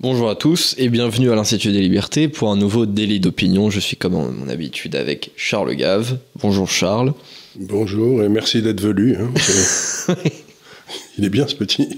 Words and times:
Bonjour 0.00 0.28
à 0.28 0.36
tous 0.36 0.74
et 0.78 0.88
bienvenue 0.90 1.30
à 1.30 1.34
l'Institut 1.34 1.72
des 1.72 1.80
Libertés 1.80 2.28
pour 2.28 2.50
un 2.50 2.56
nouveau 2.56 2.84
délit 2.84 3.18
d'opinion. 3.18 3.70
Je 3.70 3.80
suis 3.80 3.96
comme 3.96 4.14
à 4.14 4.18
mon 4.30 4.48
habitude 4.48 4.94
avec 4.94 5.30
Charles 5.36 5.74
Gave. 5.74 6.18
Bonjour 6.40 6.68
Charles. 6.68 7.14
Bonjour 7.58 8.22
et 8.22 8.28
merci 8.28 8.60
d'être 8.60 8.80
venu. 8.80 9.16
hein. 9.16 9.32
Il 11.18 11.24
est 11.24 11.30
bien 11.30 11.48
ce 11.48 11.54
petit. 11.54 11.88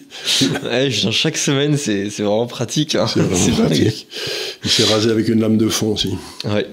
Ouais, 0.64 0.90
je 0.90 1.00
viens 1.00 1.11
chaque 1.11 1.36
semaine, 1.36 1.76
c'est 1.76 2.08
c'est 2.08 2.22
vraiment 2.22 2.46
pratique. 2.46 2.95
hein. 2.95 3.07
C'est 3.12 3.21
vraiment 3.21 3.66
pratique. 3.66 4.07
Il 4.64 4.71
s'est 4.71 4.85
rasé 4.85 5.11
avec 5.11 5.29
une 5.29 5.40
lame 5.40 5.57
de 5.58 5.68
fond 5.68 5.89
aussi. 5.94 6.14
Ouais. 6.44 6.67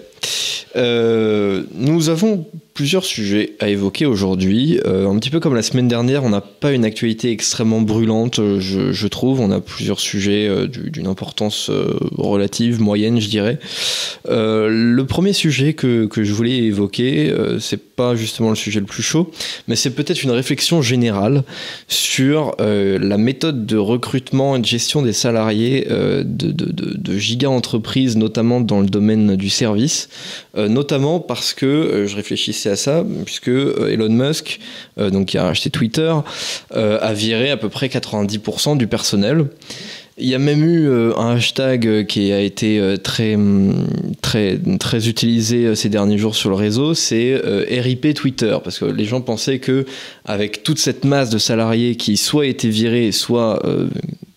Euh, 0.76 1.64
nous 1.74 2.10
avons 2.10 2.48
plusieurs 2.76 3.06
sujets 3.06 3.54
à 3.62 3.70
évoquer 3.70 4.06
aujourd'hui. 4.06 4.82
Euh, 4.86 5.10
un 5.10 5.18
petit 5.18 5.30
peu 5.30 5.40
comme 5.40 5.56
la 5.56 5.62
semaine 5.62 5.88
dernière, 5.88 6.26
on 6.26 6.30
n'a 6.30 6.42
pas 6.42 6.74
une 6.74 6.84
actualité 6.84 7.32
extrêmement 7.32 7.80
brûlante, 7.80 8.40
euh, 8.40 8.60
je, 8.60 9.08
trouve. 9.08 9.40
On 9.40 9.50
a 9.50 9.62
plusieurs 9.62 10.02
sujets 10.02 10.48
euh, 10.50 10.68
du- 10.68 10.92
d'une 10.92 11.08
importance 11.08 11.72
relative, 12.18 12.82
moyenne, 12.82 13.22
je 13.22 13.30
dirais. 13.30 13.60
Le 14.28 15.02
premier 15.04 15.32
sujet 15.32 15.74
que, 15.74 16.06
que 16.06 16.24
je 16.26 16.34
voulais 16.34 16.58
évoquer, 16.58 17.34
c'est 17.62 17.80
pas 17.96 18.16
justement 18.16 18.50
le 18.50 18.56
sujet 18.56 18.82
le 18.82 18.86
plus 18.86 19.04
chaud, 19.04 19.32
mais 19.68 19.78
c'est 19.78 19.92
peut-être 19.92 20.24
une 20.24 20.32
réflexion 20.32 20.82
générale 20.82 21.44
sur 21.88 22.56
la 22.60 23.18
méthode 23.18 23.66
de 23.66 23.78
recrutement 23.78 24.56
et 24.58 24.60
de 24.60 24.66
gestion 24.66 25.02
des 25.02 25.14
salariés 25.14 25.88
de, 25.88 26.24
de, 26.24 26.52
de, 26.52 26.98
de 26.98 27.18
giga-entreprises, 27.18 28.18
notamment 28.18 28.60
dans 28.60 28.82
le 28.82 28.88
domaine 28.88 29.36
du 29.36 29.50
service, 29.50 30.10
notamment 30.58 31.20
parce 31.20 31.54
que 31.54 32.06
je 32.08 32.16
réfléchissais 32.16 32.65
à 32.70 32.76
ça, 32.76 33.04
puisque 33.26 33.50
euh, 33.50 33.88
Elon 33.92 34.10
Musk, 34.10 34.60
euh, 34.98 35.10
donc 35.10 35.28
qui 35.28 35.38
a 35.38 35.48
acheté 35.48 35.70
Twitter, 35.70 36.14
euh, 36.76 36.98
a 37.02 37.14
viré 37.14 37.52
à 37.52 37.58
peu 37.58 37.70
près 37.70 37.88
90% 37.88 38.78
du 38.78 38.88
personnel. 38.88 39.46
Il 40.18 40.30
y 40.30 40.34
a 40.36 40.40
même 40.40 40.64
eu 40.64 40.90
un 41.18 41.36
hashtag 41.36 42.06
qui 42.06 42.32
a 42.32 42.40
été 42.40 42.96
très, 43.04 43.36
hum, 43.36 43.86
très, 44.22 44.58
très 44.80 45.10
utilisé 45.10 45.76
ces 45.76 45.90
derniers 45.90 46.18
jours 46.18 46.36
sur 46.36 46.50
le 46.50 46.56
réseau, 46.56 46.94
c'est 46.94 47.36
RIP 47.70 48.14
Twitter, 48.14 48.58
parce 48.64 48.80
que 48.80 48.86
les 48.86 49.04
gens 49.04 49.20
pensaient 49.20 49.60
que 49.60 49.86
avec 50.24 50.64
toute 50.64 50.80
cette 50.80 51.04
masse 51.04 51.30
de 51.32 51.38
salariés 51.38 51.98
qui 51.98 52.16
soit 52.16 52.46
étaient 52.46 52.70
virés, 52.70 53.12
soit 53.12 53.62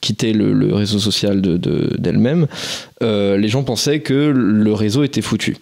quittaient 0.01 0.33
le, 0.33 0.75
réseau 0.75 0.99
social 0.99 1.41
de- 1.41 1.57
de- 1.57 1.95
d'elles-mêmes, 1.99 2.47
euh, 3.03 3.37
les 3.37 3.49
gens 3.49 3.63
pensaient 3.63 4.01
que 4.01 4.33
le 4.35 4.73
réseau 4.73 5.05
était 5.05 5.23
foutu. 5.23 5.57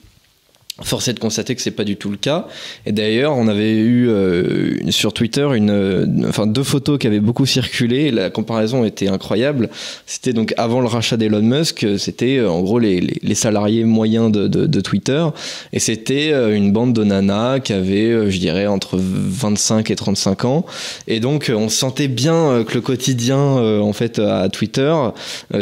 Force 0.83 1.09
est 1.09 1.15
de 1.15 1.19
constater 1.21 1.55
que 1.55 1.63
c'est 1.63 1.71
pas 1.71 1.85
du 1.85 1.97
tout 1.97 2.11
le 2.11 2.19
cas. 2.19 2.49
Et 2.85 2.93
d'ailleurs, 2.93 3.35
on 3.35 3.49
avait 3.49 3.73
eu 3.79 4.11
euh, 4.11 4.91
sur 4.91 5.15
Twitter 5.15 5.49
une, 5.55 5.71
euh, 5.71 6.07
enfin 6.29 6.47
deux 6.47 6.63
photos 6.63 6.99
qui 6.99 7.07
avaient 7.07 7.19
beaucoup 7.21 7.47
circulé. 7.47 8.11
La 8.11 8.29
comparaison 8.29 8.85
était 8.85 9.09
incroyable. 9.09 9.71
C'était 10.05 10.35
donc 10.35 10.53
avant 10.59 10.83
le 10.83 10.87
rachat 10.87 11.17
d'Elon 11.17 11.41
Musk. 11.41 11.85
euh, 11.85 11.97
C'était 11.97 12.37
euh, 12.37 12.51
en 12.51 12.61
gros 12.61 12.79
les, 12.79 13.01
les- 13.01 13.19
les 13.23 13.35
salariés 13.35 13.85
moyens 13.85 14.31
de, 14.31 14.49
de- 14.49 14.67
de 14.67 14.81
Twitter. 14.83 15.25
Et 15.73 15.79
c'était 15.79 16.33
euh, 16.35 16.55
une 16.55 16.73
bande 16.73 16.93
de 16.93 17.05
nanas 17.05 17.61
qui 17.61 17.73
avait, 17.73 18.11
euh, 18.11 18.29
je 18.31 18.39
dirais, 18.39 18.67
entre 18.67 18.99
25 19.01 19.91
et 19.91 19.97
35 19.97 20.45
ans. 20.45 20.67
Et 21.09 21.21
donc, 21.21 21.51
on 21.55 21.71
sentait 21.71 22.09
bien 22.09 22.65
que 22.69 22.75
le 22.75 22.81
quotidien, 22.83 23.39
en 23.39 23.93
fait, 23.95 24.19
à 24.19 24.51
Twitter, 24.51 24.95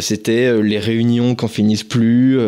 c'était 0.00 0.60
les 0.60 0.78
réunions 0.80 1.36
qui 1.36 1.44
en 1.44 1.48
finissent 1.48 1.84
plus, 1.84 2.38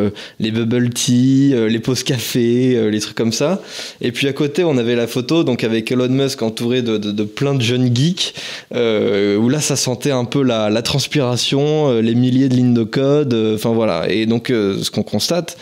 les 0.41 0.51
bubble 0.51 0.91
tea, 0.91 1.55
les 1.69 1.79
pauses 1.79 2.03
café, 2.03 2.56
euh, 2.57 2.91
les 2.91 3.01
trucs 3.01 3.17
comme 3.17 3.33
ça. 3.33 3.61
Et 4.01 4.13
puis 4.13 4.29
à 4.29 4.33
côté, 4.33 4.65
on 4.65 4.77
avait 4.79 4.97
la 4.97 5.07
photo 5.07 5.45
donc 5.45 5.65
avec 5.65 5.91
Elon 5.91 6.09
Musk 6.09 6.43
entouré 6.43 6.83
de, 6.83 7.25
plein 7.25 7.55
de 7.55 7.63
jeunes 7.63 7.95
geeks, 7.95 8.35
euh, 8.75 9.37
où 9.37 9.49
là, 9.49 9.61
ça 9.61 9.77
sentait 9.77 10.11
un 10.11 10.25
peu 10.25 10.43
la, 10.43 10.83
transpiration, 10.83 11.91
euh, 11.91 12.01
les 12.01 12.15
milliers 12.15 12.49
de 12.49 12.55
lignes 12.55 12.75
de 12.75 12.85
code. 12.85 13.35
Enfin 13.55 13.73
voilà. 13.73 14.05
Et 14.09 14.27
donc, 14.27 14.49
ce 14.49 14.91
qu'on 14.91 15.03
constate, 15.03 15.57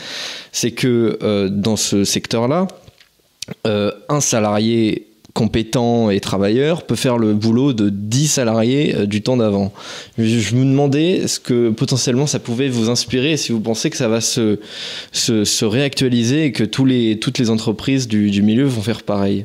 c'est 0.53 0.73
que 0.73 1.49
dans 1.49 1.77
ce 1.77 2.05
secteur-là, 2.05 2.67
un 3.65 4.21
salarié 4.21 5.07
compétent 5.35 6.11
et 6.11 6.21
travailleur 6.21 6.87
peut 6.87 6.95
faire 6.95 7.19
le 7.19 7.35
boulot 7.35 7.73
de 7.73 7.91
10 7.91 8.29
salariés 8.29 8.95
euh, 8.95 9.07
du 9.07 9.21
temps 9.21 9.37
d'avant. 9.37 9.73
Je, 10.17 10.55
me 10.55 10.65
demandais 10.65 11.11
est-ce 11.17 11.41
que 11.41 11.71
potentiellement 11.71 12.27
ça 12.27 12.39
pouvait 12.39 12.69
vous 12.69 12.89
inspirer 12.89 13.37
si 13.37 13.51
vous 13.51 13.61
pensez 13.61 13.91
que 13.91 13.97
ça 13.97 14.09
va 14.09 14.21
se, 14.21 14.61
se, 15.11 15.45
se 15.45 15.65
réactualiser 15.65 16.47
et 16.47 16.53
que 16.53 16.65
tous 16.65 16.85
les, 16.85 17.19
toutes 17.19 17.39
les 17.39 17.51
entreprises 17.51 18.07
du, 18.07 18.31
du 18.31 18.43
milieu 18.43 18.65
vont 18.65 18.83
faire 18.83 19.03
pareil. 19.03 19.45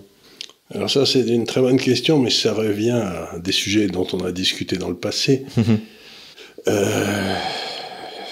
Alors 0.74 0.90
ça, 0.90 1.08
c'est 1.08 1.28
une 1.28 1.46
très 1.46 1.62
bonne 1.62 1.80
question, 1.80 2.20
mais 2.20 2.30
ça 2.30 2.54
revient 2.54 2.92
à 2.92 3.40
des 3.40 3.52
sujets 3.52 3.88
dont 3.88 4.06
on 4.14 4.24
a 4.24 4.32
discuté 4.32 4.78
dans 4.78 4.90
le 4.90 4.96
passé. 4.96 5.46
Euh, 6.68 7.36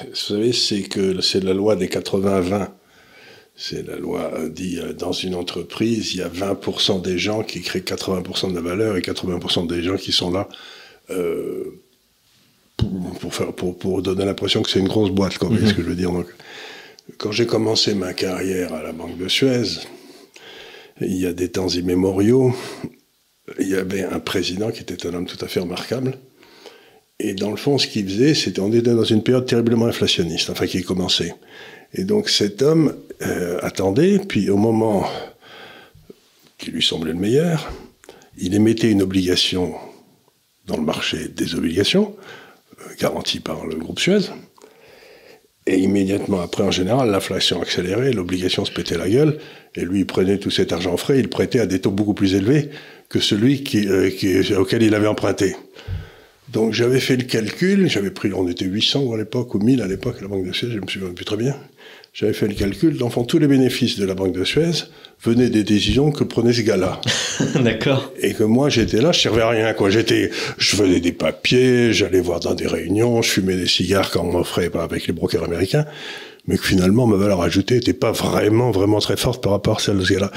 vous 0.01 0.16
savez, 0.16 0.53
c'est 0.53 0.81
que 0.81 1.22
c'est 1.22 1.44
la 1.44 1.53
loi 1.53 1.75
des 1.75 1.88
80-20. 1.88 2.68
C'est 3.59 3.85
la 3.88 3.97
loi 3.97 4.31
euh, 4.35 4.50
dit 4.50 4.78
euh, 4.78 4.94
dans 4.94 5.12
une 5.12 5.34
entreprise, 5.34 6.13
il 6.13 6.19
y 6.19 6.22
a 6.22 6.29
20% 6.29 7.01
des 7.01 7.18
gens 7.18 7.41
qui 7.41 7.62
créent 7.62 7.79
80% 7.79 8.51
de 8.51 8.56
la 8.56 8.62
valeur 8.62 8.95
et 8.97 9.01
80% 9.01 9.68
des 9.68 9.81
gens 9.81 9.97
qui 9.97 10.12
sont 10.12 10.29
là 10.29 10.47
euh, 11.09 11.81
pour, 12.78 13.18
pour, 13.19 13.34
faire, 13.34 13.51
pour, 13.53 13.75
pour 13.75 14.03
donner 14.03 14.25
l'impression 14.25 14.62
que 14.62 14.69
c'est 14.69 14.79
une 14.79 14.88
grosse 14.88 15.09
boîte. 15.09 15.40
Quoi, 15.40 15.50
vous 15.50 15.56
voyez 15.56 15.69
ce 15.69 15.73
que 15.73 15.81
je 15.81 15.88
veux 15.88 15.95
dire 15.95 16.12
Donc, 16.12 16.28
Quand 17.18 17.31
j'ai 17.31 17.47
commencé 17.47 17.95
ma 17.95 18.13
carrière 18.13 18.73
à 18.73 18.84
la 18.84 18.91
Banque 18.91 19.18
de 19.18 19.28
Suez, 19.28 19.79
il 21.01 21.18
y 21.18 21.25
a 21.25 21.34
des 21.34 21.50
temps 21.50 21.68
immémoriaux, 21.68 22.56
il 23.59 23.69
y 23.69 23.75
avait 23.75 24.03
un 24.03 24.19
président 24.19 24.69
qui 24.69 24.81
était 24.81 25.07
un 25.07 25.16
homme 25.16 25.25
tout 25.25 25.44
à 25.44 25.47
fait 25.47 25.62
remarquable. 25.62 26.19
Et 27.19 27.34
dans 27.34 27.50
le 27.50 27.57
fond, 27.57 27.79
ce 27.79 27.88
qu'il 27.88 28.07
faisait, 28.07 28.35
c'était 28.35 28.59
on 28.59 28.72
était 28.72 28.94
dans 28.94 29.03
une 29.03 29.24
période 29.24 29.47
terriblement 29.47 29.88
inflationniste, 29.88 30.51
enfin 30.51 30.68
qui 30.68 30.84
commençait. 30.84 31.34
Et 31.94 32.03
donc 32.03 32.30
cet 32.30 32.62
homme 32.62 32.96
euh, 33.22 33.59
attendait, 33.62 34.20
puis 34.20 34.50
au 34.50 34.58
moment 34.58 35.08
qui 36.58 36.72
lui 36.72 36.84
semblait 36.84 37.14
le 37.14 37.20
meilleur, 37.20 37.72
il 38.38 38.56
émettait 38.56 38.92
une 38.92 39.02
obligation 39.02 39.75
dans 40.66 40.78
le 40.78 40.84
marché 40.84 41.28
des 41.30 41.56
obligations, 41.56 42.16
euh, 42.80 42.84
garantie 43.00 43.40
par 43.40 43.66
le 43.66 43.75
groupe 43.75 44.00
Suez. 44.00 44.30
Et 45.66 45.80
immédiatement 45.80 46.40
après, 46.42 46.64
en 46.64 46.72
général, 46.72 47.09
l'inflation 47.09 47.62
accélérait, 47.62 48.14
l'obligation 48.14 48.64
se 48.64 48.72
pétait 48.72 48.98
la 48.98 49.09
gueule, 49.09 49.38
et 49.75 49.81
lui, 49.81 50.00
il 50.00 50.06
prenait 50.06 50.38
tout 50.38 50.50
cet 50.50 50.72
argent 50.72 50.96
frais, 50.96 51.19
il 51.19 51.30
prêtait 51.30 51.59
à 51.59 51.66
des 51.66 51.80
taux 51.80 51.92
beaucoup 51.92 52.14
plus 52.14 52.36
élevés 52.36 52.69
que 53.09 53.19
celui 53.19 53.64
euh, 53.75 54.59
auquel 54.59 54.84
il 54.84 54.96
avait 54.96 55.08
emprunté. 55.08 55.56
Donc 56.50 56.74
j'avais 56.74 57.02
fait 57.02 57.18
le 57.18 57.24
calcul, 57.24 57.90
j'avais 57.90 58.12
pris, 58.12 58.31
on 58.34 58.48
était 58.48 58.66
800 58.66 59.12
à 59.12 59.18
l'époque, 59.18 59.54
ou 59.56 59.59
1000 59.59 59.81
à 59.81 59.88
l'époque 59.88 60.18
à 60.19 60.22
la 60.22 60.28
Banque 60.30 60.48
de 60.48 60.54
Suez, 60.54 60.72
je 60.72 60.80
me 60.80 60.88
souviens 60.88 61.09
plus 61.09 61.25
très 61.25 61.38
bien. 61.38 61.56
J'avais 62.20 62.34
fait 62.34 62.48
le 62.48 62.56
calcul, 62.56 62.98
dans 62.98 63.06
le 63.06 63.12
fond, 63.12 63.26
tous 63.26 63.38
les 63.38 63.46
bénéfices 63.46 64.00
de 64.00 64.04
la 64.04 64.16
Banque 64.16 64.32
de 64.32 64.44
Suez 64.44 64.86
venaient 65.24 65.52
des 65.52 65.64
décisions 65.64 66.12
que 66.12 66.24
prenait 66.24 66.52
ce 66.52 66.62
gars-là. 66.62 67.00
D'accord. 67.64 68.12
Et 68.20 68.34
que 68.34 68.44
moi, 68.44 68.70
j'étais 68.70 69.02
là, 69.02 69.12
je 69.12 69.20
servais 69.20 69.44
à 69.44 69.50
rien, 69.50 69.72
quoi. 69.74 69.92
J'étais, 69.92 70.32
je 70.58 70.76
faisais 70.76 71.00
des 71.00 71.12
papiers, 71.12 71.94
j'allais 71.94 72.20
voir 72.20 72.40
dans 72.40 72.56
des 72.56 72.66
réunions, 72.66 73.22
je 73.22 73.30
fumais 73.30 73.56
des 73.56 73.68
cigares 73.68 74.10
quand 74.10 74.22
on 74.22 74.32
m'offrait 74.32 74.72
avec 74.80 75.06
les 75.06 75.14
brokers 75.14 75.44
américains. 75.44 75.86
Mais 76.48 76.58
que 76.58 76.66
finalement, 76.66 77.06
ma 77.06 77.18
valeur 77.18 77.44
ajoutée 77.44 77.76
était 77.76 77.94
pas 77.94 78.14
vraiment, 78.14 78.72
vraiment 78.72 78.98
très 78.98 79.16
forte 79.16 79.44
par 79.44 79.52
rapport 79.52 79.78
à 79.78 79.80
celle 79.80 80.00
de 80.00 80.04
ce 80.04 80.14
gars-là. 80.14 80.32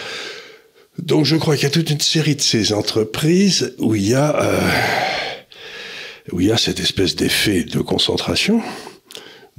Donc, 0.99 1.25
je 1.25 1.37
crois 1.37 1.57
qu'il 1.57 1.63
y 1.63 1.67
a 1.67 1.71
toute 1.71 1.89
une 1.89 2.01
série 2.01 2.37
de 2.37 2.43
ces 2.43 2.75
entreprises 2.75 3.75
où 3.79 3.95
il 3.95 4.07
y 4.07 4.15
a, 4.15 4.39
euh, 4.39 4.59
où 6.31 6.43
il 6.43 6.49
y 6.49 6.53
a 6.53 6.59
cette 6.59 6.79
espèce 6.79 7.17
d'effet 7.17 7.65
de 7.65 7.79
concentration 7.79 8.61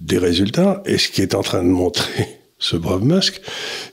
des 0.01 0.17
résultats. 0.17 0.81
Et 0.85 0.97
ce 0.97 1.09
qui 1.09 1.21
est 1.21 1.35
en 1.35 1.41
train 1.41 1.63
de 1.63 1.69
montrer 1.69 2.27
ce 2.59 2.75
brave 2.75 3.03
Musk, 3.03 3.41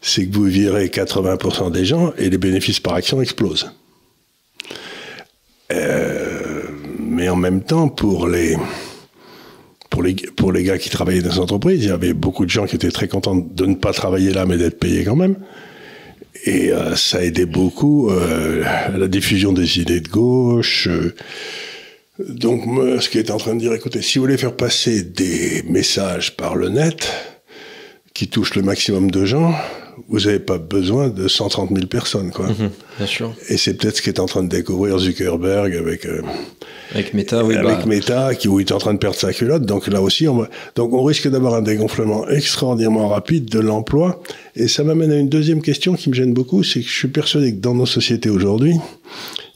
c'est 0.03 0.27
que 0.27 0.35
vous 0.35 0.45
virez 0.45 0.87
80% 0.87 1.71
des 1.71 1.85
gens 1.85 2.13
et 2.19 2.31
les 2.31 2.39
bénéfices 2.39 2.81
par 2.81 2.95
action 2.95 3.21
explosent. 3.23 3.71
Euh, 5.71 6.63
mais 6.99 7.29
en 7.29 7.37
même 7.37 7.63
temps, 7.63 7.89
pour 7.89 8.27
les, 8.27 8.57
pour 9.91 10.03
les, 10.03 10.15
pour 10.15 10.53
les 10.53 10.63
gars 10.63 10.79
qui 10.79 10.89
travaillaient 10.89 11.23
dans 11.23 11.33
ces 11.33 11.41
entreprises, 11.41 11.83
il 11.83 11.89
y 11.89 11.93
avait 11.93 12.15
beaucoup 12.15 12.45
de 12.45 12.51
gens 12.51 12.67
qui 12.67 12.77
étaient 12.77 12.91
très 12.91 13.09
contents 13.09 13.37
de 13.37 13.67
ne 13.67 13.75
pas 13.75 13.93
travailler 13.93 14.33
là, 14.33 14.47
mais 14.47 14.57
d'être 14.57 14.79
payés 14.79 15.05
quand 15.05 15.17
même. 15.17 15.37
Et 16.45 16.73
euh, 16.73 16.95
ça 16.95 17.23
aidait 17.23 17.47
beaucoup 17.47 18.11
euh, 18.11 18.63
à 18.65 18.97
la 18.97 19.09
diffusion 19.09 19.53
des 19.53 19.81
idées 19.81 20.01
de 20.01 20.09
gauche. 20.09 20.89
Donc, 22.19 22.67
moi, 22.67 23.01
ce 23.01 23.09
qui 23.09 23.19
est 23.19 23.31
en 23.31 23.37
train 23.37 23.55
de 23.55 23.61
dire, 23.61 23.73
écoutez, 23.73 24.03
si 24.03 24.19
vous 24.19 24.25
voulez 24.25 24.39
faire 24.39 24.57
passer 24.57 25.03
des 25.03 25.63
messages 25.69 26.37
par 26.37 26.57
le 26.57 26.69
net 26.69 27.09
qui 28.13 28.29
touchent 28.29 28.57
le 28.57 28.63
maximum 28.63 29.11
de 29.11 29.25
gens, 29.25 29.55
vous 30.09 30.21
n'avez 30.21 30.39
pas 30.39 30.59
besoin 30.59 31.09
de 31.09 31.29
130 31.29 31.71
000 31.71 31.87
personnes, 31.87 32.31
quoi. 32.31 32.47
Mhm, 32.47 32.71
bien 32.99 33.07
sûr. 33.07 33.35
Et 33.49 33.57
c'est 33.57 33.75
peut-être 33.75 33.97
ce 33.97 34.03
qu'est 34.03 34.19
en 34.21 34.27
train 34.27 34.43
de 34.43 34.49
découvrir 34.49 34.99
Zuckerberg 34.99 35.75
avec, 35.75 36.07
euh, 36.07 36.23
Avec 36.93 37.15
Meta, 37.15 37.45
oui. 37.45 37.57
avec 37.57 37.79
bah, 37.79 37.87
Meta, 37.87 38.35
qui, 38.35 38.49
où 38.49 38.61
il 38.61 38.67
est 38.67 38.73
en 38.73 38.79
train 38.79 38.95
de 38.95 38.99
perdre 38.99 39.17
sa 39.17 39.33
culotte. 39.33 39.65
Donc 39.65 39.87
là 39.89 40.01
aussi, 40.03 40.27
on 40.29 40.39
va, 40.39 40.49
donc 40.77 40.93
on 40.93 41.03
risque 41.03 41.29
d'avoir 41.29 41.55
un 41.55 41.63
dégonflement 41.63 42.29
extraordinairement 42.29 43.09
rapide 43.09 43.47
de 43.47 43.61
l'emploi. 43.61 44.23
Et 44.57 44.69
ça 44.69 44.83
m'amène 44.85 45.13
à 45.13 45.17
une 45.17 45.29
deuxième 45.29 45.63
question 45.63 45.95
qui 45.95 46.09
me 46.11 46.15
gêne 46.15 46.33
beaucoup, 46.33 46.63
c'est 46.63 46.81
que 46.81 46.89
je 46.89 46.95
suis 46.95 47.09
persuadé 47.09 47.53
que 47.53 47.61
dans 47.61 47.75
nos 47.75 47.87
sociétés 47.87 48.31
aujourd'hui, 48.31 48.75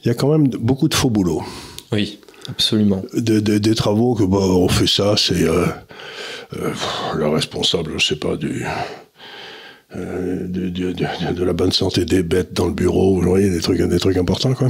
il 0.03 0.07
y 0.07 0.11
a 0.11 0.13
quand 0.13 0.31
même 0.31 0.47
beaucoup 0.47 0.87
de 0.87 0.93
faux 0.93 1.09
boulots. 1.09 1.43
Oui. 1.91 2.19
Absolument. 2.49 3.03
des 3.13 3.75
travaux 3.75 4.15
que, 4.15 4.23
bah, 4.23 4.37
on 4.37 4.67
fait 4.67 4.87
ça, 4.87 5.15
c'est 5.17 5.43
euh, 5.43 5.65
euh, 6.57 6.71
le 7.15 7.27
responsable, 7.27 7.93
je 7.97 8.07
sais 8.07 8.15
pas, 8.15 8.35
du, 8.35 8.65
euh, 9.95 10.47
de, 10.47 10.69
de, 10.69 11.43
la 11.43 11.53
bonne 11.53 11.71
santé 11.71 12.05
des 12.05 12.23
bêtes 12.23 12.53
dans 12.53 12.65
le 12.65 12.73
bureau, 12.73 13.15
vous 13.15 13.21
voyez, 13.21 13.49
des 13.49 13.61
trucs, 13.61 13.81
des 13.81 13.99
trucs 13.99 14.17
importants, 14.17 14.53
quoi. 14.53 14.69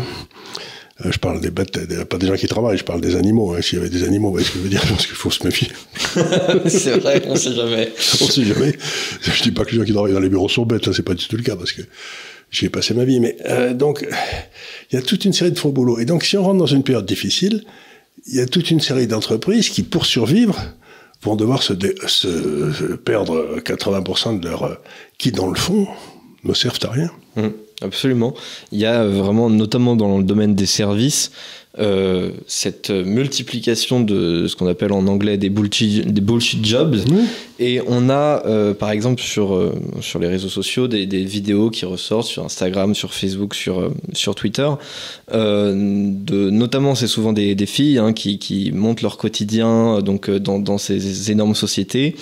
je 1.03 1.17
parle 1.17 1.41
des 1.41 1.49
bêtes, 1.49 2.05
pas 2.05 2.17
des 2.17 2.27
gens 2.27 2.35
qui 2.35 2.47
travaillent, 2.47 2.77
je 2.77 2.83
parle 2.83 3.01
des 3.01 3.15
animaux. 3.15 3.53
Hein. 3.53 3.61
S'il 3.61 3.79
y 3.79 3.81
avait 3.81 3.89
des 3.89 4.03
animaux, 4.03 4.27
vous 4.27 4.33
voyez 4.33 4.45
ce 4.45 4.51
que 4.51 4.59
je 4.59 4.63
veux 4.63 4.69
dire 4.69 4.83
Parce 4.87 5.07
qu'il 5.07 5.15
faut 5.15 5.31
se 5.31 5.43
méfier. 5.43 5.69
c'est 6.67 6.99
vrai, 6.99 7.23
on 7.27 7.35
sait 7.35 7.53
jamais. 7.53 7.91
on 8.21 8.25
sait 8.27 8.43
jamais. 8.43 8.75
Je 9.21 9.43
dis 9.43 9.51
pas 9.51 9.65
que 9.65 9.71
les 9.71 9.77
gens 9.77 9.85
qui 9.85 9.93
travaillent 9.93 10.13
dans 10.13 10.19
les 10.19 10.29
bureaux 10.29 10.49
sont 10.49 10.65
bêtes, 10.65 10.85
ça 10.85 10.93
c'est 10.93 11.03
pas 11.03 11.15
du 11.15 11.27
tout 11.27 11.37
le 11.37 11.43
cas, 11.43 11.55
parce 11.55 11.71
que 11.71 11.81
j'ai 12.53 12.69
passé 12.69 12.93
ma 12.93 13.03
vie. 13.03 13.19
Mais 13.19 13.35
donc, 13.73 14.05
il 14.91 14.95
y 14.95 14.97
a 14.97 15.01
toute 15.01 15.25
une 15.25 15.33
série 15.33 15.51
de 15.51 15.59
faux 15.59 15.71
boulots. 15.71 15.99
Et 15.99 16.05
donc, 16.05 16.23
si 16.23 16.37
on 16.37 16.43
rentre 16.43 16.59
dans 16.59 16.65
une 16.65 16.83
période 16.83 17.05
difficile, 17.05 17.65
il 18.27 18.35
y 18.35 18.39
a 18.39 18.45
toute 18.45 18.71
une 18.71 18.79
série 18.79 19.07
d'entreprises 19.07 19.69
qui, 19.69 19.83
pour 19.83 20.05
survivre, 20.05 20.57
vont 21.23 21.35
devoir 21.35 21.63
se, 21.63 21.73
perdre 22.95 23.59
80% 23.59 24.39
de 24.39 24.47
leur... 24.47 24.77
qui, 25.17 25.31
dans 25.31 25.47
le 25.47 25.55
fond, 25.55 25.87
ne 26.43 26.53
servent 26.53 26.79
à 26.83 26.91
rien. 26.91 27.11
Mmh, 27.35 27.47
absolument. 27.83 28.33
Il 28.71 28.79
y 28.79 28.85
a 28.85 29.05
vraiment, 29.05 29.49
notamment 29.49 29.95
dans 29.95 30.17
le 30.17 30.23
domaine 30.23 30.55
des 30.55 30.65
services, 30.65 31.31
euh, 31.79 32.29
cette 32.45 32.91
multiplication 32.91 33.99
de 33.99 34.45
ce 34.45 34.55
qu'on 34.55 34.67
appelle 34.67 34.91
en 34.91 35.07
anglais 35.07 35.37
des 35.37 35.49
bullshit, 35.49 36.07
des 36.07 36.21
bullshit 36.21 36.63
jobs. 36.63 36.97
Et 37.57 37.81
on 37.87 38.11
a, 38.11 38.45
euh, 38.45 38.75
par 38.75 38.91
exemple, 38.91 39.19
sur, 39.19 39.55
euh, 39.55 39.73
sur 39.99 40.19
les 40.19 40.27
réseaux 40.27 40.49
sociaux, 40.49 40.87
des, 40.87 41.07
des, 41.07 41.23
vidéos 41.23 41.71
qui 41.71 41.85
ressortent 41.85 42.27
sur 42.27 42.45
Instagram, 42.45 42.93
sur 42.93 43.15
Facebook, 43.15 43.55
sur, 43.55 43.91
sur 44.13 44.35
Twitter. 44.35 44.69
de, 45.31 46.49
notamment, 46.51 46.93
c'est 46.93 47.07
souvent 47.07 47.33
des, 47.33 47.55
des 47.55 47.65
filles 47.65 47.97
hein, 47.97 48.13
qui, 48.13 48.37
qui, 48.37 48.71
montent 48.71 49.01
leur 49.01 49.17
quotidien 49.17 49.99
donc, 50.01 50.29
dans, 50.29 50.59
dans, 50.59 50.77
ces 50.77 51.31
énormes 51.31 51.55
sociétés 51.55 52.15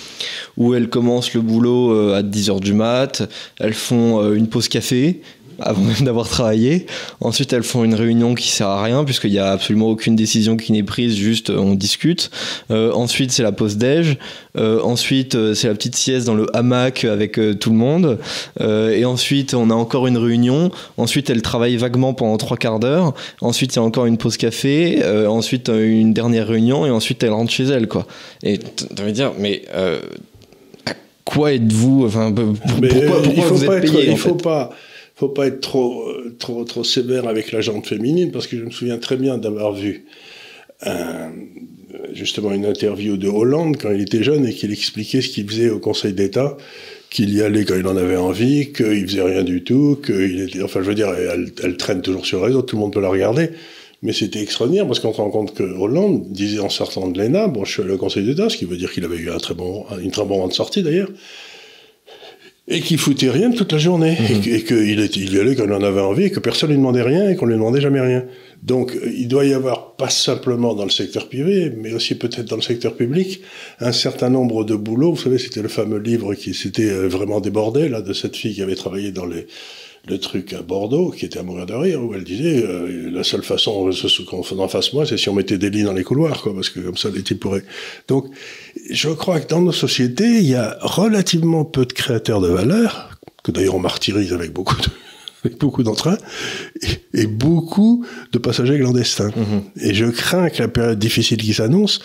où 0.56 0.72
elles 0.72 0.88
commencent 0.88 1.34
le 1.34 1.42
boulot 1.42 2.12
à 2.14 2.22
10h 2.22 2.58
du 2.60 2.72
mat, 2.72 3.28
elles 3.58 3.74
font 3.74 4.32
une 4.32 4.46
pause 4.46 4.68
café 4.68 5.20
avant 5.62 5.82
même 5.82 6.04
d'avoir 6.04 6.28
travaillé. 6.28 6.86
Ensuite, 7.20 7.52
elles 7.52 7.62
font 7.62 7.84
une 7.84 7.94
réunion 7.94 8.34
qui 8.34 8.48
sert 8.48 8.68
à 8.68 8.82
rien 8.82 9.04
puisqu'il 9.04 9.30
n'y 9.30 9.38
a 9.38 9.50
absolument 9.50 9.88
aucune 9.88 10.16
décision 10.16 10.56
qui 10.56 10.72
n'est 10.72 10.82
prise, 10.82 11.16
juste 11.16 11.50
euh, 11.50 11.58
on 11.58 11.74
discute. 11.74 12.30
Euh, 12.70 12.92
ensuite, 12.92 13.32
c'est 13.32 13.42
la 13.42 13.52
pause 13.52 13.76
déj. 13.76 14.18
Euh, 14.56 14.80
ensuite, 14.82 15.54
c'est 15.54 15.68
la 15.68 15.74
petite 15.74 15.96
sieste 15.96 16.26
dans 16.26 16.34
le 16.34 16.46
hamac 16.54 17.04
avec 17.04 17.40
tout 17.58 17.70
le 17.70 17.76
monde. 17.76 18.18
et 18.60 19.04
ensuite, 19.04 19.54
on 19.54 19.70
a 19.70 19.74
encore 19.74 20.06
une 20.06 20.18
réunion. 20.18 20.70
Ensuite, 20.96 21.30
elles 21.30 21.42
travaillent 21.42 21.76
vaguement 21.76 22.14
pendant 22.14 22.36
trois 22.36 22.56
quarts 22.56 22.80
d'heure. 22.80 23.14
Ensuite, 23.40 23.74
il 23.74 23.76
y 23.76 23.78
a 23.80 23.82
encore 23.82 24.06
une 24.06 24.18
pause 24.18 24.36
café. 24.36 25.02
ensuite, 25.26 25.68
une 25.68 26.12
dernière 26.12 26.48
réunion. 26.48 26.86
Et 26.86 26.90
ensuite, 26.90 27.22
elles 27.22 27.32
rentrent 27.32 27.52
chez 27.52 27.64
elles, 27.64 27.88
quoi. 27.88 28.06
Et 28.42 28.58
tu 28.58 29.02
vas 29.02 29.10
dire, 29.10 29.32
mais 29.38 29.62
quoi 31.24 31.52
êtes-vous 31.52 32.06
Enfin, 32.06 32.32
pourquoi, 32.32 33.22
il 33.24 33.42
faut 33.42 33.54
vous 33.54 33.64
êtes 33.64 33.80
payé, 33.82 34.10
Il 34.10 34.16
faut 34.16 34.34
pas 34.34 34.70
faut 35.22 35.28
pas 35.28 35.46
être 35.46 35.60
trop, 35.60 36.04
trop, 36.38 36.84
sévère 36.84 37.28
avec 37.28 37.52
la 37.52 37.60
jante 37.60 37.86
féminine, 37.86 38.32
parce 38.32 38.48
que 38.48 38.58
je 38.58 38.64
me 38.64 38.70
souviens 38.70 38.98
très 38.98 39.16
bien 39.16 39.38
d'avoir 39.38 39.72
vu 39.72 40.04
justement 42.12 42.52
une 42.52 42.66
interview 42.66 43.16
de 43.16 43.28
Hollande 43.28 43.76
quand 43.80 43.92
il 43.92 44.00
était 44.00 44.22
jeune 44.22 44.46
et 44.46 44.52
qu'il 44.52 44.72
expliquait 44.72 45.20
ce 45.20 45.28
qu'il 45.28 45.48
faisait 45.48 45.70
au 45.70 45.78
Conseil 45.78 46.12
d'État, 46.12 46.56
qu'il 47.10 47.32
y 47.32 47.40
allait 47.40 47.64
quand 47.64 47.76
il 47.76 47.86
en 47.86 47.96
avait 47.96 48.16
envie, 48.16 48.72
qu'il 48.72 49.06
faisait 49.06 49.22
rien 49.22 49.44
du 49.44 49.62
tout, 49.62 49.98
qu'il 50.04 50.50
enfin 50.64 50.80
je 50.82 50.88
veux 50.88 50.94
dire, 50.94 51.10
elle, 51.62 51.76
traîne 51.76 52.02
toujours 52.02 52.26
sur 52.26 52.40
le 52.40 52.46
réseau, 52.46 52.62
tout 52.62 52.76
le 52.76 52.80
monde 52.80 52.92
peut 52.92 53.00
la 53.00 53.08
regarder. 53.08 53.50
Mais 54.02 54.12
c'était 54.12 54.42
extraordinaire 54.42 54.86
parce 54.88 54.98
qu'on 54.98 55.12
se 55.12 55.20
rend 55.20 55.30
compte 55.30 55.54
que 55.54 55.62
Hollande 55.62 56.32
disait 56.32 56.58
en 56.58 56.68
sortant 56.68 57.08
de 57.08 57.16
l'ENA, 57.16 57.46
bon, 57.46 57.64
je 57.64 57.70
suis 57.70 57.82
allé 57.82 57.92
au 57.92 57.98
Conseil 57.98 58.24
d'État, 58.24 58.48
ce 58.48 58.56
qui 58.56 58.64
veut 58.64 58.76
dire 58.76 58.90
qu'il 58.92 59.04
avait 59.04 59.18
eu 59.18 59.30
un 59.30 59.38
très 59.38 59.54
bon, 59.54 59.86
une 60.02 60.10
très 60.10 60.24
bon 60.24 60.36
moment 60.36 60.48
de 60.48 60.52
sortie 60.52 60.82
d'ailleurs, 60.82 61.10
et 62.68 62.80
qui 62.80 62.96
foutait 62.96 63.30
rien 63.30 63.50
toute 63.50 63.72
la 63.72 63.78
journée, 63.78 64.16
et, 64.30 64.62
qu'il 64.62 64.76
il 64.78 65.34
y 65.34 65.38
allait 65.40 65.56
quand 65.56 65.68
en 65.68 65.82
avait 65.82 66.00
envie, 66.00 66.24
et 66.24 66.30
que 66.30 66.38
personne 66.38 66.70
ne 66.70 66.74
lui 66.74 66.80
demandait 66.80 67.02
rien, 67.02 67.28
et 67.28 67.34
qu'on 67.34 67.46
lui 67.46 67.54
demandait 67.54 67.80
jamais 67.80 68.00
rien. 68.00 68.24
Donc, 68.62 68.96
il 69.04 69.26
doit 69.26 69.44
y 69.44 69.52
avoir, 69.52 69.96
pas 69.96 70.08
simplement 70.08 70.72
dans 70.72 70.84
le 70.84 70.90
secteur 70.90 71.28
privé, 71.28 71.72
mais 71.76 71.92
aussi 71.92 72.14
peut-être 72.14 72.48
dans 72.48 72.56
le 72.56 72.62
secteur 72.62 72.94
public, 72.94 73.42
un 73.80 73.90
certain 73.90 74.30
nombre 74.30 74.64
de 74.64 74.76
boulots. 74.76 75.14
Vous 75.14 75.20
savez, 75.20 75.38
c'était 75.38 75.62
le 75.62 75.68
fameux 75.68 75.98
livre 75.98 76.34
qui 76.34 76.54
s'était 76.54 76.88
euh, 76.88 77.08
vraiment 77.08 77.40
débordé, 77.40 77.88
là, 77.88 78.00
de 78.00 78.12
cette 78.12 78.36
fille 78.36 78.54
qui 78.54 78.62
avait 78.62 78.76
travaillé 78.76 79.10
dans 79.10 79.26
les, 79.26 79.48
le 80.08 80.18
truc 80.18 80.52
à 80.52 80.62
Bordeaux, 80.62 81.10
qui 81.10 81.26
était 81.26 81.38
à 81.38 81.42
mourir 81.42 81.66
de 81.66 81.74
rire, 81.74 82.02
où 82.02 82.12
elle 82.14 82.24
disait 82.24 82.64
euh, 82.64 83.10
la 83.10 83.22
seule 83.22 83.42
façon 83.42 83.90
qu'on 84.28 84.58
en 84.58 84.68
fasse 84.68 84.92
moi, 84.92 85.06
c'est 85.06 85.16
si 85.16 85.28
on 85.28 85.34
mettait 85.34 85.58
des 85.58 85.70
lits 85.70 85.84
dans 85.84 85.92
les 85.92 86.02
couloirs, 86.02 86.42
quoi, 86.42 86.54
parce 86.54 86.70
que 86.70 86.80
comme 86.80 86.96
ça 86.96 87.08
les 87.10 87.22
types 87.22 87.38
pourraient. 87.38 87.64
Donc, 88.08 88.26
je 88.90 89.08
crois 89.10 89.40
que 89.40 89.48
dans 89.48 89.60
nos 89.60 89.72
sociétés, 89.72 90.38
il 90.38 90.48
y 90.48 90.56
a 90.56 90.76
relativement 90.80 91.64
peu 91.64 91.86
de 91.86 91.92
créateurs 91.92 92.40
de 92.40 92.48
valeur, 92.48 93.10
que 93.44 93.52
d'ailleurs 93.52 93.76
on 93.76 93.80
martyrise 93.80 94.32
avec 94.32 94.52
beaucoup 94.52 94.76
de 94.76 94.86
avec 95.44 95.58
beaucoup 95.58 95.82
d'entrain, 95.82 96.18
et, 96.82 97.22
et, 97.22 97.26
beaucoup 97.26 98.06
de 98.30 98.38
passagers 98.38 98.78
clandestins. 98.78 99.30
Mm-hmm. 99.30 99.88
Et 99.88 99.92
je 99.92 100.04
crains 100.06 100.50
que 100.50 100.62
la 100.62 100.68
période 100.68 101.00
difficile 101.00 101.38
qui 101.38 101.52
s'annonce, 101.52 102.00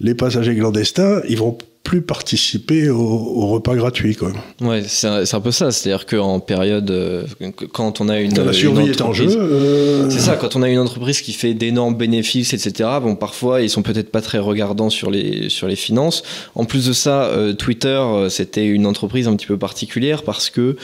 les 0.00 0.14
passagers 0.14 0.54
clandestins, 0.54 1.22
ils 1.26 1.38
vont 1.38 1.56
plus 1.82 2.00
participer 2.00 2.88
au, 2.88 3.46
repas 3.48 3.74
gratuit. 3.74 4.14
Quoi. 4.14 4.32
Ouais, 4.60 4.82
c'est 4.86 5.06
un, 5.08 5.40
peu 5.40 5.50
ça. 5.50 5.72
C'est-à-dire 5.72 6.06
qu'en 6.06 6.38
période, 6.38 6.90
euh, 6.90 7.24
quand 7.72 8.00
on 8.00 8.08
a 8.08 8.20
une. 8.20 8.34
la 8.34 8.52
survie 8.52 8.90
est 8.90 9.00
en 9.00 9.12
jeu. 9.12 9.26
Euh, 9.28 10.08
c'est 10.08 10.20
ça, 10.20 10.36
quand 10.36 10.54
on 10.56 10.62
a 10.62 10.68
une 10.68 10.78
entreprise 10.78 11.20
qui 11.20 11.32
fait 11.32 11.54
d'énormes 11.54 11.96
bénéfices, 11.96 12.54
etc., 12.54 12.88
bon, 13.02 13.16
parfois, 13.16 13.62
ils 13.62 13.70
sont 13.70 13.82
peut-être 13.82 14.10
pas 14.10 14.20
très 14.20 14.38
regardants 14.38 14.90
sur 14.90 15.10
les, 15.10 15.48
sur 15.48 15.66
les 15.66 15.76
finances. 15.76 16.22
En 16.54 16.64
plus 16.64 16.86
de 16.86 16.92
ça, 16.92 17.24
euh, 17.24 17.52
Twitter, 17.52 18.00
c'était 18.28 18.66
une 18.66 18.86
entreprise 18.86 19.26
un 19.26 19.34
petit 19.36 19.46
peu 19.46 19.58
particulière 19.58 20.22
parce 20.22 20.50
que, 20.50 20.76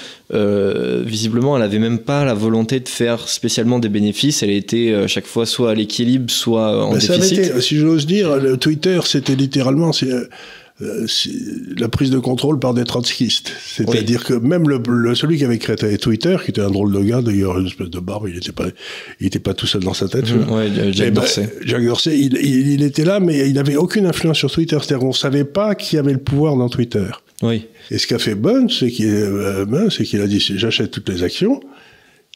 visiblement, 1.04 1.56
elle 1.56 1.62
avait 1.62 1.78
même 1.78 2.00
pas 2.00 2.24
la 2.24 2.34
volonté 2.34 2.80
de 2.80 2.88
faire 2.88 3.28
spécialement 3.28 3.78
des 3.78 3.88
bénéfices. 3.88 4.42
Elle 4.42 4.50
était 4.50 4.94
à 4.94 5.06
chaque 5.06 5.26
fois 5.26 5.46
soit 5.46 5.70
à 5.70 5.74
l'équilibre, 5.74 6.30
soit 6.30 6.84
en 6.84 6.94
déficit. 6.94 7.60
si 7.60 7.76
j'ose 7.76 8.06
dire, 8.06 8.36
le 8.36 8.56
Twitter, 8.56 8.98
c'était 9.04 9.36
littéralement. 9.36 9.92
Euh, 10.80 11.06
la 11.76 11.88
prise 11.88 12.10
de 12.10 12.20
contrôle 12.20 12.60
par 12.60 12.72
des 12.72 12.84
trotskistes. 12.84 13.52
C'est-à-dire 13.66 14.22
que 14.22 14.34
même 14.34 14.68
le, 14.68 15.14
celui 15.16 15.36
qui 15.36 15.44
avait 15.44 15.58
créé 15.58 15.98
Twitter, 15.98 16.36
qui 16.44 16.52
était 16.52 16.60
un 16.60 16.70
drôle 16.70 16.92
de 16.92 17.00
gars, 17.00 17.20
d'ailleurs, 17.20 17.58
une 17.58 17.66
espèce 17.66 17.90
de 17.90 17.98
barbe, 17.98 18.28
il 18.28 18.34
n'était 18.34 18.52
pas, 18.52 18.66
il 19.18 19.26
était 19.26 19.40
pas 19.40 19.54
tout 19.54 19.66
seul 19.66 19.82
dans 19.82 19.94
sa 19.94 20.06
tête. 20.06 20.30
Mmh, 20.30 20.52
ouais, 20.52 20.68
Jack 20.92 21.08
eh 21.08 21.10
ben, 21.10 21.14
Dorsey. 21.14 21.52
Jack 21.64 21.84
Dorsey, 21.84 22.18
il, 22.20 22.36
il, 22.36 22.82
était 22.84 23.04
là, 23.04 23.18
mais 23.18 23.48
il 23.48 23.54
n'avait 23.54 23.74
aucune 23.74 24.06
influence 24.06 24.38
sur 24.38 24.52
Twitter. 24.52 24.76
C'est-à-dire 24.80 25.00
qu'on 25.00 25.12
savait 25.12 25.44
pas 25.44 25.74
qui 25.74 25.98
avait 25.98 26.12
le 26.12 26.20
pouvoir 26.20 26.54
dans 26.54 26.68
Twitter. 26.68 27.08
Oui. 27.42 27.66
Et 27.90 27.98
ce 27.98 28.06
qu'a 28.06 28.20
fait 28.20 28.36
Bunn, 28.36 28.68
c'est 28.68 28.90
qu'il 28.90 29.06
euh, 29.06 29.88
qu'il 29.88 30.20
a 30.20 30.28
dit 30.28 30.38
j'achète 30.38 30.92
toutes 30.92 31.08
les 31.08 31.24
actions, 31.24 31.60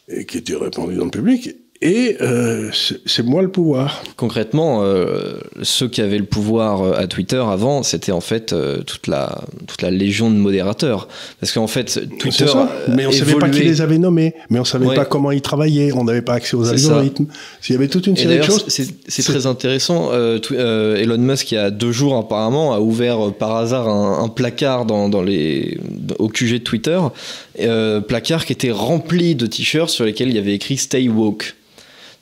et 0.08 0.26
qui 0.26 0.38
étaient 0.38 0.56
répandues 0.56 0.96
dans 0.96 1.04
le 1.04 1.10
public, 1.10 1.50
et 1.82 2.16
euh, 2.20 2.70
c'est 3.06 3.26
moi 3.26 3.42
le 3.42 3.50
pouvoir. 3.50 4.04
Concrètement, 4.16 4.82
euh, 4.82 5.34
ceux 5.62 5.88
qui 5.88 6.00
avaient 6.00 6.18
le 6.18 6.24
pouvoir 6.24 6.82
euh, 6.82 6.92
à 6.96 7.08
Twitter 7.08 7.42
avant, 7.44 7.82
c'était 7.82 8.12
en 8.12 8.20
fait 8.20 8.54
toute, 8.86 9.08
la, 9.08 9.42
toute 9.66 9.82
la 9.82 9.90
légion 9.90 10.30
de 10.30 10.36
modérateurs. 10.36 11.08
Parce 11.40 11.50
qu'en 11.50 11.66
fait, 11.66 12.00
Twitter. 12.20 12.46
Ça. 12.46 12.70
Mais 12.88 13.04
on 13.04 13.10
ne 13.10 13.14
savait 13.14 13.34
pas 13.34 13.48
qui 13.48 13.64
les 13.64 13.80
avait 13.80 13.98
nommés, 13.98 14.32
mais 14.48 14.60
on 14.60 14.62
ne 14.62 14.66
savait 14.66 14.94
pas 14.94 15.04
comment 15.04 15.32
ils 15.32 15.42
travaillaient, 15.42 15.90
on 15.92 16.04
n'avait 16.04 16.22
pas 16.22 16.34
accès 16.34 16.56
aux 16.56 16.68
algorithmes. 16.68 17.26
Il 17.68 17.72
y 17.72 17.74
avait 17.74 17.88
toute 17.88 18.06
une 18.06 18.16
série 18.16 18.38
de 18.38 18.44
choses. 18.44 18.64
C'est 18.68 19.22
très 19.24 19.46
intéressant. 19.46 20.12
Elon 20.12 21.18
Musk, 21.18 21.50
il 21.50 21.56
y 21.56 21.58
a 21.58 21.72
deux 21.72 21.92
jours 21.92 22.16
apparemment, 22.16 22.74
a 22.74 22.80
ouvert 22.80 23.32
par 23.32 23.56
hasard 23.56 23.88
un, 23.88 24.28
placard 24.28 24.86
dans, 24.86 25.08
dans, 25.08 25.22
les, 25.22 25.78
au 26.20 26.28
QG 26.28 26.52
de 26.52 26.58
Twitter. 26.58 27.00
placard 28.06 28.46
qui 28.46 28.52
était 28.52 28.70
rempli 28.70 29.34
de 29.34 29.46
t-shirts 29.46 29.90
sur 29.90 30.04
lesquels 30.04 30.28
il 30.28 30.36
y 30.36 30.38
avait 30.38 30.54
écrit 30.54 30.76
Stay 30.76 31.08
Woke. 31.08 31.54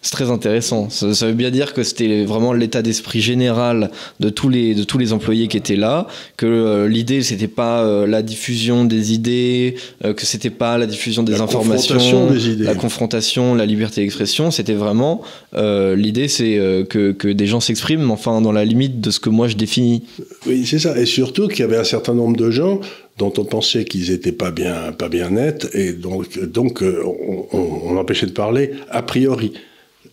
C'est 0.02 0.12
très 0.12 0.30
intéressant. 0.30 0.88
Ça, 0.88 1.26
veut 1.26 1.34
bien 1.34 1.50
dire 1.50 1.74
que 1.74 1.82
c'était 1.82 2.24
vraiment 2.24 2.54
l'état 2.54 2.80
d'esprit 2.80 3.20
général 3.20 3.90
de 4.18 4.30
tous 4.30 4.48
les 4.48 4.74
de 4.74 4.82
tous 4.82 4.96
les 4.96 5.12
employés 5.12 5.46
qui 5.46 5.58
étaient 5.58 5.76
là, 5.76 6.06
que 6.38 6.46
euh, 6.46 6.88
l'idée 6.88 7.20
c'était 7.22 7.48
pas 7.48 7.84
euh, 7.84 8.06
la 8.06 8.22
diffusion 8.22 8.86
des 8.86 9.12
idées, 9.12 9.74
euh, 10.06 10.14
que 10.14 10.24
c'était 10.24 10.48
pas 10.48 10.78
la 10.78 10.86
diffusion 10.86 11.22
des 11.22 11.42
informations, 11.42 12.30
la 12.58 12.74
confrontation, 12.74 13.54
la 13.54 13.66
liberté 13.66 14.00
d'expression. 14.00 14.50
C'était 14.50 14.72
vraiment 14.72 15.20
l'idée, 15.52 16.28
c'est 16.28 16.58
que, 16.88 17.12
que 17.12 17.28
des 17.28 17.46
gens 17.46 17.60
s'expriment, 17.60 18.10
enfin 18.10 18.40
dans 18.40 18.52
la 18.52 18.64
limite 18.64 19.02
de 19.02 19.10
ce 19.10 19.20
que 19.20 19.28
moi 19.28 19.48
je 19.48 19.56
définis. 19.56 20.04
Oui, 20.46 20.64
c'est 20.64 20.78
ça. 20.78 20.98
Et 20.98 21.04
surtout 21.04 21.48
qu'il 21.48 21.60
y 21.60 21.64
avait 21.64 21.76
un 21.76 21.84
certain 21.84 22.14
nombre 22.14 22.38
de 22.38 22.50
gens 22.50 22.80
dont 23.18 23.32
on 23.36 23.44
pensait 23.44 23.84
qu'ils 23.84 24.10
étaient 24.12 24.32
pas 24.32 24.50
bien 24.50 24.92
pas 24.96 25.10
bien 25.10 25.28
nets 25.28 25.68
et 25.74 25.92
donc 25.92 26.42
donc 26.42 26.82
on, 26.82 27.46
on 27.52 27.96
empêchait 27.98 28.24
de 28.24 28.32
parler 28.32 28.70
a 28.88 29.02
priori. 29.02 29.52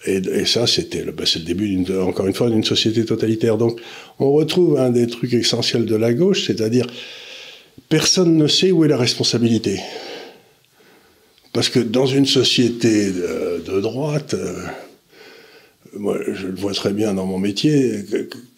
Et, 0.05 0.45
ça, 0.45 0.67
c'était 0.67 1.03
le, 1.03 1.11
ben, 1.11 1.25
le 1.35 1.41
début, 1.41 1.85
encore 1.99 2.27
une 2.27 2.33
fois, 2.33 2.49
d'une 2.49 2.63
société 2.63 3.03
totalitaire. 3.03 3.57
Donc, 3.57 3.79
on 4.19 4.31
retrouve 4.31 4.77
un 4.79 4.89
des 4.89 5.07
trucs 5.07 5.33
essentiels 5.33 5.85
de 5.85 5.95
la 5.95 6.13
gauche, 6.13 6.45
c'est-à-dire, 6.45 6.85
personne 7.89 8.37
ne 8.37 8.47
sait 8.47 8.71
où 8.71 8.85
est 8.85 8.87
la 8.87 8.97
responsabilité. 8.97 9.79
Parce 11.51 11.69
que 11.69 11.79
dans 11.79 12.05
une 12.05 12.27
société 12.27 13.11
de, 13.11 13.81
droite, 13.81 14.35
euh, 14.35 14.63
moi, 15.93 16.17
je 16.31 16.47
le 16.47 16.55
vois 16.55 16.73
très 16.73 16.93
bien 16.93 17.13
dans 17.15 17.25
mon 17.25 17.39
métier. 17.39 18.05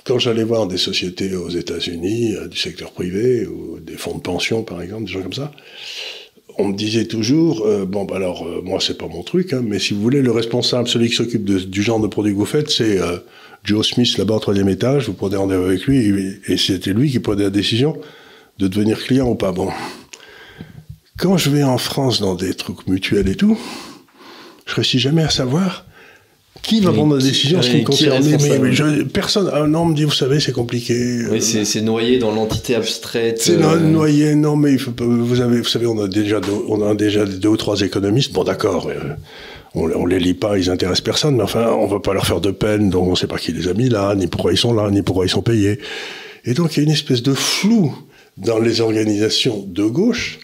Quand 0.03 0.19
j'allais 0.19 0.43
voir 0.43 0.67
des 0.67 0.77
sociétés 0.77 1.36
aux 1.36 1.50
États-Unis, 1.50 2.36
du 2.50 2.58
secteur 2.58 2.91
privé, 2.91 3.46
ou 3.48 3.79
des 3.79 3.96
fonds 3.96 4.15
de 4.15 4.22
pension, 4.22 4.63
par 4.63 4.81
exemple, 4.81 5.05
des 5.05 5.13
gens 5.13 5.22
comme 5.22 5.34
ça, 5.34 5.51
on 6.60 6.68
me 6.68 6.74
disait 6.74 7.06
toujours, 7.06 7.66
euh, 7.66 7.86
bon, 7.86 8.04
bah 8.04 8.18
alors, 8.18 8.46
euh, 8.46 8.62
moi, 8.63 8.80
c'est 8.82 8.98
pas 8.98 9.08
mon 9.08 9.24
truc, 9.24 9.54
hein, 9.54 9.62
mais 9.66 9.80
si 9.80 9.94
vous 9.94 10.01
voulez, 10.01 10.22
le 10.22 10.32
responsable, 10.32 10.88
celui 10.89 11.10
qui 11.10 11.16
s'occupe 11.16 11.44
du 11.46 11.82
genre 11.82 12.00
de 12.00 12.08
produit 12.08 12.34
que 12.34 12.38
vous 12.38 12.46
faites, 12.46 12.70
c'est 12.70 13.00
euh, 13.00 13.18
Joe 13.63 13.88
Smith, 13.88 14.18
là-bas 14.18 14.36
au 14.36 14.39
troisième 14.39 14.68
étage, 14.68 15.08
vous 15.08 15.13
prenez 15.13 15.38
rendez-vous 15.38 15.63
avec 15.63 15.86
lui, 15.86 15.98
et, 15.98 16.54
et 16.54 16.58
c'était 16.58 16.94
lui 16.94 17.10
qui 17.10 17.20
prenait 17.20 17.44
la 17.44 17.50
décision 17.50 17.98
de 18.60 18.68
devenir 18.68 19.01
client 19.01 19.30
ou 19.30 19.36
pas. 19.36 19.54
Bon. 19.54 19.70
Quand 21.18 21.38
je 21.38 21.50
vais 21.50 21.63
en 21.63 21.78
France 21.78 22.20
dans 22.20 22.36
des 22.36 22.54
trucs 22.54 22.88
mutuels 22.88 23.30
et 23.30 23.36
tout, 23.36 23.58
je 24.66 24.75
réussis 24.75 25.00
jamais 25.00 25.24
à 25.24 25.30
savoir 25.30 25.86
qui 26.62 26.82
va 26.82 26.92
prendre 26.92 27.16
la 27.16 27.24
décision 27.24 27.60
en 27.60 27.62
ce 27.62 27.70
qui 27.70 27.78
me 27.78 27.84
concerne 27.84 28.24
mais, 28.25 29.04
Personne. 29.06 29.50
Un 29.54 29.74
homme 29.74 29.92
me 29.92 29.96
dit, 29.96 30.04
vous 30.04 30.12
savez, 30.12 30.39
c'est 30.39 30.51
compliqué. 30.51 30.94
Oui, 31.32 31.39
euh, 31.56 31.63
c'est 31.63 31.82
noyé 31.82 32.20
dans 32.20 32.32
l'entité 32.32 32.75
abstraite. 32.75 33.42
C'est 33.42 33.62
euh... 33.62 33.80
noyé, 33.80 34.36
non, 34.36 34.56
mais 34.56 34.74
il 34.74 34.80
faut 34.80 34.92
pas, 34.92 35.06
vous, 35.06 35.42
avez, 35.42 35.60
vous 35.60 35.68
savez, 35.68 35.88
on 35.88 36.00
a 36.01 36.08
déjà, 36.08 36.39
deux, 36.39 36.51
on 36.68 36.88
a 36.88 36.94
déjà 36.96 37.25
deux 37.25 37.50
ou 37.50 37.58
trois 37.58 37.82
économistes. 37.82 38.34
Bon, 38.34 38.44
d'accord. 38.44 38.88
Euh, 38.88 39.16
on, 39.75 39.89
on, 39.92 40.06
les 40.06 40.20
lit 40.20 40.34
pas, 40.34 40.58
ils 40.58 40.70
intéressent 40.70 41.01
personne, 41.01 41.36
mais 41.36 41.44
enfin, 41.44 41.68
on 41.72 41.88
va 41.88 42.00
pas 42.00 42.13
leur 42.13 42.25
faire 42.25 42.42
de 42.42 42.51
peine, 42.51 42.89
donc 42.89 43.08
on 43.08 43.16
sait 43.16 43.28
pas 43.28 43.38
qui 43.38 43.51
les 43.51 43.68
a 43.68 43.74
mis 43.74 43.89
là, 43.89 44.16
ni 44.16 44.28
pourquoi 44.28 44.51
ils 44.51 44.58
sont 44.58 44.74
là, 44.74 44.89
ni 44.89 45.01
pourquoi 45.01 45.25
ils 45.25 45.30
sont 45.30 45.44
payés. 45.44 45.80
Et 46.46 46.54
donc, 46.54 46.75
il 46.75 46.80
y 46.80 46.80
a 46.82 46.84
une 46.84 46.94
espèce 46.94 47.22
de 47.22 47.34
flou 47.34 47.94
dans 48.38 48.60
les 48.60 48.82
organisations 48.82 49.66
de 49.68 49.84
gauche 49.84 50.39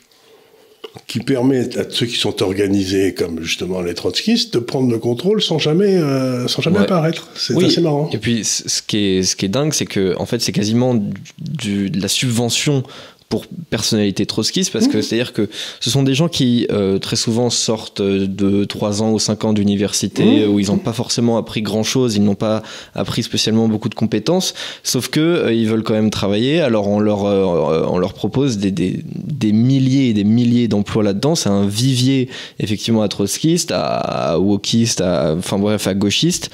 qui 1.08 1.20
permet 1.20 1.78
à 1.78 1.84
ceux 1.90 2.06
qui 2.06 2.18
sont 2.18 2.42
organisés, 2.42 3.14
comme 3.14 3.42
justement 3.42 3.82
les 3.82 3.94
trotskistes, 3.94 4.54
de 4.54 4.60
prendre 4.60 4.90
le 4.90 4.98
contrôle 4.98 5.42
sans 5.42 5.60
jamais, 5.60 5.96
euh, 5.96 6.48
sans 6.48 6.62
jamais 6.62 6.80
apparaître. 6.80 7.30
C'est 7.36 7.62
assez 7.64 7.82
marrant. 7.82 8.10
Et 8.14 8.18
puis, 8.18 8.44
ce 8.44 8.82
qui 8.82 8.98
est, 8.98 9.24
ce 9.24 9.36
qui 9.36 9.46
est 9.46 9.50
dingue, 9.50 9.74
c'est 9.74 9.86
que, 9.86 10.16
en 10.18 10.25
fait, 10.25 10.42
c'est 10.42 10.52
quasiment 10.52 10.96
du, 11.40 11.90
de 11.90 12.02
la 12.02 12.08
subvention 12.08 12.84
pour 13.29 13.46
personnalité 13.70 14.25
trotskiste 14.25 14.72
parce 14.72 14.88
que 14.88 14.98
mmh. 14.98 15.01
c'est 15.01 15.15
à 15.15 15.17
dire 15.17 15.34
que 15.34 15.50
ce 15.79 15.89
sont 15.89 16.03
des 16.03 16.13
gens 16.13 16.27
qui 16.27 16.67
euh, 16.72 17.00
très 17.00 17.15
souvent 17.15 17.50
sortent 17.50 18.01
de 18.01 18.65
3 18.65 19.01
ans 19.01 19.12
ou 19.12 19.20
5 19.20 19.46
ans 19.46 19.53
d'université 19.53 20.46
mmh. 20.46 20.51
où 20.51 20.60
ils 20.60 20.67
n'ont 20.67 20.77
pas 20.77 20.94
forcément 20.94 21.38
appris 21.38 21.63
grand 21.63 21.84
chose 21.84 22.15
ils 22.15 22.24
n'ont 22.24 22.36
pas 22.36 22.62
appris 22.94 23.24
spécialement 23.24 23.67
beaucoup 23.67 23.89
de 23.89 23.96
compétences 23.96 24.53
sauf 24.84 25.10
que 25.10 25.20
euh, 25.20 25.53
ils 25.53 25.67
veulent 25.67 25.82
quand 25.82 25.96
même 25.96 26.12
travailler 26.12 26.62
alors 26.62 26.88
on 26.88 27.00
leur 27.00 27.25
euh, 27.25 27.86
on 27.89 27.98
leur 27.98 28.13
propose 28.13 28.60
des, 28.60 28.70
des, 28.70 29.01
des, 29.03 29.51
milliers 29.51 30.10
et 30.10 30.13
des 30.13 30.24
milliers 30.24 30.67
d'emplois 30.67 31.01
là-dedans 31.01 31.34
c'est 31.34 31.50
un 31.50 31.65
vivier 31.65 32.29
effectivement 32.60 33.01
à 33.01 33.08
trotskiste 33.08 33.72
à, 33.72 33.86
à 33.86 34.38
wokiste 34.38 35.01
à, 35.01 35.34
enfin 35.36 35.58
bref 35.58 35.88
à 35.88 35.96
gauchiste 35.96 36.51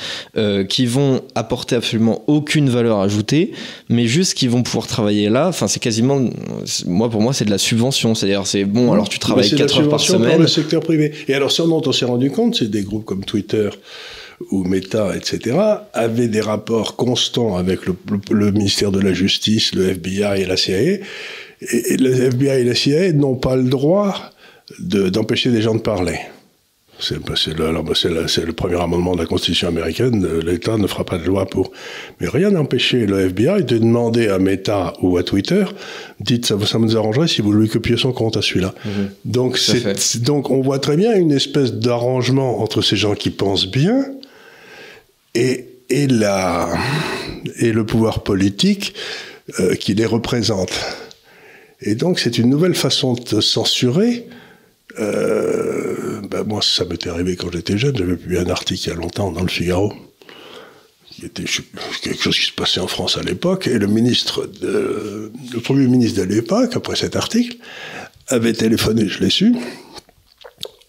qui 0.69 0.85
vont 0.85 1.21
apporter 1.35 1.75
absolument 1.75 2.23
aucune 2.27 2.69
valeur 2.69 2.99
ajoutée 2.99 3.51
mais 3.89 4.07
juste 4.07 4.35
qu'ils 4.35 4.49
vont 4.49 4.63
pouvoir 4.63 4.87
travailler 4.87 5.29
là 5.29 5.49
enfin 5.49 5.67
c'est 5.67 5.79
quasiment 5.81 6.21
moi 6.85 7.09
pour 7.09 7.21
moi 7.21 7.33
c'est 7.33 7.45
de 7.45 7.49
la 7.49 7.57
subvention 7.57 8.15
c'est-à-dire 8.15 8.45
c'est 8.47 8.65
bon 8.65 8.91
alors 8.91 9.09
tu 9.09 9.19
travailles 9.19 9.49
4 9.49 9.79
heures 9.79 9.89
par 9.89 9.99
semaine 9.99 10.31
pour 10.31 10.39
le 10.39 10.47
secteur 10.47 10.81
privé 10.81 11.11
et 11.27 11.33
alors 11.33 11.51
ce 11.51 11.61
dont 11.61 11.81
on 11.85 11.91
s'est 11.91 12.05
rendu 12.05 12.31
compte 12.31 12.55
c'est 12.55 12.69
des 12.69 12.83
groupes 12.83 13.05
comme 13.05 13.23
Twitter 13.23 13.69
ou 14.49 14.63
Meta, 14.63 15.15
etc., 15.15 15.55
avaient 15.93 16.27
des 16.27 16.41
rapports 16.41 16.95
constants 16.95 17.57
avec 17.57 17.85
le, 17.85 17.95
le, 18.09 18.19
le, 18.35 18.51
ministère 18.51 18.91
de 18.91 18.99
la 18.99 19.13
Justice, 19.13 19.75
le 19.75 19.89
FBI 19.89 20.41
et 20.41 20.45
la 20.45 20.57
CIA. 20.57 20.79
Et, 20.81 21.01
et 21.61 21.97
le 21.97 22.11
FBI 22.11 22.61
et 22.61 22.63
la 22.63 22.73
CIA 22.73 23.13
n'ont 23.13 23.35
pas 23.35 23.55
le 23.55 23.69
droit 23.69 24.31
d'empêcher 24.79 25.51
des 25.51 25.61
gens 25.61 25.75
de 25.75 25.81
parler. 25.81 26.17
C'est 27.01 27.15
le, 27.15 28.53
premier 28.53 28.79
amendement 28.79 29.13
de 29.13 29.19
la 29.19 29.25
Constitution 29.25 29.67
américaine. 29.67 30.25
L'État 30.45 30.77
ne 30.77 30.87
fera 30.87 31.03
pas 31.03 31.17
de 31.17 31.25
loi 31.25 31.45
pour. 31.45 31.71
Mais 32.19 32.27
rien 32.27 32.51
n'empêchait 32.51 33.05
le 33.05 33.21
FBI 33.21 33.63
de 33.63 33.77
demander 33.77 34.27
à 34.27 34.37
Meta 34.39 34.93
ou 35.01 35.17
à 35.17 35.23
Twitter, 35.23 35.65
dites 36.19 36.45
ça, 36.45 36.55
ça 36.65 36.79
nous 36.79 36.95
arrangerait 36.95 37.27
si 37.27 37.41
vous 37.41 37.53
lui 37.53 37.67
copiez 37.67 37.97
son 37.97 38.11
compte 38.11 38.37
à 38.37 38.41
celui-là. 38.41 38.73
Mmh. 38.85 38.89
Donc, 39.25 39.59
donc 40.21 40.51
on 40.51 40.61
voit 40.61 40.79
très 40.79 40.95
bien 40.95 41.15
une 41.15 41.31
espèce 41.31 41.73
d'arrangement 41.73 42.61
entre 42.61 42.81
ces 42.81 42.95
gens 42.95 43.15
qui 43.15 43.31
pensent 43.31 43.69
bien 43.69 44.05
et, 45.33 45.65
et, 45.89 46.07
la, 46.07 46.69
et 47.57 47.71
le 47.71 47.85
pouvoir 47.85 48.23
politique 48.23 48.93
euh, 49.59 49.75
qui 49.75 49.93
les 49.95 50.05
représente. 50.05 50.71
Et 51.81 51.95
donc 51.95 52.19
c'est 52.19 52.37
une 52.37 52.49
nouvelle 52.49 52.75
façon 52.75 53.13
de 53.13 53.41
censurer 53.41 54.27
euh, 54.99 56.21
ben 56.29 56.43
moi, 56.43 56.61
ça 56.61 56.85
m'était 56.85 57.09
arrivé 57.09 57.35
quand 57.35 57.51
j'étais 57.51 57.77
jeune. 57.77 57.95
J'avais 57.97 58.15
publié 58.15 58.39
un 58.41 58.49
article 58.49 58.81
il 58.85 58.89
y 58.89 58.91
a 58.93 58.95
longtemps 58.95 59.31
dans 59.31 59.41
le 59.41 59.47
Figaro, 59.47 59.93
qui 61.09 61.25
était 61.25 61.45
quelque 62.01 62.21
chose 62.21 62.37
qui 62.37 62.45
se 62.45 62.51
passait 62.51 62.79
en 62.79 62.87
France 62.87 63.17
à 63.17 63.23
l'époque. 63.23 63.67
Et 63.67 63.77
le 63.77 63.87
ministre, 63.87 64.49
le 64.61 65.59
premier 65.63 65.87
ministre 65.87 66.19
de 66.19 66.25
l'époque, 66.25 66.75
après 66.75 66.95
cet 66.95 67.15
article, 67.15 67.57
avait 68.27 68.53
téléphoné, 68.53 69.07
je 69.07 69.19
l'ai 69.19 69.29
su, 69.29 69.55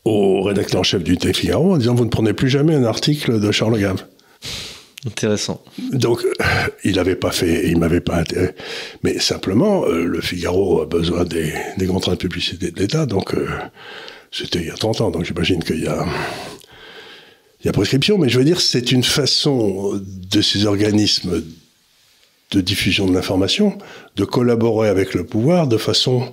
au 0.05 0.43
rédacteur 0.43 0.81
en 0.81 0.85
chef 0.85 1.03
du 1.03 1.17
Figaro 1.33 1.75
en 1.75 1.77
disant 1.77 1.95
Vous 1.95 2.05
ne 2.05 2.11
prenez 2.11 2.33
plus 2.33 2.49
jamais 2.49 2.75
un 2.75 2.85
article 2.85 3.41
de 3.41 3.53
Charles 3.53 3.79
Gave. 3.79 4.05
Intéressant. 5.05 5.65
Donc, 5.93 6.25
euh, 6.25 6.45
il 6.85 6.95
n'avait 6.95 7.17
pas 7.17 7.33
fait, 7.33 7.69
il 7.69 7.77
m'avait 7.79 8.01
pas 8.01 8.19
intéressé. 8.19 8.55
Mais 9.03 9.19
simplement, 9.19 9.85
euh, 9.85 10.05
le 10.05 10.21
Figaro 10.21 10.81
a 10.81 10.87
besoin 10.87 11.25
des, 11.25 11.53
des 11.77 11.87
contraintes 11.87 12.21
de 12.21 12.29
publicité 12.29 12.71
de 12.71 12.79
l'État, 12.79 13.05
donc 13.07 13.35
euh, 13.35 13.49
c'était 14.31 14.61
il 14.61 14.67
y 14.67 14.71
a 14.71 14.75
30 14.75 15.01
ans, 15.01 15.11
donc 15.11 15.25
j'imagine 15.25 15.63
qu'il 15.65 15.81
y 15.81 15.89
a 15.89 16.07
prescription. 17.73 18.17
Mais 18.17 18.29
je 18.29 18.39
veux 18.39 18.45
dire, 18.45 18.61
c'est 18.61 18.93
une 18.93 19.03
façon 19.03 20.01
de 20.01 20.41
ces 20.41 20.67
organismes 20.67 21.43
de 22.53 22.61
diffusion 22.61 23.07
de 23.07 23.15
l'information 23.15 23.79
de 24.15 24.25
collaborer 24.25 24.89
avec 24.89 25.15
le 25.15 25.25
pouvoir 25.25 25.67
de 25.67 25.79
façon 25.79 26.33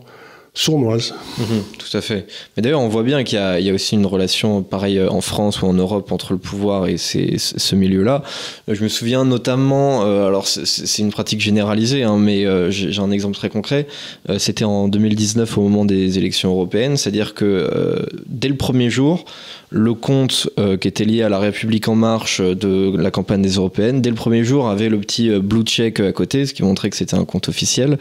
sournoise. 0.54 1.14
Mmh, 1.38 1.44
tout 1.78 1.98
à 1.98 2.02
fait. 2.02 2.26
Mais 2.56 2.64
d'ailleurs, 2.64 2.82
on 2.82 2.90
voit 2.90 3.04
bien 3.04 3.24
qu'il 3.24 3.38
y, 3.38 3.70
a 3.70 3.74
aussi 3.74 3.96
une 3.96 4.06
relation 4.06 4.64
pareille 4.64 5.02
en 5.02 5.22
France 5.22 5.62
ou 5.62 5.68
en 5.68 5.74
Europe 5.74 6.12
entre 6.12 6.34
le 6.34 6.40
pouvoir 6.40 6.88
et 6.88 6.98
ce 6.98 7.76
milieu-là. 7.76 8.24
Euh, 8.68 8.76
je 8.76 8.84
me 8.84 8.90
souviens 8.90 9.26
notamment, 9.26 10.04
euh, 10.04 10.28
alors 10.28 10.48
c'est 10.48 11.02
une 11.02 11.12
pratique 11.12 11.42
généralisée, 11.42 12.04
hein, 12.04 12.18
mais 12.18 12.46
euh, 12.46 12.72
j'ai 12.72 13.00
un 13.00 13.12
exemple 13.12 13.36
très 13.36 13.50
concret. 13.50 13.88
Euh, 14.30 14.40
C'était 14.40 14.66
en 14.66 14.88
2019 14.88 15.58
au 15.58 15.62
moment 15.62 15.86
des 15.86 16.18
élections 16.18 16.52
européennes, 16.52 16.98
c'est-à-dire 16.98 17.34
que 17.34 17.46
euh, 17.46 18.06
dès 18.28 18.48
le 18.48 18.56
premier 18.56 18.90
jour, 18.90 19.26
le 19.72 19.94
compte 19.94 20.50
euh, 20.60 20.78
qui 20.78 20.88
était 20.88 21.06
lié 21.06 21.24
à 21.24 21.30
la 21.30 21.40
République 21.40 21.88
en 21.88 21.96
marche 21.96 22.42
de 22.42 22.96
la 22.98 23.12
campagne 23.12 23.42
des 23.42 23.54
européennes, 23.56 24.02
dès 24.02 24.10
le 24.10 24.16
premier 24.16 24.44
jour, 24.44 24.70
avait 24.70 24.90
le 24.90 25.00
petit 25.00 25.30
blue 25.40 25.64
check 25.64 26.00
à 26.00 26.12
côté, 26.12 26.46
ce 26.46 26.54
qui 26.54 26.64
montrait 26.64 26.90
que 26.90 26.98
c'était 26.98 27.16
un 27.16 27.26
compte 27.26 27.50
officiel, 27.50 27.98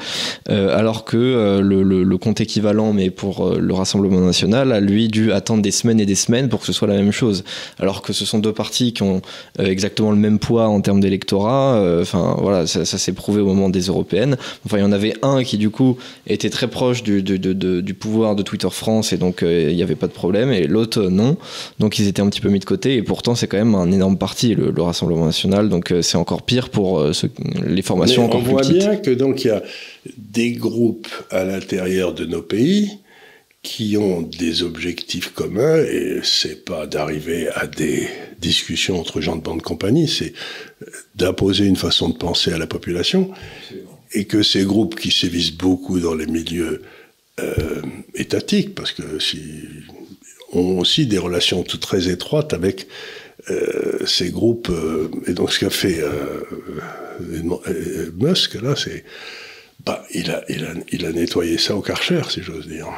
alors 0.49 1.05
que 1.05 1.61
le, 1.61 1.83
le, 1.83 2.03
le 2.03 2.19
compte 2.19 2.41
équivalent, 2.41 2.93
mais 2.93 3.11
pour 3.11 3.47
euh, 3.47 3.59
le 3.59 3.75
Rassemblement 3.75 4.21
national, 4.21 4.73
a 4.73 4.81
lui 4.81 5.09
dû 5.09 5.33
attendre 5.33 5.63
des 5.63 5.71
semaines 5.71 6.01
et 6.01 6.07
des 6.07 6.15
semaines 6.15 6.49
pour 6.49 6.61
que 6.61 6.67
ce 6.67 6.73
soit 6.73 6.89
la 6.89 6.95
même 6.95 7.13
chose. 7.13 7.45
Alors 7.79 8.03
que 8.03 8.13
ce 8.13 8.25
sont 8.25 8.39
deux 8.39 8.53
partis 8.53 8.93
qui 8.93 9.03
ont 9.03 9.23
euh, 9.61 9.67
exactement 9.67 10.11
le 10.11 10.17
même 10.17 10.39
poids 10.39 10.69
en 10.69 10.81
termes 10.81 11.01
d'électorat. 11.01 11.75
Euh, 11.75 12.03
enfin, 12.03 12.37
voilà, 12.41 12.67
ça, 12.67 12.85
ça 12.85 12.99
s'est 12.99 13.13
prouvé 13.13 13.41
au 13.41 13.47
moment 13.47 13.69
des 13.69 13.83
européennes. 13.83 14.37
Enfin, 14.65 14.79
il 14.79 14.81
y 14.81 14.85
en 14.85 14.93
avait 14.93 15.15
un 15.23 15.43
qui, 15.45 15.59
du 15.59 15.71
coup, 15.71 15.97
était 16.27 16.51
très 16.51 16.69
proche 16.69 17.03
du, 17.03 17.23
du, 17.23 17.39
du, 17.39 17.55
du 17.55 17.95
pouvoir 17.95 18.37
de 18.37 18.43
Twitter 18.43 18.71
France 18.71 19.13
et 19.13 19.17
donc 19.17 19.43
il 19.43 19.75
n'y 19.75 19.83
avait 19.83 19.95
pas 19.95 20.07
de 20.07 20.13
problème, 20.13 20.51
et 20.53 20.67
l'autre, 20.67 21.03
non. 21.03 21.37
Donc 21.79 21.99
ils 21.99 22.09
étaient 22.09 22.23
un 22.23 22.29
petit 22.29 22.41
peu 22.41 22.49
mis 22.49 22.59
de 22.59 22.65
côté, 22.65 22.97
et 22.97 23.03
pourtant, 23.03 23.35
c'est 23.35 23.47
quand 23.47 23.59
même 23.59 23.75
un 23.75 23.91
énorme 23.91 24.19
parti, 24.19 24.55
le, 24.55 24.71
le 24.71 24.83
Rassemblement 24.83 25.27
national. 25.27 25.69
Donc 25.69 25.93
c'est 26.03 26.17
encore 26.17 26.43
pire 26.43 26.71
pour 26.71 27.15
ceux, 27.15 27.31
les 27.67 27.83
formations 27.83 28.23
Mais 28.23 28.29
encore 28.29 28.41
on 28.41 28.45
voit 28.45 28.61
plus 28.63 28.75
petites. 28.75 28.89
bien 28.89 28.97
que 28.97 29.11
donc 29.11 29.45
il 29.45 29.49
y 29.49 29.51
a 29.51 29.63
des 30.17 30.53
groupes 30.53 31.09
à 31.31 31.45
l'intérieur 31.45 32.15
de 32.15 32.25
nos 32.25 32.43
pays 32.43 32.99
qui 33.63 33.97
ont 33.97 34.23
des 34.23 34.63
objectifs 34.63 35.33
communs 35.35 35.79
et 35.79 36.21
c'est 36.23 36.65
pas 36.65 36.87
d'arriver 36.87 37.49
à 37.49 37.67
des 37.67 38.09
discussions 38.41 38.99
entre 38.99 39.21
gens 39.21 39.37
de 39.37 39.43
bande 39.43 39.63
compagnie, 39.63 40.09
c'est 40.09 40.33
d'imposer 41.17 41.67
une 41.67 41.77
façon 41.77 42.09
de 42.09 42.17
penser 42.17 42.53
à 42.53 42.59
la 42.59 42.67
population 42.67 43.31
et 44.15 44.25
que 44.27 44.43
ces 44.43 44.65
groupes 44.65 44.95
qui 44.95 45.11
sévissent 45.11 45.53
beaucoup 45.57 45.99
dans 46.01 46.15
les 46.15 46.27
milieux 46.27 46.83
euh, 47.41 47.83
étatiques, 48.15 48.75
parce 48.75 48.93
que 48.93 49.19
si 49.19 49.39
ont 50.53 50.79
aussi 50.79 51.07
des 51.07 51.19
relations 51.19 51.63
toutes 51.63 51.81
très 51.81 52.09
étroites 52.09 52.53
avec 52.53 52.89
euh, 53.51 54.05
ces 54.07 54.31
groupes 54.31 54.69
euh, 54.71 55.09
et 55.27 55.33
donc 55.33 55.53
ce 55.53 55.61
qu'a 55.61 55.71
fait 55.71 56.01
euh, 56.01 56.43
Musk 58.19 58.55
là 58.55 58.75
c'est 58.77 59.05
bah, 59.85 60.05
il, 60.13 60.31
a, 60.31 60.43
il, 60.49 60.65
a, 60.65 60.71
il 60.91 61.07
a 61.07 61.13
nettoyé 61.13 61.57
ça 61.57 61.77
au 61.77 61.81
Karcher, 61.81 62.23
si 62.29 62.43
j'ose 62.43 62.67
dire. 62.67 62.89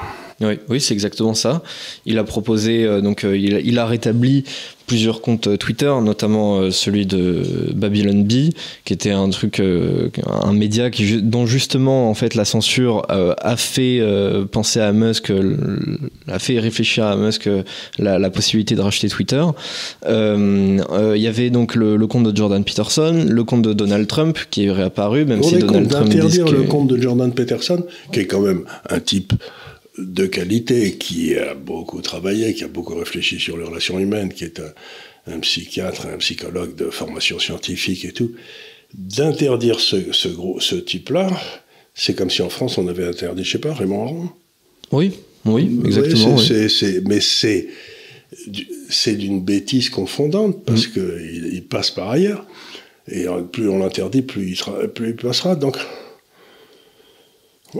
Oui, 0.41 0.59
oui 0.69 0.81
c'est 0.81 0.95
exactement 0.95 1.35
ça. 1.35 1.63
Il 2.07 2.19
a 2.19 2.25
proposé, 2.25 2.85
euh, 2.85 3.01
donc 3.01 3.25
euh, 3.25 3.37
il, 3.37 3.61
il, 3.65 3.79
a 3.79 3.87
rétabli 3.87 4.45
plusieurs 4.87 5.21
comptes 5.21 5.49
euh, 5.49 5.57
Twitter, 5.59 5.93
notamment 6.03 6.71
celui 6.71 7.05
de 7.05 7.43
Babylon 7.75 8.25
B, 8.25 8.51
qui 8.85 8.93
était 8.95 9.11
un 9.11 9.29
truc, 9.29 9.61
un 9.61 10.53
média 10.53 10.91
qui, 10.91 11.21
dont 11.21 11.45
justement 11.45 12.09
en 12.11 12.15
fait 12.15 12.35
la 12.35 12.45
censure 12.45 13.07
a 13.09 13.57
fait 13.57 14.03
penser 14.51 14.81
à 14.81 14.93
Musk, 14.93 15.33
a 16.27 16.39
fait 16.39 16.59
réfléchir 16.59 17.05
à 17.05 17.17
Musk 17.17 17.49
la, 17.99 18.19
la 18.19 18.31
possibilité 18.31 18.75
de 18.75 18.81
racheter 18.81 19.09
Twitter. 19.09 19.45
Il 20.07 20.83
y 21.17 21.27
avait 21.27 21.51
donc 21.51 21.75
le, 21.75 22.07
compte 22.07 22.25
de 22.25 22.37
Jordan 22.37 22.65
Peterson, 22.65 23.27
le 23.29 23.45
compte 23.45 23.63
de 23.63 23.73
Donald 23.73 24.07
Trump 24.07 24.39
qui 24.51 24.67
est 24.67 24.73
réapparu, 24.73 25.25
même 25.25 25.43
si 25.43 25.59
Donald 25.59 25.89
Trump 25.89 26.13
le 26.13 26.63
compte 26.65 26.89
de 26.89 27.01
Jordan 27.01 27.33
Peterson, 27.33 27.85
qui 28.13 28.21
est 28.21 28.27
quand 28.27 28.41
même 28.41 28.65
un 28.89 29.01
type 29.01 29.35
de 29.99 30.27
qualité, 30.27 30.97
qui 30.97 31.37
a 31.37 31.55
beaucoup 31.55 32.01
travaillé, 32.01 32.55
qui 32.55 32.65
a 32.65 32.69
beaucoup 32.69 32.95
réfléchi 32.95 33.39
sur 33.39 33.57
les 33.57 33.65
relations 33.65 33.99
humaines, 33.99 34.33
qui 34.33 34.45
est 34.45 34.61
un, 35.27 35.41
psychiatre, 35.41 36.07
un 36.07 36.19
psychologue 36.19 36.75
de 36.77 36.91
formation 36.91 37.39
scientifique 37.39 38.05
et 38.05 38.13
tout, 38.13 38.33
d'interdire 38.95 39.81
ce, 39.81 40.13
ce, 40.13 40.29
gros, 40.29 40.61
ce 40.61 40.77
type-là, 40.77 41.31
c'est 41.95 42.15
comme 42.15 42.31
si 42.31 42.43
en 42.43 42.49
France 42.49 42.79
on 42.79 42.89
avait 42.89 43.07
interdit, 43.07 43.45
je 43.45 43.53
sais 43.53 43.59
pas, 43.59 43.75
Raymond 43.75 44.05
Aron? 44.05 44.29
Oui, 44.93 45.13
oui, 45.45 45.81
exactement. 45.85 46.37
mais 47.07 47.21
c'est 47.21 47.69
c'est 48.89 49.17
d'une 49.17 49.43
bêtise 49.43 49.91
confondante 49.91 50.65
parce 50.65 50.87
mm. 50.87 50.93
qu'il 50.93 51.51
il 51.53 51.65
passe 51.65 51.91
par 51.91 52.11
ailleurs 52.11 52.47
et 53.11 53.27
plus 53.53 53.69
on 53.69 53.79
l'interdit, 53.79 54.23
plus 54.23 54.51
il, 54.51 54.89
plus 54.89 55.11
il 55.11 55.17
passera. 55.17 55.57
Donc 55.57 55.77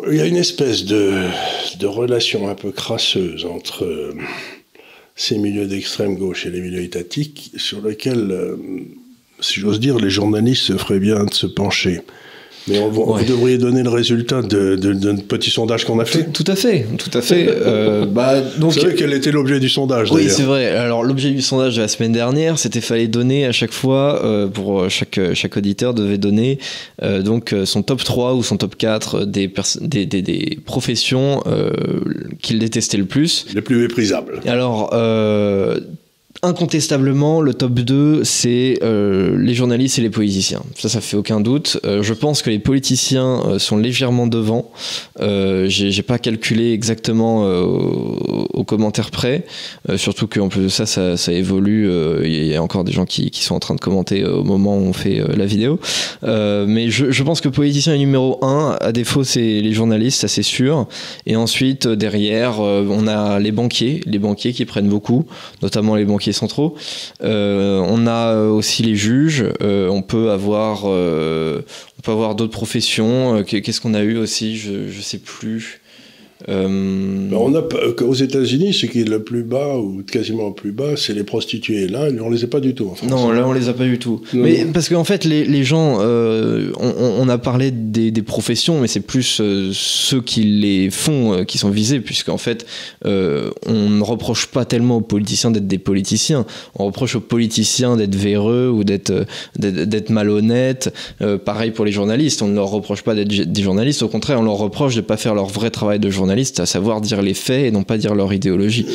il 0.09 0.16
y 0.16 0.20
a 0.20 0.26
une 0.26 0.37
espèce 0.37 0.85
de, 0.85 1.26
relation 1.85 2.49
un 2.49 2.54
peu 2.54 2.70
crasseuse 2.70 3.44
entre 3.44 3.85
euh, 3.85 4.14
ces 5.16 5.38
milieux 5.38 5.66
d'extrême 5.66 6.16
gauche 6.16 6.47
et 6.47 6.50
les 6.50 6.61
milieux 6.61 6.82
étatiques 6.82 7.52
sur 7.56 7.87
lesquels, 7.87 8.30
euh, 8.30 8.56
si 9.40 9.61
j'ose 9.61 9.80
dire, 9.80 9.99
les 9.99 10.11
journalistes 10.11 10.62
se 10.62 10.76
feraient 10.76 11.00
bien 11.00 11.25
de 11.25 11.35
se 11.35 11.47
pencher. 11.47 12.00
Mais 12.69 12.79
on, 12.79 12.88
vous 12.90 13.25
devriez 13.25 13.59
donner 13.59 13.83
le 13.83 13.90
résultat 13.90 14.43
d'un 14.43 14.76
de, 14.76 15.23
petit 15.23 15.50
sondage 15.50 15.85
qu'on 15.85 15.99
a 15.99 16.05
fait. 16.05 16.33
Tout, 16.33 16.45
à 16.47 16.57
fait, 16.57 16.87
tout 16.99 17.11
à 17.17 17.23
fait. 17.23 17.47
euh, 17.49 18.07
bah, 18.07 18.40
donc, 18.59 18.75
savez 18.75 18.95
quel 18.95 19.12
était 19.12 19.31
l'objet 19.31 19.61
du 19.61 19.69
sondage 19.69 20.11
Oui, 20.12 20.29
c'est 20.29 20.43
vrai. 20.43 20.69
Alors 20.69 21.02
l'objet 21.02 21.31
du 21.31 21.43
sondage 21.43 21.76
de 21.76 21.83
la 21.83 21.88
semaine 21.88 22.12
dernière, 22.12 22.59
c'était 22.59 22.81
fallait 22.81 23.09
donner 23.09 23.47
à 23.47 23.52
chaque 23.52 23.73
fois, 23.73 24.25
euh, 24.25 24.49
pour 24.49 24.88
chaque, 24.90 25.21
chaque 25.35 25.57
auditeur 25.57 25.95
devait 25.95 26.19
donner 26.19 26.59
euh, 27.02 27.23
donc 27.23 27.55
son 27.64 27.83
top 27.83 28.02
3 28.02 28.35
ou 28.35 28.43
son 28.43 28.57
top 28.57 28.76
4 28.76 29.25
des, 29.25 29.50
des, 29.81 30.07
des, 30.07 30.23
des, 30.23 30.59
professions 30.64 31.43
euh, 31.47 31.71
qu'il 32.43 32.59
détestait 32.59 32.97
le 32.97 33.05
plus. 33.05 33.47
Les 33.55 33.62
plus 33.62 33.76
méprisables. 33.76 34.40
Alors 34.47 34.90
Incontestablement, 36.42 37.42
le 37.42 37.52
top 37.52 37.75
2, 37.75 38.25
c'est 38.25 38.78
euh, 38.82 39.37
les 39.38 39.52
journalistes 39.52 39.99
et 39.99 40.02
les 40.02 40.09
politiciens. 40.09 40.62
Ça, 40.75 40.88
ça 40.88 41.02
fait 41.02 41.18
aucun 41.18 41.38
doute. 41.38 41.78
Euh, 41.85 42.02
je 42.02 42.14
pense 42.14 42.40
que 42.40 42.49
les 42.49 42.59
politiciens 42.59 43.42
euh, 43.44 43.59
sont 43.59 43.76
légèrement 43.76 44.26
devant. 44.26 44.70
J'ai 45.18 46.02
pas 46.02 46.18
calculé 46.18 46.73
exactement 46.73 47.44
aux 47.44 48.64
commentaires 48.64 49.11
près. 49.11 49.44
surtout 49.97 50.26
qu'en 50.26 50.49
plus 50.49 50.62
de 50.62 50.68
ça, 50.68 50.87
ça, 50.87 51.18
ça 51.18 51.32
évolue. 51.32 51.90
Il 52.25 52.47
y 52.47 52.54
a 52.56 52.62
encore 52.62 52.85
des 52.85 52.92
gens 52.92 53.04
qui, 53.04 53.30
qui, 53.30 53.42
sont 53.42 53.54
en 53.54 53.61
train 53.61 53.75
de 53.75 53.80
commenter 53.80 54.25
au 54.25 54.42
moment 54.42 54.78
où 54.78 54.80
on 54.80 54.92
fait 54.94 55.23
la 55.37 55.44
vidéo. 55.44 55.78
mais 56.23 56.90
je, 56.90 57.11
je, 57.11 57.23
pense 57.23 57.42
que 57.42 57.49
politicien 57.50 57.94
est 57.94 57.99
numéro 57.99 58.42
1. 58.42 58.78
À 58.80 58.92
défaut, 58.92 59.25
c'est 59.25 59.61
les 59.61 59.73
journalistes, 59.73 60.23
ça 60.23 60.28
c'est 60.28 60.42
sûr. 60.42 60.88
Et 61.26 61.37
ensuite, 61.37 61.87
derrière, 61.87 62.61
on 62.61 63.06
a 63.06 63.38
les 63.38 63.52
banquiers. 63.52 64.00
Les 64.06 64.18
banquiers 64.18 64.52
qui 64.52 64.64
prennent 64.64 64.88
beaucoup, 64.88 65.26
notamment 65.62 65.97
les 65.97 66.06
banquiers 66.06 66.29
centraux. 66.32 66.75
Euh, 67.22 67.78
on 67.87 68.06
a 68.06 68.37
aussi 68.37 68.82
les 68.82 68.96
juges. 68.96 69.44
Euh, 69.62 69.88
on 69.88 70.02
peut 70.02 70.30
avoir, 70.30 70.82
euh, 70.84 71.62
on 71.99 72.02
peut 72.02 72.12
avoir 72.12 72.34
d'autres 72.34 72.52
professions. 72.52 73.42
Qu'est-ce 73.44 73.80
qu'on 73.80 73.94
a 73.94 74.02
eu 74.02 74.16
aussi? 74.16 74.56
Je 74.56 74.72
ne 74.72 75.02
sais 75.02 75.18
plus. 75.18 75.80
Euh, 76.49 77.28
ben, 77.30 77.37
on 77.37 77.54
a 77.54 77.62
aux 78.04 78.14
États-Unis, 78.14 78.73
ce 78.73 78.87
qui 78.87 79.00
est 79.00 79.09
le 79.09 79.23
plus 79.23 79.42
bas 79.42 79.76
ou 79.76 80.02
quasiment 80.02 80.49
le 80.49 80.54
plus 80.54 80.73
bas, 80.73 80.97
c'est 80.97 81.12
les 81.12 81.25
prostituées. 81.25 81.87
Là, 81.87 82.09
on 82.23 82.30
les 82.30 82.44
a 82.44 82.47
pas 82.47 82.61
du 82.61 82.75
tout. 82.75 82.88
En 82.88 82.94
France. 82.94 83.11
Non, 83.11 83.30
là, 83.30 83.47
on 83.47 83.52
les 83.52 83.68
a 83.68 83.73
pas 83.73 83.85
du 83.85 83.99
tout. 83.99 84.23
mais 84.32 84.64
parce 84.72 84.88
qu'en 84.88 85.05
fait, 85.05 85.24
les, 85.24 85.44
les 85.44 85.64
gens, 85.64 85.98
euh, 86.00 86.70
on, 86.79 86.92
on, 87.20 87.29
a 87.29 87.38
parlé 87.38 87.70
des, 87.70 88.11
des 88.11 88.22
professions, 88.22 88.81
mais 88.81 88.88
c'est 88.88 89.00
plus 89.00 89.40
euh, 89.40 89.70
ceux 89.72 90.22
qui 90.22 90.42
les 90.44 90.90
font 90.90 91.44
qui 91.44 91.59
sont 91.59 91.70
visés, 91.70 92.00
puisqu'en 92.00 92.38
fait, 92.38 92.66
on 93.05 93.90
ne 93.90 94.03
reproche 94.03 94.46
pas 94.46 94.64
tellement 94.64 94.96
aux 94.96 95.03
politiciens 95.03 95.50
d'être 95.50 95.68
des 95.68 95.79
politiciens. 95.79 96.46
On 96.74 96.87
reproche 96.87 97.16
aux 97.16 97.20
politiciens 97.20 97.96
d'être 97.96 98.14
véreux 98.14 98.68
ou 98.68 98.85
d'être 98.85 99.26
d'être 99.59 100.11
malhonnêtes. 100.11 100.92
pareil 101.44 101.70
pour 101.70 101.85
les 101.85 101.92
journalistes, 101.92 102.42
on 102.42 102.48
ne 102.48 102.55
leur 102.55 102.70
reproche 102.70 103.03
pas 103.03 103.14
d'être 103.14 103.29
des 103.29 103.62
journalistes. 103.62 104.03
Au 104.03 104.09
contraire, 104.09 104.40
on 104.40 104.44
leur 104.44 104.57
reproche 104.57 104.94
de 104.96 105.00
pas 105.00 105.16
faire 105.16 105.35
leur 105.35 105.46
vrai 105.46 105.70
travail 105.70 105.98
de 105.98 106.11
journaliste 106.11 106.30
à 106.31 106.66
savoir 106.66 107.01
dire 107.01 107.23
les 107.23 107.35
faits 107.35 107.66
et 107.66 107.71
non 107.71 107.83
pas 107.83 107.99
dire 107.99 108.14
leur 108.14 108.33
idéologie. 108.33 108.87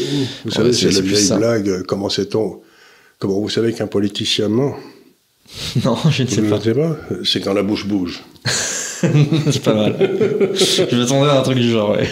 Vous 0.45 0.51
savez, 0.51 0.73
c'est 0.73 0.91
la 0.91 1.01
vieille 1.01 1.31
blague, 1.37 1.69
euh, 1.69 1.83
comment 1.87 2.09
sait-on 2.09 2.61
Comment 3.19 3.39
vous 3.39 3.49
savez 3.49 3.73
qu'un 3.73 3.87
politicien 3.87 4.49
ment 4.49 4.75
Non, 5.85 5.97
je 6.09 6.23
ne 6.23 6.27
sais 6.27 6.41
pas. 6.41 6.59
pas? 6.59 6.97
C'est 7.23 7.41
quand 7.41 7.53
la 7.53 7.63
bouche 7.63 7.85
bouge. 7.85 8.23
c'est 8.45 9.63
pas 9.63 9.73
mal. 9.73 9.95
je 10.53 10.95
m'attendais 10.95 11.29
à 11.29 11.39
un 11.39 11.43
truc 11.43 11.57
du 11.57 11.69
genre, 11.69 11.91
ouais. 11.91 12.07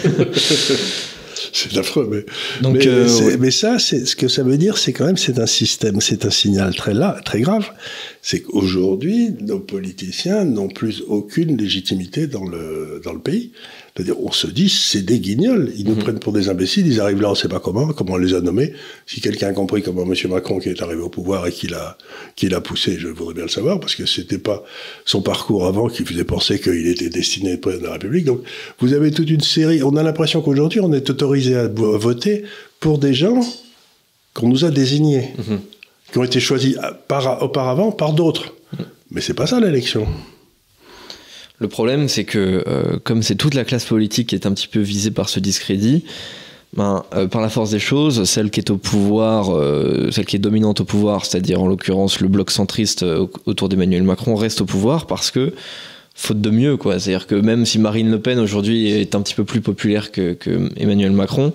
c'est 1.52 1.76
affreux, 1.76 2.08
mais, 2.10 2.24
Donc, 2.62 2.76
mais, 2.76 2.86
euh, 2.86 3.36
mais 3.38 3.50
ça, 3.50 3.78
c'est 3.78 4.06
ce 4.06 4.16
que 4.16 4.28
ça 4.28 4.42
veut 4.42 4.58
dire, 4.58 4.78
c'est 4.78 4.92
quand 4.92 5.06
même 5.06 5.16
c'est 5.16 5.38
un 5.38 5.46
système, 5.46 6.00
c'est 6.00 6.24
un 6.24 6.30
signal 6.30 6.74
très 6.74 6.94
là, 6.94 7.20
très 7.24 7.40
grave. 7.40 7.70
C'est 8.22 8.40
qu'aujourd'hui, 8.40 9.30
nos 9.40 9.60
politiciens 9.60 10.44
n'ont 10.44 10.68
plus 10.68 11.02
aucune 11.06 11.56
légitimité 11.56 12.26
dans 12.26 12.44
le 12.44 13.00
dans 13.04 13.12
le 13.12 13.20
pays. 13.20 13.52
C'est-à-dire, 13.94 14.16
on 14.20 14.32
se 14.32 14.48
dit, 14.48 14.68
c'est 14.68 15.02
des 15.02 15.20
guignols. 15.20 15.72
Ils 15.76 15.86
nous 15.86 15.94
mhm. 15.94 16.02
prennent 16.02 16.18
pour 16.18 16.32
des 16.32 16.48
imbéciles. 16.48 16.84
Ils 16.84 17.00
arrivent 17.00 17.20
là, 17.20 17.30
on 17.30 17.36
sait 17.36 17.46
pas 17.46 17.60
comment, 17.60 17.92
comment 17.92 18.14
on 18.14 18.16
les 18.16 18.34
a 18.34 18.40
nommés. 18.40 18.72
Si 19.06 19.20
quelqu'un 19.20 19.48
a 19.48 19.52
compris 19.52 19.82
comment 19.82 20.02
M. 20.02 20.14
Macron 20.30 20.58
qui 20.58 20.68
est 20.68 20.82
arrivé 20.82 21.00
au 21.00 21.08
pouvoir 21.08 21.46
et 21.46 21.52
qui 21.52 21.68
l'a, 21.68 21.96
qui 22.34 22.48
l'a 22.48 22.60
poussé, 22.60 22.96
je 22.98 23.06
voudrais 23.06 23.34
bien 23.34 23.44
le 23.44 23.48
savoir, 23.48 23.78
parce 23.78 23.94
que 23.94 24.04
c'était 24.04 24.38
pas 24.38 24.64
son 25.04 25.22
parcours 25.22 25.64
avant 25.66 25.86
qui 25.86 26.04
faisait 26.04 26.24
penser 26.24 26.58
qu'il 26.58 26.88
était 26.88 27.08
destiné 27.08 27.50
à 27.50 27.52
être 27.54 27.60
président 27.60 27.82
de 27.82 27.86
la 27.86 27.92
République. 27.92 28.24
Donc, 28.24 28.40
vous 28.80 28.94
avez 28.94 29.12
toute 29.12 29.30
une 29.30 29.42
série. 29.42 29.84
On 29.84 29.94
a 29.94 30.02
l'impression 30.02 30.42
qu'aujourd'hui, 30.42 30.80
on 30.80 30.92
est 30.92 31.08
autorisé 31.08 31.54
à 31.54 31.68
voter 31.68 32.42
pour 32.80 32.98
des 32.98 33.14
gens 33.14 33.40
qu'on 34.32 34.48
nous 34.48 34.64
a 34.64 34.72
désignés, 34.72 35.34
mhm. 35.38 35.60
qui 36.10 36.18
ont 36.18 36.24
été 36.24 36.40
choisis 36.40 36.76
par, 37.06 37.44
auparavant 37.44 37.92
par 37.92 38.12
d'autres. 38.12 38.54
Mhm. 38.72 38.86
Mais 39.12 39.20
c'est 39.20 39.34
pas 39.34 39.46
ça 39.46 39.60
l'élection. 39.60 40.08
Le 41.60 41.68
problème, 41.68 42.08
c'est 42.08 42.24
que 42.24 42.64
euh, 42.66 42.98
comme 43.04 43.22
c'est 43.22 43.36
toute 43.36 43.54
la 43.54 43.64
classe 43.64 43.84
politique 43.84 44.30
qui 44.30 44.34
est 44.34 44.46
un 44.46 44.52
petit 44.52 44.66
peu 44.66 44.80
visée 44.80 45.12
par 45.12 45.28
ce 45.28 45.38
discrédit, 45.38 46.04
ben, 46.76 47.04
euh, 47.14 47.28
par 47.28 47.40
la 47.40 47.48
force 47.48 47.70
des 47.70 47.78
choses, 47.78 48.24
celle 48.24 48.50
qui 48.50 48.58
est 48.58 48.70
au 48.70 48.76
pouvoir, 48.76 49.54
euh, 49.54 50.10
celle 50.10 50.24
qui 50.26 50.34
est 50.34 50.40
dominante 50.40 50.80
au 50.80 50.84
pouvoir, 50.84 51.24
c'est-à-dire 51.24 51.62
en 51.62 51.68
l'occurrence 51.68 52.20
le 52.20 52.26
bloc 52.26 52.50
centriste 52.50 53.04
autour 53.46 53.68
d'Emmanuel 53.68 54.02
Macron, 54.02 54.34
reste 54.34 54.62
au 54.62 54.64
pouvoir 54.64 55.06
parce 55.06 55.30
que 55.30 55.52
faute 56.16 56.40
de 56.40 56.50
mieux, 56.50 56.76
quoi. 56.76 56.98
C'est-à-dire 56.98 57.28
que 57.28 57.36
même 57.36 57.64
si 57.64 57.78
Marine 57.78 58.10
Le 58.10 58.20
Pen 58.20 58.40
aujourd'hui 58.40 58.88
est 58.90 59.14
un 59.14 59.20
petit 59.20 59.34
peu 59.34 59.44
plus 59.44 59.60
populaire 59.60 60.10
que, 60.10 60.36
Emmanuel 60.76 61.12
Macron, 61.12 61.52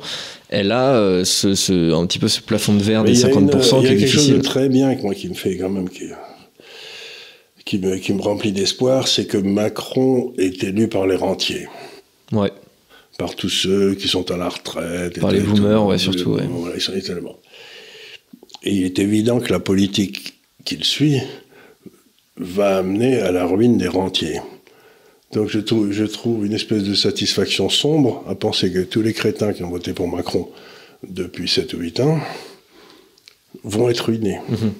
elle 0.47 0.71
a 0.71 1.23
ce, 1.25 1.93
un 1.93 2.05
petit 2.05 2.19
peu 2.19 2.29
ce 2.29 2.39
plafond 2.39 2.73
de 2.73 2.83
verre 2.83 3.03
des 3.03 3.15
50% 3.15 3.79
Il 3.81 3.83
y 3.83 3.87
a, 3.87 3.89
quelque 3.89 4.07
chose 4.07 4.29
de 4.29 4.39
très 4.39 4.69
bien 4.69 4.95
moi, 5.03 5.13
qui 5.13 5.27
me 5.27 5.33
fait 5.33 5.57
quand 5.57 5.69
même 5.69 5.89
qui 5.89 6.05
me, 7.77 7.97
qui 7.97 8.13
me 8.13 8.21
remplit 8.21 8.51
d'espoir, 8.51 9.07
c'est 9.07 9.25
que 9.25 9.37
Macron 9.37 10.33
est 10.37 10.63
élu 10.63 10.87
par 10.87 11.05
les 11.07 11.15
rentiers. 11.15 11.67
Ouais. 12.31 12.51
Par 13.17 13.35
tous 13.35 13.49
ceux 13.49 13.95
qui 13.95 14.07
sont 14.07 14.31
à 14.31 14.37
la 14.37 14.49
retraite. 14.49 15.19
Par 15.19 15.31
les 15.31 15.41
boomers, 15.41 15.85
ouais, 15.85 15.97
surtout. 15.97 16.31
Ouais. 16.31 16.47
Voilà, 16.49 16.75
ils 16.75 16.81
sont 16.81 16.99
tellement. 16.99 17.35
Et 18.63 18.73
il 18.73 18.83
est 18.85 18.99
évident 18.99 19.39
que 19.39 19.51
la 19.51 19.59
politique 19.59 20.35
qu'il 20.65 20.83
suit 20.83 21.21
va 22.37 22.77
amener 22.77 23.19
à 23.19 23.31
la 23.31 23.45
ruine 23.45 23.77
des 23.77 23.87
rentiers. 23.87 24.41
Donc 25.33 25.49
je 25.49 25.59
trouve, 25.59 25.91
je 25.91 26.05
trouve 26.05 26.45
une 26.45 26.53
espèce 26.53 26.83
de 26.83 26.95
satisfaction 26.95 27.69
sombre 27.69 28.23
à 28.27 28.35
penser 28.35 28.71
que 28.71 28.79
tous 28.79 29.01
les 29.01 29.13
crétins 29.13 29.53
qui 29.53 29.63
ont 29.63 29.69
voté 29.69 29.93
pour 29.93 30.07
Macron 30.07 30.49
depuis 31.07 31.47
7 31.47 31.73
ou 31.73 31.77
8 31.77 31.99
ans 31.99 32.19
vont 33.63 33.89
être 33.89 34.05
ruinés. 34.05 34.39
Mhm. 34.49 34.73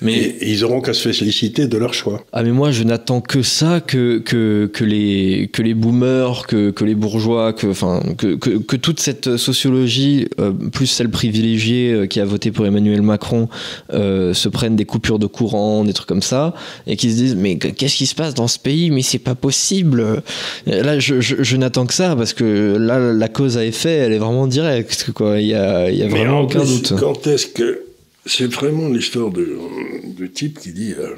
Mais 0.00 0.14
et, 0.14 0.50
ils 0.50 0.64
auront 0.64 0.80
qu'à 0.80 0.92
se 0.92 1.10
féliciter 1.12 1.66
de 1.66 1.76
leur 1.76 1.94
choix. 1.94 2.24
Ah 2.32 2.42
mais 2.42 2.50
moi 2.50 2.70
je 2.70 2.82
n'attends 2.84 3.20
que 3.20 3.42
ça, 3.42 3.80
que, 3.80 4.18
que, 4.18 4.70
que, 4.72 4.84
les, 4.84 5.50
que 5.52 5.62
les 5.62 5.74
boomers, 5.74 6.46
que, 6.46 6.70
que 6.70 6.84
les 6.84 6.94
bourgeois, 6.94 7.52
que, 7.52 7.66
enfin, 7.66 8.02
que, 8.18 8.34
que, 8.34 8.50
que 8.58 8.76
toute 8.76 9.00
cette 9.00 9.36
sociologie, 9.36 10.28
euh, 10.40 10.52
plus 10.52 10.86
celle 10.86 11.10
privilégiée 11.10 11.92
euh, 11.92 12.06
qui 12.06 12.20
a 12.20 12.24
voté 12.24 12.50
pour 12.50 12.66
Emmanuel 12.66 13.02
Macron, 13.02 13.48
euh, 13.92 14.34
se 14.34 14.48
prennent 14.48 14.76
des 14.76 14.84
coupures 14.84 15.18
de 15.18 15.26
courant, 15.26 15.84
des 15.84 15.92
trucs 15.92 16.08
comme 16.08 16.22
ça, 16.22 16.54
et 16.86 16.96
qui 16.96 17.10
se 17.10 17.16
disent 17.16 17.36
mais 17.36 17.58
qu'est-ce 17.58 17.96
qui 17.96 18.06
se 18.06 18.14
passe 18.14 18.34
dans 18.34 18.48
ce 18.48 18.58
pays? 18.58 18.90
Mais 18.90 19.02
c'est 19.02 19.18
pas 19.18 19.34
possible. 19.34 20.22
Là 20.66 20.98
je, 20.98 21.20
je, 21.20 21.36
je 21.42 21.56
n'attends 21.56 21.86
que 21.86 21.94
ça 21.94 22.16
parce 22.16 22.32
que 22.32 22.76
là 22.78 23.12
la 23.12 23.28
cause 23.28 23.56
à 23.56 23.64
effet 23.64 23.90
elle 23.90 24.12
est 24.12 24.18
vraiment 24.18 24.46
directe 24.46 25.10
quoi. 25.14 25.40
Il 25.40 25.48
y 25.48 25.54
a, 25.54 25.90
il 25.90 25.96
y 25.96 26.02
a 26.02 26.08
vraiment 26.08 26.40
aucun 26.42 26.64
doute. 26.64 26.94
Quand 26.98 27.26
est-ce 27.26 27.46
que 27.46 27.89
c'est 28.26 28.52
vraiment 28.52 28.88
l'histoire 28.88 29.30
de, 29.30 29.58
de, 30.04 30.26
type 30.26 30.58
qui 30.60 30.72
dit 30.72 30.94
euh, 30.98 31.14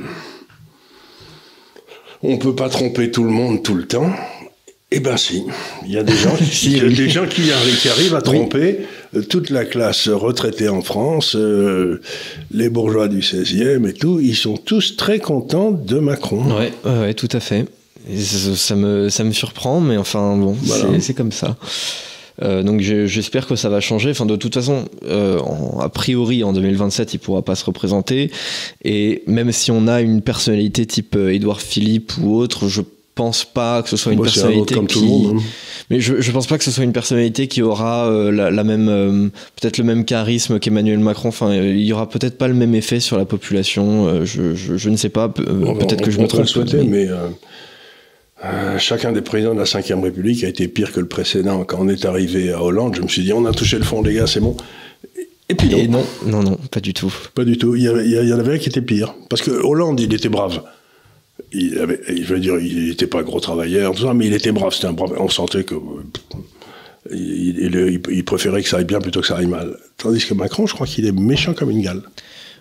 on 2.23 2.39
peut 2.39 2.55
pas 2.55 2.69
tromper 2.69 3.11
tout 3.11 3.25
le 3.25 3.31
monde 3.31 3.63
tout 3.63 3.75
le 3.75 3.87
temps. 3.87 4.11
Eh 4.95 5.01
ben 5.01 5.17
si, 5.17 5.43
il 5.87 5.93
y 5.93 5.99
a 5.99 6.03
des 6.03 6.15
gens, 6.15 6.35
a 6.35 6.89
des 6.89 7.09
gens 7.09 7.27
qui, 7.27 7.51
arrivent, 7.51 7.79
qui 7.81 7.89
arrivent 7.89 8.15
à 8.15 8.21
tromper 8.21 8.81
euh, 9.17 9.23
toute 9.23 9.49
la 9.49 9.65
classe 9.65 10.09
retraitée 10.09 10.69
en 10.69 10.83
France, 10.83 11.35
euh, 11.35 12.03
les 12.51 12.69
bourgeois 12.69 13.09
du 13.09 13.21
16e 13.21 13.89
et 13.89 13.95
tout, 13.95 14.21
ils 14.21 14.37
sont 14.37 14.59
tous 14.59 14.97
très 14.97 15.19
contents 15.19 15.71
de 15.71 15.99
Macron. 15.99 16.45
Ouais, 16.59 16.73
ouais, 16.85 17.15
tout 17.15 17.29
à 17.33 17.41
fait. 17.41 17.67
Ça, 18.19 18.55
ça, 18.55 18.77
me, 18.77 19.09
ça 19.09 19.25
me 19.25 19.33
surprend, 19.33 19.81
mais 19.81 19.97
enfin 19.97 20.37
bon, 20.37 20.57
voilà. 20.61 21.01
c'est 21.01 21.15
comme 21.15 21.33
ça. 21.33 21.57
Euh, 22.41 22.63
donc 22.63 22.81
j'espère 22.81 23.47
que 23.47 23.57
ça 23.57 23.69
va 23.69 23.81
changer. 23.81 24.11
Enfin, 24.11 24.27
de 24.27 24.37
toute 24.37 24.55
façon, 24.55 24.87
euh, 25.05 25.39
en, 25.41 25.81
a 25.81 25.89
priori, 25.89 26.45
en 26.45 26.53
2027, 26.53 27.15
il 27.15 27.19
pourra 27.19 27.43
pas 27.43 27.55
se 27.55 27.65
représenter. 27.65 28.31
Et 28.85 29.23
même 29.27 29.53
si 29.53 29.71
on 29.71 29.87
a 29.87 30.01
une 30.01 30.23
personnalité 30.23 30.87
type 30.87 31.17
euh, 31.17 31.39
Philippe 31.59 32.13
ou 32.21 32.37
autre, 32.37 32.69
je 32.69 32.83
pense 33.15 33.45
pas 33.45 33.83
que 33.83 33.89
ce 33.89 33.97
soit 33.97 34.13
une 34.13 34.19
Moi, 34.19 34.27
personnalité 34.27 34.75
comme 34.75 34.87
qui. 34.87 34.99
Tout 34.99 35.05
le 35.05 35.09
monde, 35.09 35.37
hein. 35.39 35.43
Mais 35.91 36.01
je, 36.01 36.21
je 36.21 36.33
pense 36.33 36.47
pas 36.47 36.59
que 36.59 36.65
ce 36.65 36.71
soit 36.71 36.85
une 36.85 36.93
personnalité 36.93 37.49
qui 37.49 37.61
aura 37.61 38.09
euh, 38.09 38.31
la, 38.31 38.51
la, 38.51 38.65
même, 38.65 38.89
euh, 38.89 39.29
peut-être 39.61 39.79
le 39.79 39.85
même 39.85 40.05
charisme 40.05 40.59
qu'Emmanuel 40.59 40.99
Macron. 40.99 41.29
Enfin, 41.29 41.55
il 41.55 41.81
y 41.81 41.93
aura 41.93 42.09
peut-être 42.09 42.39
pas 42.39 42.49
le 42.49 42.55
même 42.55 42.75
effet 42.75 43.01
sur 43.01 43.19
la 43.19 43.25
population. 43.25 44.07
Euh, 44.07 44.25
je, 44.25 44.55
je, 44.55 44.77
je, 44.77 44.89
ne 44.89 44.97
sais 44.97 45.11
pas. 45.11 45.29
peut-être 45.29 46.03
que 46.03 46.11
je 46.11 46.19
me 46.19 46.27
trompe. 46.27 46.47
Souhaiter, 46.47 46.79
mais, 46.79 47.07
mais 47.07 47.09
euh, 48.45 48.79
chacun 48.79 49.13
des 49.13 49.23
présidents 49.23 49.55
de 49.55 49.61
la 49.61 49.65
Ve 49.65 50.03
République 50.03 50.43
a 50.43 50.49
été 50.49 50.67
pire 50.67 50.93
que 50.93 51.01
le 51.01 51.07
précédent. 51.07 51.65
Quand 51.65 51.79
on 51.81 51.89
est 51.89 52.05
arrivé 52.05 52.53
à 52.53 52.63
Hollande, 52.63 52.97
je 52.97 53.03
me 53.03 53.09
suis 53.09 53.23
dit, 53.23 53.33
on 53.33 53.45
a 53.47 53.53
touché 53.53 53.79
le 53.79 53.85
fond, 53.85 54.03
les 54.03 54.15
gars, 54.15 54.27
c'est 54.27 54.41
bon. 54.41 54.57
Et 55.49 55.55
puis 55.55 55.69
non. 55.69 55.79
Et 55.79 55.89
non, 55.89 56.05
non, 56.27 56.43
non, 56.43 56.59
pas 56.71 56.81
du 56.81 56.93
tout. 56.93 57.13
Pas 57.35 57.45
du 57.45 57.57
tout. 57.57 57.77
Il 57.77 57.83
y, 57.83 57.89
avait, 57.89 58.05
il 58.05 58.29
y 58.29 58.33
en 58.33 58.39
avait 58.39 58.55
un 58.55 58.59
qui 58.59 58.69
était 58.69 58.83
pire. 58.83 59.15
Parce 59.29 59.43
que 59.43 59.51
Hollande, 59.51 60.01
il 60.01 60.13
était 60.13 60.29
brave. 60.29 60.63
Il 61.53 61.79
avait, 61.79 62.01
je 62.09 62.35
veux 62.35 62.41
dire, 62.41 62.59
il 62.59 62.89
n'était 62.89 63.07
pas 63.07 63.23
gros 63.23 63.39
travailleur, 63.39 63.95
tout 63.95 64.03
ça, 64.03 64.15
mais 64.15 64.27
il 64.27 64.35
était 64.35 64.53
brave. 64.53 64.73
C'était 64.73 64.89
un 64.89 64.93
brave. 64.93 65.15
On 65.19 65.29
sentait 65.29 65.65
que. 65.65 65.75
Il, 67.11 67.59
il, 67.59 68.01
il, 68.11 68.25
préférait 68.25 68.63
que 68.63 68.69
ça 68.69 68.79
aille 68.79 68.85
bien 68.85 69.01
plutôt 69.01 69.21
que 69.21 69.27
ça 69.27 69.37
aille 69.37 69.47
mal. 69.47 69.77
Tandis 69.99 70.25
que 70.25 70.35
Macron, 70.35 70.67
je 70.67 70.75
crois 70.75 70.87
qu'il 70.87 71.05
est 71.05 71.13
méchant 71.13 71.53
comme 71.53 71.71
une 71.71 71.83
gale. 71.83 72.03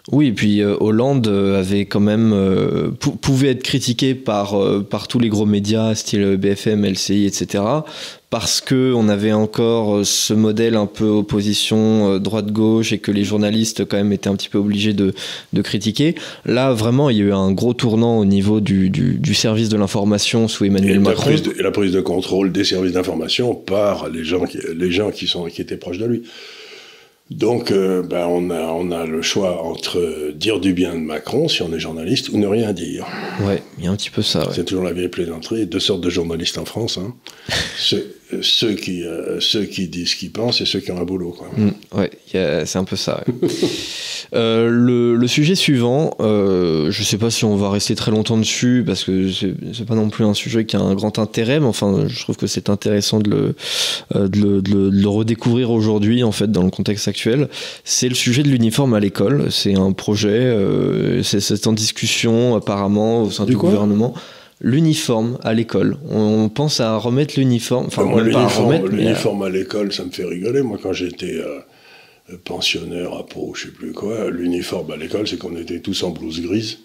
Oui, 0.10 0.28
et 0.28 0.32
puis 0.32 0.62
euh, 0.62 0.76
Hollande 0.80 1.28
avait 1.28 1.86
quand 1.86 2.00
même 2.00 2.34
euh, 2.34 2.90
pouvait 3.22 3.50
être 3.50 3.62
critiqué 3.62 4.16
par 4.16 4.60
euh, 4.60 4.82
par 4.82 5.08
tous 5.08 5.20
les 5.20 5.30
gros 5.30 5.46
médias, 5.46 5.94
style 5.94 6.38
BFM, 6.38 6.86
LCI, 6.86 7.26
etc. 7.26 7.64
Parce 8.32 8.62
que 8.62 8.94
on 8.96 9.10
avait 9.10 9.34
encore 9.34 10.06
ce 10.06 10.34
modèle 10.34 10.76
un 10.76 10.86
peu 10.86 11.06
opposition 11.06 12.18
droite-gauche 12.18 12.94
et 12.94 12.98
que 12.98 13.12
les 13.12 13.26
journalistes 13.26 13.86
quand 13.86 13.98
même 13.98 14.14
étaient 14.14 14.30
un 14.30 14.36
petit 14.36 14.48
peu 14.48 14.58
obligés 14.58 14.94
de, 14.94 15.14
de 15.52 15.62
critiquer. 15.62 16.16
Là, 16.46 16.72
vraiment, 16.72 17.10
il 17.10 17.18
y 17.18 17.22
a 17.22 17.26
eu 17.26 17.34
un 17.34 17.52
gros 17.52 17.74
tournant 17.74 18.18
au 18.18 18.26
niveau 18.26 18.62
du, 18.62 18.90
du, 18.90 19.16
du 19.16 19.34
service 19.34 19.68
de 19.68 19.76
l'information 19.76 20.48
sous 20.48 20.64
Emmanuel 20.64 20.96
et 20.96 21.00
Macron. 21.00 21.30
La 21.30 21.38
prise 21.38 21.44
de, 21.44 21.60
et 21.60 21.62
la 21.62 21.72
prise 21.72 21.92
de 21.92 22.00
contrôle 22.00 22.54
des 22.54 22.64
services 22.64 22.94
d'information 22.94 23.54
par 23.54 24.08
les 24.08 24.24
gens 24.24 24.46
qui, 24.46 24.60
les 24.76 24.92
gens 24.92 25.12
qui 25.12 25.28
sont 25.28 25.44
qui 25.46 25.62
étaient 25.62 25.78
proches 25.78 26.00
de 26.00 26.06
lui. 26.06 26.24
Donc, 27.32 27.72
euh, 27.72 28.04
ben, 28.04 28.28
on, 28.28 28.50
a, 28.50 28.62
on 28.62 28.92
a 28.92 29.06
le 29.06 29.22
choix 29.22 29.64
entre 29.64 30.32
dire 30.36 30.60
du 30.60 30.74
bien 30.74 30.94
de 30.94 31.00
Macron, 31.00 31.48
si 31.48 31.62
on 31.62 31.74
est 31.74 31.80
journaliste, 31.80 32.28
ou 32.30 32.38
ne 32.38 32.46
rien 32.46 32.74
dire. 32.74 33.08
Ouais, 33.42 33.64
il 33.78 33.86
y 33.86 33.88
a 33.88 33.92
un 33.92 33.96
petit 33.96 34.10
peu 34.10 34.22
ça. 34.22 34.40
Ouais. 34.42 34.54
C'est 34.54 34.66
toujours 34.66 34.84
la 34.84 34.92
vieille 34.92 35.08
plaisanterie. 35.08 35.66
Deux 35.66 35.80
sortes 35.80 36.02
de 36.02 36.10
journalistes 36.10 36.58
en 36.58 36.66
France. 36.66 36.98
Hein. 36.98 37.16
ceux, 37.78 38.16
ceux, 38.42 38.74
qui, 38.74 39.04
euh, 39.04 39.40
ceux 39.40 39.66
qui 39.66 39.88
disent 39.88 40.10
ce 40.10 40.16
qu'ils 40.16 40.32
pensent 40.32 40.62
et 40.62 40.66
ceux 40.66 40.80
qui 40.80 40.92
ont 40.92 41.00
un 41.00 41.04
boulot. 41.04 41.32
Quoi. 41.38 41.50
Mmh, 41.56 41.98
ouais, 41.98 42.12
c'est 42.66 42.78
un 42.78 42.84
peu 42.84 42.96
ça. 42.96 43.24
Ouais. 43.28 43.50
euh, 44.34 44.70
le, 44.70 45.16
le, 45.16 45.28
sujet 45.28 45.56
suivant, 45.56 46.12
euh, 46.20 46.92
je 46.92 47.04
sais 47.04 47.18
pas 47.18 47.30
si 47.30 47.46
on 47.46 47.56
va 47.56 47.70
rester 47.70 47.96
très 47.96 48.12
longtemps 48.12 48.38
dessus, 48.38 48.84
parce 48.86 49.04
que 49.04 49.30
c'est 49.32 49.86
pas 49.86 49.96
non 49.96 50.10
plus 50.10 50.26
un 50.26 50.34
sujet 50.34 50.66
qui 50.66 50.76
a 50.76 50.80
un 50.80 50.96
grand 50.96 51.20
intérêt, 51.20 51.60
mais 51.60 51.66
enfin, 51.66 52.06
je 52.08 52.20
trouve 52.22 52.38
que 52.38 52.48
c'est 52.48 52.70
intéressant 52.70 53.20
de 53.20 53.30
le, 53.30 53.56
euh, 54.16 54.28
de 54.28 54.40
le, 54.40 54.62
de 54.62 54.72
le, 54.72 54.92
de 54.92 55.02
le 55.02 55.10
redécouvrir 55.10 55.72
aujourd'hui, 55.72 56.24
en 56.24 56.32
fait, 56.32 56.52
dans 56.52 56.64
le 56.64 56.72
contexte 56.72 57.08
actuel. 57.08 57.50
C'est 57.84 58.10
le 58.10 58.16
sujet 58.16 58.44
de 58.44 58.50
l'uniforme 58.50 58.94
à 58.94 59.00
l'école. 59.00 59.52
C'est 59.52 59.76
un 59.76 59.92
projet, 59.92 60.30
euh, 60.30 61.24
c'est 61.24 61.68
en 61.68 61.74
discussion 61.74 62.56
apparemment 62.56 63.24
au 63.24 63.32
sein 63.32 63.46
du, 63.46 63.52
du 63.52 63.58
gouvernement 63.58 64.14
l'uniforme 64.62 65.38
à 65.44 65.54
l'école. 65.54 65.98
On 66.10 66.50
pense 66.50 66.80
à 66.80 66.98
remettre 66.98 67.38
l'uniforme. 67.38 67.88
Enfin, 67.88 68.04
moi, 68.04 68.22
l'uniforme 68.24 69.44
à, 69.44 69.48
à 69.48 69.50
l'école, 69.50 69.92
ça 69.92 70.06
me 70.06 70.12
fait 70.12 70.26
rigoler. 70.26 70.62
Moi, 70.62 70.80
quand 70.82 70.94
j'étais 70.94 71.36
euh, 71.36 71.60
pensionnaire 72.44 73.14
à 73.14 73.26
Pau, 73.26 73.54
je 73.56 73.64
sais 73.64 73.72
plus 73.72 73.92
quoi, 73.92 74.30
l'uniforme 74.30 74.92
à 74.92 74.98
l'école, 74.98 75.28
c'est 75.28 75.38
qu'on 75.38 75.58
était 75.58 75.80
tous 75.80 76.04
en 76.04 76.12
blouse 76.12 76.42
grise. 76.42 76.80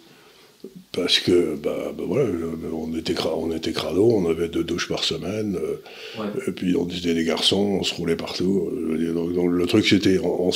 Parce 0.93 1.21
que, 1.21 1.55
bah, 1.62 1.93
bah 1.97 2.05
voilà, 2.07 2.25
on 2.73 2.97
était, 2.97 3.15
on 3.23 3.53
était 3.53 3.73
crado, 3.73 4.11
on 4.11 4.29
avait 4.29 4.49
deux 4.49 4.65
douches 4.65 4.89
par 4.89 5.05
semaine, 5.05 5.57
euh, 5.57 6.23
ouais. 6.23 6.29
et 6.49 6.53
puis 6.53 6.75
on 6.75 6.89
était 6.89 7.12
des 7.12 7.25
garçons, 7.25 7.79
on 7.81 7.83
se 7.83 7.95
roulait 7.95 8.17
partout. 8.17 8.71
Donc, 9.15 9.35
donc 9.35 9.51
le 9.51 9.67
truc, 9.67 9.87
c'était, 9.87 10.19
on, 10.19 10.49
on, 10.49 10.51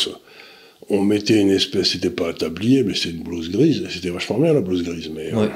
on, 0.89 1.03
mettait 1.03 1.39
une 1.39 1.51
espèce, 1.51 1.91
c'était 1.91 2.11
pas 2.11 2.31
un 2.31 2.33
tablier, 2.33 2.83
mais 2.83 2.95
c'était 2.95 3.15
une 3.15 3.23
blouse 3.23 3.51
grise, 3.51 3.87
c'était 3.91 4.09
vachement 4.09 4.39
bien 4.39 4.55
la 4.55 4.63
blouse 4.63 4.83
grise, 4.83 5.11
mais. 5.15 5.33
Ouais. 5.33 5.51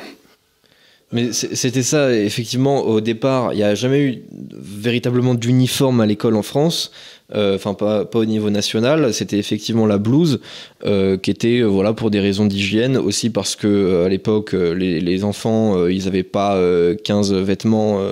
Mais 1.15 1.33
c'était 1.33 1.85
ça, 1.85 2.13
effectivement, 2.13 2.83
au 2.83 3.01
départ, 3.01 3.53
il 3.53 3.57
n'y 3.59 3.63
a 3.63 3.77
jamais 3.77 4.01
eu 4.01 4.23
véritablement 4.53 5.35
d'uniforme 5.37 6.01
à 6.01 6.07
l'école 6.07 6.35
en 6.35 6.43
France, 6.43 6.91
enfin 7.33 7.71
euh, 7.71 7.75
pas, 7.75 8.05
pas, 8.05 8.19
au 8.19 8.25
niveau 8.25 8.51
national, 8.51 9.15
c'était 9.15 9.39
effectivement 9.39 9.87
la 9.87 9.99
blouse, 9.99 10.41
euh, 10.85 11.17
qui 11.17 11.31
était 11.31 11.61
euh, 11.61 11.67
voilà, 11.67 11.93
pour 11.93 12.11
des 12.11 12.19
raisons 12.19 12.47
d'hygiène, 12.47 12.97
aussi 12.97 13.31
parce 13.31 13.55
que 13.55 14.05
à 14.05 14.09
l'époque, 14.09 14.55
les, 14.55 15.01
les, 15.01 15.23
enfants, 15.23 15.87
ils 15.87 16.07
n'avaient 16.07 16.25
pas 16.25 16.61
15 17.05 17.33
vêtements 17.35 18.05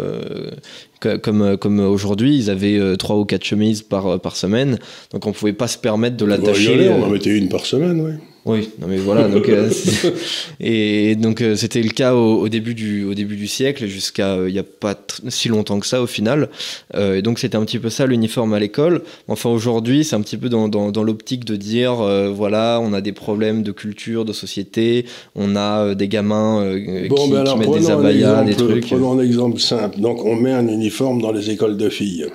comme, 1.00 1.56
comme 1.56 1.80
aujourd'hui, 1.80 2.36
ils 2.36 2.50
avaient 2.50 2.96
trois 2.98 3.16
ou 3.16 3.24
quatre 3.24 3.44
chemises 3.44 3.82
par, 3.82 4.20
par 4.20 4.36
semaine, 4.36 4.78
donc 5.12 5.26
on 5.26 5.32
pouvait 5.32 5.52
pas 5.52 5.66
se 5.66 5.78
permettre 5.78 6.16
de 6.16 6.24
l'attacher. 6.24 6.88
On 6.88 7.02
en 7.02 7.10
mettait 7.10 7.36
une 7.36 7.48
par 7.48 7.66
semaine, 7.66 8.00
oui. 8.00 8.12
Oui, 8.44 8.70
non 8.80 8.88
mais 8.88 8.96
voilà. 8.96 9.28
Donc, 9.28 9.48
euh, 9.48 9.70
et 10.60 11.14
donc 11.14 11.40
euh, 11.40 11.54
c'était 11.54 11.80
le 11.80 11.90
cas 11.90 12.14
au, 12.14 12.40
au, 12.40 12.48
début 12.48 12.74
du 12.74 13.04
au 13.04 13.14
début 13.14 13.36
du 13.36 13.46
siècle 13.46 13.86
jusqu'à 13.86 14.34
il 14.34 14.40
euh, 14.40 14.50
n'y 14.50 14.58
a 14.58 14.64
pas 14.64 14.96
si 15.28 15.48
longtemps 15.48 15.78
que 15.78 15.86
ça 15.86 16.02
au 16.02 16.08
final. 16.08 16.48
Euh, 16.96 17.14
et 17.14 17.22
donc 17.22 17.38
c'était 17.38 17.54
un 17.54 17.64
petit 17.64 17.78
peu 17.78 17.88
ça 17.88 18.04
l'uniforme 18.04 18.52
à 18.52 18.58
l'école. 18.58 19.02
Enfin 19.28 19.48
aujourd'hui 19.48 20.02
c'est 20.02 20.16
un 20.16 20.20
petit 20.22 20.36
peu 20.36 20.48
dans, 20.48 20.68
dans, 20.68 20.90
dans 20.90 21.04
l'optique 21.04 21.44
de 21.44 21.54
dire 21.54 21.94
voilà 22.32 22.80
on 22.82 22.92
a 22.92 23.00
des 23.00 23.12
problèmes 23.12 23.62
de 23.62 23.70
culture, 23.70 24.24
de 24.24 24.32
société, 24.32 25.06
on 25.36 25.54
a 25.54 25.94
des 25.94 26.08
gamins 26.08 26.64
bon, 27.08 27.14
qui, 27.14 27.30
ben 27.30 27.40
alors, 27.40 27.54
qui 27.54 27.60
mettent 27.60 27.80
des 27.80 27.90
abayas, 27.90 28.42
exemple, 28.42 28.46
des 28.46 28.56
trucs. 28.56 28.86
Prenons 28.86 29.20
un 29.20 29.22
exemple 29.22 29.60
simple. 29.60 30.00
Donc 30.00 30.24
on 30.24 30.34
met 30.34 30.52
un 30.52 30.66
uniforme 30.66 31.22
dans 31.22 31.30
les 31.30 31.50
écoles 31.50 31.76
de 31.76 31.88
filles. 31.88 32.26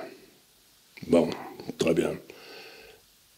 Bon, 1.08 1.28
très 1.76 1.92
bien. 1.92 2.12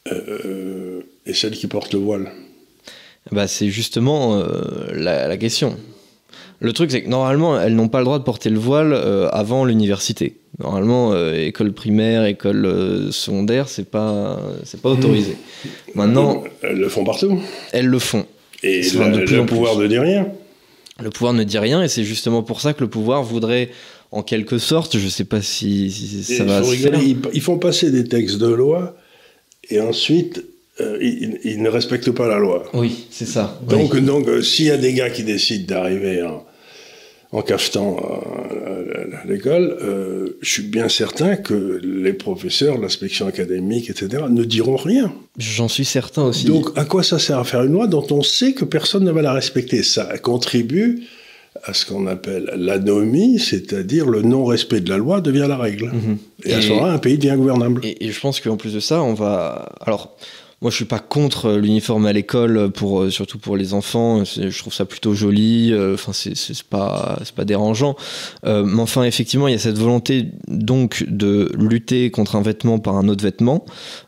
et 0.06 1.34
celles 1.34 1.56
qui 1.56 1.66
portent 1.66 1.94
le 1.94 1.98
voile 1.98 2.30
bah, 3.32 3.46
c'est 3.46 3.68
justement 3.68 4.34
euh, 4.36 4.90
la, 4.92 5.28
la, 5.28 5.36
question. 5.36 5.76
Le 6.58 6.72
truc, 6.72 6.90
c'est 6.90 7.02
que 7.02 7.08
normalement, 7.08 7.60
elles 7.60 7.74
n'ont 7.74 7.88
pas 7.88 7.98
le 7.98 8.04
droit 8.04 8.18
de 8.18 8.24
porter 8.24 8.50
le 8.50 8.58
voile 8.58 8.92
euh, 8.92 9.28
avant 9.28 9.64
l'université. 9.64 10.36
Normalement, 10.58 11.12
euh, 11.12 11.46
école 11.46 11.72
primaire, 11.72 12.24
école 12.24 13.08
secondaire, 13.12 13.68
c'est 13.68 13.88
pas, 13.90 14.38
c'est 14.64 14.80
pas 14.80 14.90
autorisé. 14.90 15.32
Mmh. 15.32 15.68
Maintenant, 15.94 16.44
elles 16.62 16.78
le 16.78 16.88
font 16.88 17.04
partout. 17.04 17.40
Elles 17.72 17.86
le 17.86 17.98
font. 17.98 18.26
Et 18.62 18.82
la, 18.82 19.08
de 19.08 19.20
le 19.20 19.46
pouvoir 19.46 19.76
ne 19.76 19.86
dit 19.86 19.98
rien. 19.98 20.28
Le 21.02 21.08
pouvoir 21.08 21.32
ne 21.32 21.44
dit 21.44 21.58
rien, 21.58 21.82
et 21.82 21.88
c'est 21.88 22.04
justement 22.04 22.42
pour 22.42 22.60
ça 22.60 22.74
que 22.74 22.80
le 22.80 22.90
pouvoir 22.90 23.22
voudrait, 23.22 23.70
en 24.10 24.22
quelque 24.22 24.58
sorte, 24.58 24.98
je 24.98 25.08
sais 25.08 25.24
pas 25.24 25.40
si, 25.40 25.90
si 25.90 26.24
ça 26.24 26.44
et 26.44 26.46
va. 26.46 26.60
Ils, 27.00 27.16
ils 27.32 27.40
font 27.40 27.58
passer 27.58 27.90
des 27.90 28.04
textes 28.04 28.36
de 28.36 28.48
loi, 28.48 28.96
et 29.70 29.80
ensuite 29.80 30.44
euh, 30.80 30.98
ils, 31.00 31.38
ils, 31.44 31.62
ne 31.62 31.68
respectent 31.68 32.12
pas 32.12 32.28
la 32.28 32.38
loi. 32.38 32.64
Oui, 32.72 33.06
c'est 33.10 33.26
ça. 33.26 33.58
Donc, 33.68 33.94
oui. 33.94 34.02
donc 34.02 34.28
euh, 34.28 34.40
s'il 34.42 34.66
y 34.66 34.70
a 34.70 34.76
des 34.76 34.92
gars 34.94 35.10
qui 35.10 35.24
décident 35.24 35.66
d'arriver 35.66 36.22
en, 36.22 36.44
en 37.32 37.42
cafetant 37.42 37.96
à 37.98 39.26
l'école, 39.26 39.76
euh, 39.82 40.38
je 40.40 40.50
suis 40.50 40.62
bien 40.62 40.88
certain 40.88 41.36
que 41.36 41.80
les 41.82 42.12
professeurs, 42.12 42.78
l'inspection 42.78 43.26
académique, 43.26 43.90
etc., 43.90 44.24
ne 44.30 44.44
diront 44.44 44.76
rien. 44.76 45.12
J'en 45.38 45.68
suis 45.68 45.84
certain 45.84 46.22
aussi. 46.22 46.46
Donc, 46.46 46.70
à 46.76 46.84
quoi 46.84 47.02
ça 47.02 47.18
sert 47.18 47.38
à 47.38 47.44
faire 47.44 47.62
une 47.62 47.72
loi 47.72 47.86
dont 47.86 48.06
on 48.10 48.22
sait 48.22 48.52
que 48.52 48.64
personne 48.64 49.04
ne 49.04 49.12
va 49.12 49.22
la 49.22 49.32
respecter? 49.32 49.82
Ça 49.82 50.18
contribue 50.18 51.02
à 51.64 51.74
ce 51.74 51.84
qu'on 51.84 52.06
appelle 52.06 52.50
l'anomie, 52.56 53.38
c'est-à-dire 53.38 54.06
le 54.06 54.22
non-respect 54.22 54.80
de 54.80 54.88
la 54.88 54.98
loi 54.98 55.20
devient 55.20 55.46
la 55.48 55.56
règle. 55.56 55.86
Mhm. 55.86 56.18
Et, 56.44 56.54
à 56.54 56.60
ce 56.60 56.70
moment-là, 56.70 56.92
un 56.92 56.98
pays 56.98 57.18
devient 57.18 57.36
gouvernable. 57.36 57.80
Et, 57.84 58.06
et 58.06 58.12
je 58.12 58.20
pense 58.20 58.40
qu'en 58.40 58.56
plus 58.56 58.74
de 58.74 58.80
ça, 58.80 59.02
on 59.02 59.14
va... 59.14 59.72
Alors, 59.80 60.16
moi, 60.62 60.70
je 60.70 60.76
suis 60.76 60.84
pas 60.84 60.98
contre 60.98 61.52
l'uniforme 61.52 62.04
à 62.04 62.12
l'école, 62.12 62.70
pour 62.70 63.00
euh, 63.00 63.10
surtout 63.10 63.38
pour 63.38 63.56
les 63.56 63.72
enfants. 63.72 64.24
Je 64.24 64.58
trouve 64.58 64.74
ça 64.74 64.84
plutôt 64.84 65.14
joli. 65.14 65.72
Euh, 65.72 65.94
enfin, 65.94 66.12
c'est 66.12 66.62
pas 66.64 67.18
c'est 67.24 67.34
pas 67.34 67.46
dérangeant. 67.46 67.96
Euh, 68.44 68.62
mais 68.64 68.82
enfin, 68.82 69.04
effectivement, 69.04 69.48
il 69.48 69.52
y 69.52 69.54
a 69.54 69.58
cette 69.58 69.78
volonté 69.78 70.26
donc 70.48 71.04
de 71.08 71.50
lutter 71.56 72.10
contre 72.10 72.36
un 72.36 72.42
vêtement 72.42 72.78
par 72.78 72.96
un 72.96 73.08
autre 73.08 73.22
vêtement, 73.22 73.64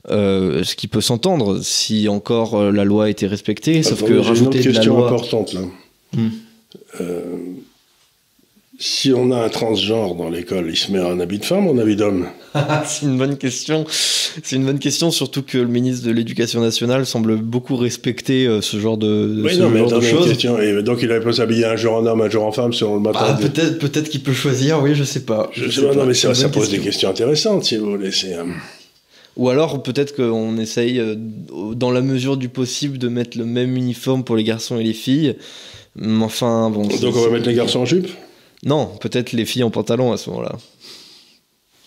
ce 0.08 0.74
qui 0.74 0.88
peut 0.88 1.00
s'entendre 1.00 1.60
si 1.62 2.08
encore 2.08 2.70
la 2.70 2.84
loi 2.84 3.08
était 3.08 3.26
respectée. 3.26 3.82
sauf 3.82 4.04
que 4.04 4.12
rajouter 4.12 4.58
une 4.58 4.72
question 4.72 5.06
importante 5.06 5.54
là. 5.54 5.60
Hmm 6.14 6.28
si 8.84 9.12
on 9.14 9.30
a 9.30 9.36
un 9.36 9.48
transgenre 9.48 10.16
dans 10.16 10.28
l'école, 10.28 10.66
il 10.68 10.76
se 10.76 10.90
met 10.90 10.98
un 10.98 11.20
habit 11.20 11.38
de 11.38 11.44
femme 11.44 11.68
ou 11.68 11.70
un 11.70 11.78
habit 11.78 11.94
d'homme? 11.94 12.26
C'est 12.84 13.06
une 13.06 13.16
bonne 13.16 13.36
question. 13.36 13.84
C'est 13.88 14.56
une 14.56 14.64
bonne 14.64 14.80
question, 14.80 15.12
surtout 15.12 15.42
que 15.42 15.58
le 15.58 15.68
ministre 15.68 16.04
de 16.04 16.10
l'Éducation 16.10 16.60
nationale 16.60 17.06
semble 17.06 17.36
beaucoup 17.36 17.76
respecter 17.76 18.44
euh, 18.48 18.60
ce 18.60 18.80
genre 18.80 18.96
de, 18.96 19.40
oui, 19.44 19.56
non, 19.56 19.70
mais 19.70 19.88
choses. 19.88 20.26
Question. 20.26 20.58
Et 20.58 20.82
donc 20.82 20.98
il 21.00 21.08
peut 21.08 21.32
s'habiller 21.32 21.66
un 21.66 21.76
jour 21.76 21.94
en 21.94 22.06
homme, 22.06 22.22
un 22.22 22.28
jour 22.28 22.44
en 22.44 22.50
femme 22.50 22.72
selon 22.72 22.96
le 22.96 23.02
matin. 23.02 23.20
Ah, 23.22 23.38
peut-être, 23.40 23.78
peut-être 23.78 24.08
qu'il 24.08 24.24
peut 24.24 24.32
choisir. 24.32 24.82
Oui, 24.82 24.96
je 24.96 25.04
sais 25.04 25.24
pas. 25.24 25.48
Je, 25.52 25.70
sais 25.70 25.82
pas, 25.82 25.94
Non, 25.94 26.04
mais 26.04 26.14
ça, 26.14 26.32
pose 26.48 26.68
des 26.68 26.80
questions 26.80 27.08
intéressantes, 27.08 27.62
si 27.62 27.76
vous 27.76 27.88
voulez. 27.88 28.10
Euh, 28.24 28.44
ou 29.36 29.48
alors 29.48 29.80
peut-être 29.84 30.16
qu'on 30.16 30.58
essaye, 30.58 30.98
euh, 30.98 31.14
dans 31.74 31.92
la 31.92 32.00
mesure 32.00 32.36
du 32.36 32.48
possible, 32.48 32.98
de 32.98 33.06
mettre 33.06 33.38
le 33.38 33.44
même 33.44 33.76
uniforme 33.76 34.24
pour 34.24 34.34
les 34.34 34.44
garçons 34.44 34.76
et 34.80 34.82
les 34.82 34.92
filles. 34.92 35.36
Enfin, 36.20 36.68
bon. 36.68 36.88
Donc 37.00 37.14
on 37.14 37.26
va 37.26 37.30
mettre 37.30 37.48
les 37.48 37.54
garçons 37.54 37.80
en 37.80 37.84
jupe? 37.84 38.08
Non, 38.64 38.86
peut-être 39.00 39.32
les 39.32 39.44
filles 39.44 39.64
en 39.64 39.70
pantalon 39.70 40.12
à 40.12 40.16
ce 40.16 40.30
moment-là. 40.30 40.56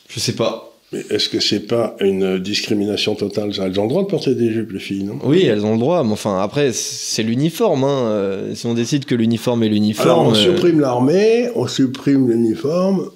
Je 0.10 0.20
sais 0.20 0.34
pas. 0.34 0.72
Mais 0.92 1.04
est-ce 1.10 1.30
que 1.30 1.40
c'est 1.40 1.62
pas 1.62 1.96
une 2.00 2.38
discrimination 2.38 3.16
totale? 3.16 3.52
Elles 3.58 3.80
ont 3.80 3.84
le 3.84 3.90
droit 3.90 4.04
de 4.04 4.08
porter 4.08 4.36
des 4.36 4.52
jupes, 4.52 4.72
les 4.72 4.80
filles, 4.80 5.04
non? 5.04 5.18
Oui, 5.24 5.44
elles 5.44 5.66
ont 5.66 5.74
le 5.74 5.80
droit, 5.80 6.04
mais 6.04 6.12
enfin, 6.12 6.40
après, 6.40 6.74
c'est 6.74 7.24
l'uniforme. 7.24 7.84
Hein. 7.84 8.08
Euh, 8.08 8.56
si 8.56 8.68
on 8.68 8.74
décide 8.74 9.06
que 9.06 9.16
l'uniforme 9.16 9.64
est 9.64 9.70
l'uniforme. 9.70 10.10
Alors, 10.10 10.28
on 10.28 10.32
euh, 10.32 10.36
supprime 10.36 10.80
l'armée, 10.80 11.50
on 11.56 11.68
supprime 11.68 12.30
l'uniforme, 12.30 13.10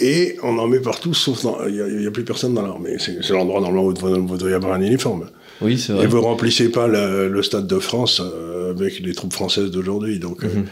et 0.00 0.36
on 0.42 0.58
en 0.58 0.66
met 0.66 0.80
partout, 0.80 1.12
sauf 1.12 1.44
il 1.68 1.98
n'y 2.00 2.06
a, 2.06 2.10
plus 2.10 2.24
personne 2.24 2.54
dans 2.54 2.62
l'armée. 2.62 2.96
C'est 2.98 3.30
l'endroit 3.30 3.60
normalement 3.60 3.84
où 3.84 3.94
vous 3.94 4.36
devriez 4.36 4.56
avoir 4.56 4.72
un 4.72 4.80
uniforme. 4.80 5.28
Oui, 5.60 5.78
c'est 5.78 5.92
vrai. 5.92 6.04
Et 6.04 6.06
vous 6.06 6.22
remplissez 6.22 6.70
pas 6.70 6.88
le, 6.88 7.42
Stade 7.42 7.66
de 7.66 7.78
France 7.78 8.22
euh, 8.24 8.70
avec 8.70 9.00
les 9.00 9.12
troupes 9.12 9.34
françaises 9.34 9.70
d'aujourd'hui. 9.70 10.18
Donc. 10.18 10.44
Mhm. 10.44 10.64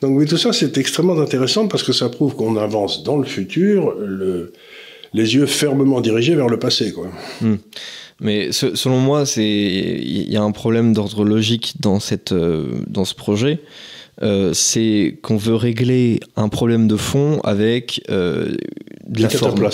Donc 0.00 0.16
oui, 0.16 0.26
tout 0.26 0.36
ça, 0.36 0.52
c'est 0.52 0.78
extrêmement 0.78 1.18
intéressant 1.18 1.66
parce 1.66 1.82
que 1.82 1.92
ça 1.92 2.08
prouve 2.08 2.34
qu'on 2.34 2.56
avance 2.56 3.02
dans 3.02 3.16
le 3.16 3.24
futur, 3.24 3.94
le, 3.98 4.52
les 5.12 5.34
yeux 5.34 5.46
fermement 5.46 6.00
dirigés 6.00 6.34
vers 6.34 6.48
le 6.48 6.58
passé. 6.58 6.92
Quoi. 6.92 7.08
Hmm. 7.40 7.56
Mais 8.20 8.50
selon 8.52 8.98
moi, 8.98 9.24
il 9.36 10.32
y 10.32 10.36
a 10.36 10.42
un 10.42 10.50
problème 10.50 10.92
d'ordre 10.92 11.24
logique 11.24 11.74
dans, 11.80 12.00
cette, 12.00 12.32
euh, 12.32 12.80
dans 12.86 13.04
ce 13.04 13.14
projet. 13.14 13.60
Euh, 14.22 14.52
c'est 14.52 15.16
qu'on 15.22 15.36
veut 15.36 15.54
régler 15.54 16.18
un 16.34 16.48
problème 16.48 16.88
de 16.88 16.96
fond 16.96 17.40
avec 17.44 18.02
euh, 18.10 18.56
de 19.06 19.22
la 19.22 19.28
forme. 19.28 19.68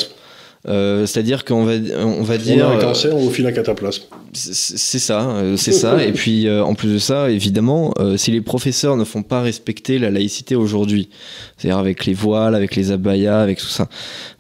Euh, 0.67 1.05
c'est-à-dire 1.05 1.45
qu'on 1.45 1.65
va, 1.65 1.73
on 1.99 2.23
va 2.23 2.39
dire. 2.39 2.67
On 2.67 2.71
a 2.71 2.75
un 2.75 2.79
cancer, 2.79 3.15
on 3.15 3.21
vous 3.21 3.31
file 3.31 3.47
un 3.47 3.53
cataplasme. 3.53 4.05
C'est 4.33 4.99
ça, 4.99 5.31
euh, 5.31 5.57
c'est 5.57 5.73
ça. 5.73 6.03
Et 6.03 6.13
puis, 6.13 6.49
euh, 6.49 6.65
en 6.65 6.75
plus 6.75 6.93
de 6.95 6.99
ça, 6.99 7.31
évidemment, 7.31 7.93
si 8.17 8.31
les 8.31 8.41
professeurs 8.41 8.97
ne 8.97 9.05
font 9.05 9.23
pas 9.23 9.43
respecter 9.43 9.99
la 9.99 10.11
laïcité 10.11 10.57
aujourd'hui, 10.57 11.09
c'est-à-dire 11.57 11.79
avec 11.79 12.07
les 12.07 12.15
voiles, 12.15 12.55
avec 12.55 12.77
les 12.77 12.91
abayas, 12.91 13.41
avec 13.41 13.59
tout 13.59 13.67
ça, 13.67 13.89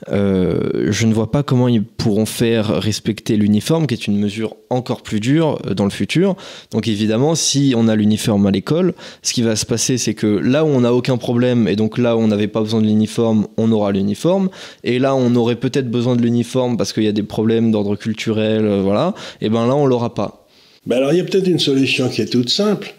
je 0.08 1.06
ne 1.06 1.14
vois 1.14 1.30
pas 1.30 1.42
comment 1.42 1.68
ils 1.68 1.84
pourront 1.84 2.26
faire 2.26 2.68
respecter 2.80 3.36
l'uniforme, 3.36 3.86
qui 3.86 3.94
est 3.94 4.06
une 4.06 4.18
mesure 4.18 4.56
encore 4.70 5.02
plus 5.02 5.20
dure 5.20 5.60
dans 5.76 5.84
le 5.84 5.90
futur. 5.90 6.36
Donc, 6.72 6.88
évidemment, 6.88 7.34
si 7.34 7.74
on 7.76 7.86
a 7.86 7.94
l'uniforme 7.94 8.46
à 8.46 8.50
l'école, 8.50 8.94
ce 9.22 9.32
qui 9.32 9.42
va 9.42 9.56
se 9.56 9.66
passer, 9.66 9.98
c'est 9.98 10.14
que 10.14 10.26
là 10.26 10.64
où 10.64 10.68
on 10.68 10.80
n'a 10.80 10.92
aucun 10.92 11.16
problème, 11.16 11.68
et 11.68 11.76
donc 11.76 11.98
là 11.98 12.16
où 12.16 12.20
on 12.20 12.28
n'avait 12.28 12.48
pas 12.48 12.60
besoin 12.60 12.80
de 12.80 12.86
l'uniforme, 12.86 13.46
on 13.56 13.70
aura 13.70 13.92
l'uniforme. 13.92 14.48
Et 14.82 14.98
là, 14.98 15.14
on 15.14 15.34
aurait 15.36 15.56
peut-être 15.56 15.90
besoin 15.90 16.13
de 16.16 16.22
l'uniforme 16.22 16.76
parce 16.76 16.92
qu'il 16.92 17.04
y 17.04 17.08
a 17.08 17.12
des 17.12 17.22
problèmes 17.22 17.70
d'ordre 17.70 17.96
culturel, 17.96 18.64
euh, 18.64 18.82
voilà, 18.82 19.14
et 19.40 19.48
ben 19.48 19.66
là 19.66 19.74
on 19.74 19.86
l'aura 19.86 20.14
pas. 20.14 20.46
Ben 20.86 20.96
alors 20.96 21.12
il 21.12 21.18
y 21.18 21.20
a 21.20 21.24
peut-être 21.24 21.48
une 21.48 21.58
solution 21.58 22.08
qui 22.08 22.20
est 22.20 22.26
toute 22.26 22.50
simple, 22.50 22.94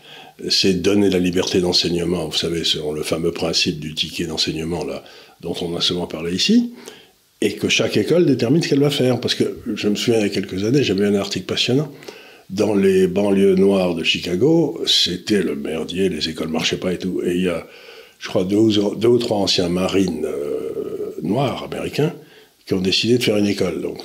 c'est 0.50 0.82
donner 0.82 1.10
la 1.10 1.20
liberté 1.20 1.62
d'enseignement. 1.62 2.28
Vous 2.28 2.38
savez, 2.38 2.64
selon 2.64 2.92
le 2.92 3.04
fameux 3.04 3.32
principe 3.32 3.80
du 3.80 3.94
ticket 3.94 4.26
d'enseignement 4.26 4.84
là, 4.84 5.04
dont 5.42 5.56
on 5.62 5.76
a 5.76 5.82
souvent 5.82 6.08
parlé 6.08 6.34
ici, 6.34 6.74
et 7.42 7.54
que 7.54 7.70
chaque 7.70 7.98
école 7.98 8.26
détermine 8.26 8.62
ce 8.62 8.70
qu'elle 8.70 8.80
va 8.80 8.90
faire. 8.90 9.20
Parce 9.20 9.36
que 9.36 9.58
je 9.76 9.88
me 9.88 9.96
souviens 9.96 10.20
il 10.20 10.24
y 10.24 10.26
a 10.26 10.30
quelques 10.30 10.64
années, 10.64 10.84
j'avais 10.84 11.06
un 11.06 11.16
article 11.16 11.46
passionnant. 11.46 11.92
Dans 12.50 12.76
les 12.76 13.08
banlieues 13.08 13.56
noires 13.56 13.96
de 13.96 14.04
Chicago, 14.04 14.82
c'était 14.86 15.42
le 15.42 15.56
merdier, 15.56 16.10
les 16.10 16.30
écoles 16.30 16.50
marchaient 16.50 16.78
pas 16.78 16.94
et 16.94 17.00
tout. 17.00 17.22
Et 17.26 17.36
il 17.36 17.44
y 17.44 17.50
a, 17.50 17.66
je 18.20 18.30
crois, 18.30 18.44
deux 18.44 18.58
ou, 18.58 18.96
deux 18.96 19.08
ou 19.08 19.18
trois 19.18 19.38
anciens 19.38 19.70
marines 19.70 20.26
euh, 20.26 21.16
noirs 21.24 21.64
américains 21.64 22.14
qui 22.66 22.74
ont 22.74 22.82
décidé 22.82 23.18
de 23.18 23.24
faire 23.24 23.38
une 23.38 23.48
école. 23.48 23.82
Donc, 23.82 23.98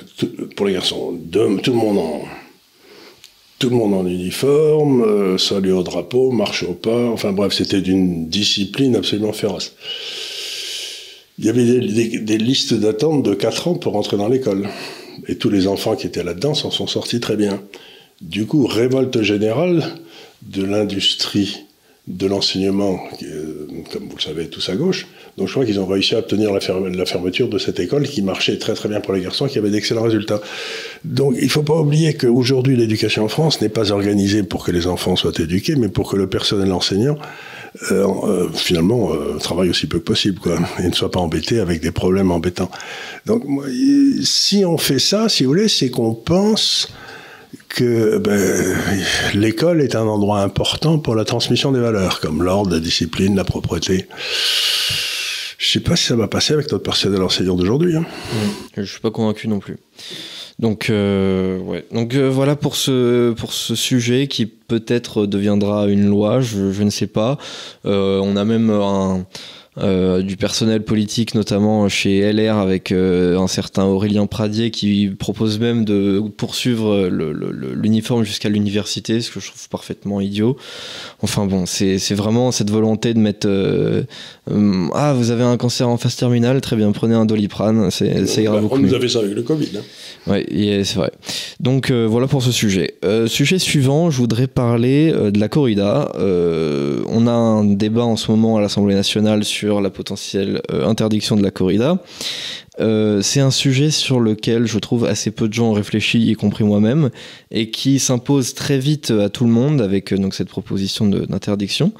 pour 0.55 0.65
les 0.65 0.73
garçons, 0.73 1.17
tout 1.31 1.71
le 1.71 1.77
monde 1.77 1.97
en, 1.97 2.21
tout 3.57 3.69
le 3.69 3.75
monde 3.75 3.93
en 3.93 4.05
uniforme, 4.05 5.03
euh, 5.03 5.37
salut 5.37 5.71
au 5.71 5.83
drapeau, 5.83 6.31
marche 6.31 6.63
au 6.63 6.73
pas. 6.73 7.09
Enfin 7.09 7.31
bref, 7.31 7.53
c'était 7.53 7.81
d'une 7.81 8.27
discipline 8.27 8.95
absolument 8.95 9.33
féroce. 9.33 9.75
Il 11.39 11.45
y 11.45 11.49
avait 11.49 11.65
des, 11.65 12.37
listes 12.37 12.73
d'attente 12.73 13.23
de 13.23 13.33
4 13.33 13.67
ans 13.69 13.73
pour 13.75 13.93
rentrer 13.93 14.17
dans 14.17 14.27
l'école. 14.27 14.69
Et 15.27 15.35
tous 15.37 15.49
les 15.49 15.67
enfants 15.67 15.95
qui 15.95 16.07
étaient 16.07 16.23
là-dedans 16.23 16.53
s'en 16.53 16.71
sont 16.71 16.87
sortis 16.87 17.19
très 17.19 17.35
bien. 17.35 17.61
Du 18.21 18.45
coup, 18.45 18.67
révolte 18.67 19.21
générale 19.23 19.83
de 20.43 20.63
l'industrie 20.63 21.65
de 22.07 22.25
l'enseignement, 22.25 22.99
euh, 23.21 23.67
comme 23.91 24.07
vous 24.09 24.15
le 24.15 24.21
savez, 24.21 24.47
tous 24.47 24.69
à 24.69 24.75
gauche. 24.75 25.07
Donc 25.37 25.47
je 25.47 25.53
crois 25.53 25.65
qu'ils 25.65 25.79
ont 25.79 25.85
réussi 25.85 26.15
à 26.15 26.19
obtenir 26.19 26.51
la, 26.51 27.05
fermeture 27.05 27.47
de 27.47 27.59
cette 27.59 27.79
école 27.79 28.07
qui 28.07 28.23
marchait 28.23 28.57
très 28.57 28.73
très 28.73 28.89
bien 28.89 29.01
pour 29.01 29.13
les 29.13 29.21
garçons, 29.21 29.47
qui 29.47 29.59
avait 29.59 29.69
d'excellents 29.69 30.01
résultats. 30.01 30.41
Donc 31.05 31.35
il 31.37 31.45
ne 31.45 31.49
faut 31.49 31.61
pas 31.61 31.79
oublier 31.79 32.15
qu'aujourd'hui 32.15 32.75
l'éducation 32.75 33.23
en 33.25 33.27
France 33.27 33.61
n'est 33.61 33.69
pas 33.69 33.91
organisée 33.91 34.41
pour 34.41 34.65
que 34.65 34.71
les 34.71 34.87
enfants 34.87 35.15
soient 35.15 35.31
éduqués, 35.39 35.75
mais 35.75 35.89
pour 35.89 36.09
que 36.09 36.15
le 36.15 36.27
personnel 36.27 36.71
enseignant 36.73 37.17
euh, 37.91 38.05
euh, 38.23 38.49
finalement 38.53 39.11
travaille 39.39 39.69
aussi 39.69 39.85
peu 39.85 39.99
que 39.99 40.03
possible 40.03 40.39
quoi, 40.39 40.57
et 40.79 40.87
ne 40.87 40.93
soit 40.93 41.11
pas 41.11 41.19
embêté 41.19 41.59
avec 41.59 41.81
des 41.81 41.91
problèmes 41.91 42.31
embêtants. 42.31 42.71
Donc 43.27 43.43
si 44.23 44.65
on 44.65 44.77
fait 44.77 44.99
ça, 44.99 45.29
si 45.29 45.43
vous 45.43 45.49
voulez, 45.51 45.67
c'est 45.67 45.91
qu'on 45.91 46.15
pense 46.15 46.89
que 47.73 48.17
ben, 48.17 48.77
l'école 49.33 49.81
est 49.81 49.95
un 49.95 50.05
endroit 50.05 50.41
important 50.41 50.99
pour 50.99 51.15
la 51.15 51.25
transmission 51.25 51.71
des 51.71 51.79
valeurs, 51.79 52.19
comme 52.19 52.43
l'ordre, 52.43 52.71
la 52.71 52.79
discipline, 52.79 53.35
la 53.35 53.43
propreté. 53.43 54.07
Je 55.57 55.69
sais 55.69 55.79
pas 55.79 55.95
si 55.95 56.05
ça 56.05 56.15
va 56.15 56.27
passer 56.27 56.53
avec 56.53 56.71
notre 56.71 56.83
personnel 56.83 57.21
enseignant 57.21 57.55
d'aujourd'hui. 57.55 57.95
Hein. 57.95 58.05
Je 58.75 58.83
suis 58.83 58.99
pas 58.99 59.11
convaincu 59.11 59.47
non 59.47 59.59
plus. 59.59 59.77
Donc, 60.59 60.89
euh, 60.89 61.59
ouais. 61.59 61.85
Donc 61.91 62.13
euh, 62.13 62.29
voilà 62.29 62.55
pour 62.55 62.75
ce, 62.75 63.31
pour 63.33 63.53
ce 63.53 63.75
sujet 63.75 64.27
qui 64.27 64.45
peut-être 64.45 65.25
deviendra 65.25 65.87
une 65.87 66.07
loi, 66.07 66.41
je, 66.41 66.71
je 66.71 66.83
ne 66.83 66.89
sais 66.89 67.07
pas. 67.07 67.37
Euh, 67.85 68.19
on 68.23 68.35
a 68.35 68.45
même 68.45 68.69
un 68.69 69.25
euh, 69.81 70.21
du 70.21 70.37
personnel 70.37 70.83
politique, 70.83 71.33
notamment 71.33 71.89
chez 71.89 72.31
LR, 72.31 72.57
avec 72.57 72.91
euh, 72.91 73.39
un 73.39 73.47
certain 73.47 73.85
Aurélien 73.85 74.27
Pradier 74.27 74.69
qui 74.69 75.09
propose 75.17 75.59
même 75.59 75.85
de 75.85 76.21
poursuivre 76.37 77.07
l'uniforme 77.07 78.23
jusqu'à 78.23 78.49
l'université, 78.49 79.21
ce 79.21 79.31
que 79.31 79.39
je 79.39 79.47
trouve 79.47 79.69
parfaitement 79.69 80.21
idiot. 80.21 80.55
Enfin 81.23 81.47
bon, 81.47 81.65
c'est 81.65 82.13
vraiment 82.13 82.51
cette 82.51 82.69
volonté 82.69 83.15
de 83.15 83.19
mettre 83.19 83.47
euh, 83.47 84.03
Ah, 84.93 85.13
vous 85.13 85.31
avez 85.31 85.43
un 85.43 85.57
cancer 85.57 85.89
en 85.89 85.97
phase 85.97 86.15
terminale, 86.15 86.61
très 86.61 86.75
bien, 86.75 86.91
prenez 86.91 87.15
un 87.15 87.25
doliprane, 87.25 87.89
c'est 87.89 88.43
grave 88.43 88.61
bah. 88.61 88.67
On 88.71 88.77
nous 88.77 88.93
avait 88.93 89.09
ça 89.09 89.19
avec 89.19 89.33
le 89.33 89.41
Covid. 89.41 89.69
Hein. 89.77 89.81
Oui, 90.27 90.45
c'est 90.83 90.95
vrai. 90.95 91.11
Donc 91.59 91.91
voilà 91.91 92.27
pour 92.27 92.43
ce 92.43 92.51
sujet. 92.51 92.95
sujet 93.25 93.57
suivant, 93.57 94.11
je 94.11 94.17
voudrais 94.17 94.47
parler 94.47 95.11
de 95.11 95.39
la 95.39 95.47
corrida. 95.47 96.11
on 96.17 97.27
a 97.27 97.31
un 97.31 97.63
débat 97.63 98.03
en 98.03 98.15
ce 98.15 98.29
moment 98.29 98.57
à 98.57 98.61
l'Assemblée 98.61 98.95
nationale 98.95 99.43
sur 99.43 99.70
la 99.79 99.89
potentielle 99.89 100.61
interdiction 100.69 101.37
de 101.37 101.43
la 101.43 101.51
corrida. 101.51 101.99
c'est 102.77 103.39
un 103.39 103.51
sujet 103.51 103.91
sur 103.91 104.19
lequel 104.19 104.65
je 104.65 104.79
trouve 104.79 105.05
assez 105.05 105.31
peu 105.31 105.47
de 105.47 105.53
gens 105.53 105.69
ont 105.69 105.73
réfléchi, 105.73 106.19
y 106.19 106.33
compris 106.33 106.63
moi-même, 106.63 107.11
et 107.51 107.69
qui 107.69 107.99
s'impose 107.99 108.53
très 108.53 108.79
vite 108.79 109.11
à 109.11 109.29
tout 109.29 109.45
le 109.45 109.51
monde 109.51 109.81
avec 109.81 110.13
donc 110.13 110.33
cette 110.33 110.49
proposition 110.49 111.05
d'interdiction, 111.07 111.93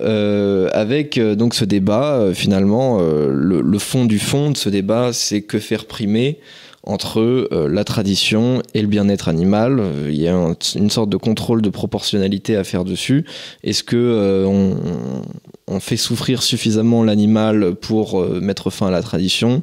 avec 0.00 1.18
donc 1.18 1.54
ce 1.54 1.64
débat. 1.64 2.30
finalement, 2.32 3.00
le, 3.00 3.60
le, 3.60 3.78
fond 3.78 4.04
du 4.04 4.18
fond 4.18 4.50
de 4.50 4.56
ce 4.56 4.68
débat, 4.68 5.12
c'est 5.12 5.42
que 5.42 5.58
faire 5.58 5.86
primer 5.86 6.38
entre 6.82 7.20
euh, 7.20 7.68
la 7.68 7.84
tradition 7.84 8.62
et 8.74 8.80
le 8.80 8.88
bien-être 8.88 9.28
animal. 9.28 9.78
Euh, 9.80 10.08
il 10.10 10.20
y 10.20 10.28
a 10.28 10.54
une 10.76 10.90
sorte 10.90 11.10
de 11.10 11.16
contrôle 11.16 11.62
de 11.62 11.68
proportionnalité 11.68 12.56
à 12.56 12.64
faire 12.64 12.84
dessus. 12.84 13.24
Est-ce 13.64 13.84
que 13.84 13.96
euh, 13.96 14.46
on, 15.68 15.80
fait 15.80 15.96
souffrir 15.96 16.42
suffisamment 16.42 17.04
l'animal 17.04 17.74
pour 17.74 18.22
mettre 18.40 18.70
fin 18.70 18.88
à 18.88 18.90
la 18.90 19.02
tradition? 19.02 19.62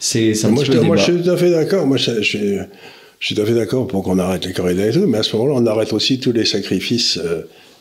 C'est 0.00 0.32
moi, 0.44 0.64
je, 0.64 0.72
moi 0.78 0.96
je 0.96 1.02
suis 1.02 1.22
tout 1.22 1.30
à 1.30 1.36
fait 1.36 1.50
d'accord. 1.50 1.86
Moi, 1.86 1.96
je, 1.96 2.22
je, 2.22 2.64
suis 3.20 3.34
tout 3.34 3.42
à 3.42 3.44
fait 3.44 3.54
d'accord 3.54 3.86
pour 3.86 4.02
qu'on 4.02 4.18
arrête 4.18 4.46
les 4.46 4.52
corridas 4.52 4.86
et 4.86 4.92
tout, 4.92 5.06
mais 5.06 5.18
à 5.18 5.22
ce 5.22 5.36
moment-là, 5.36 5.60
on 5.60 5.66
arrête 5.66 5.92
aussi 5.92 6.18
tous 6.18 6.32
les 6.32 6.44
sacrifices 6.46 7.20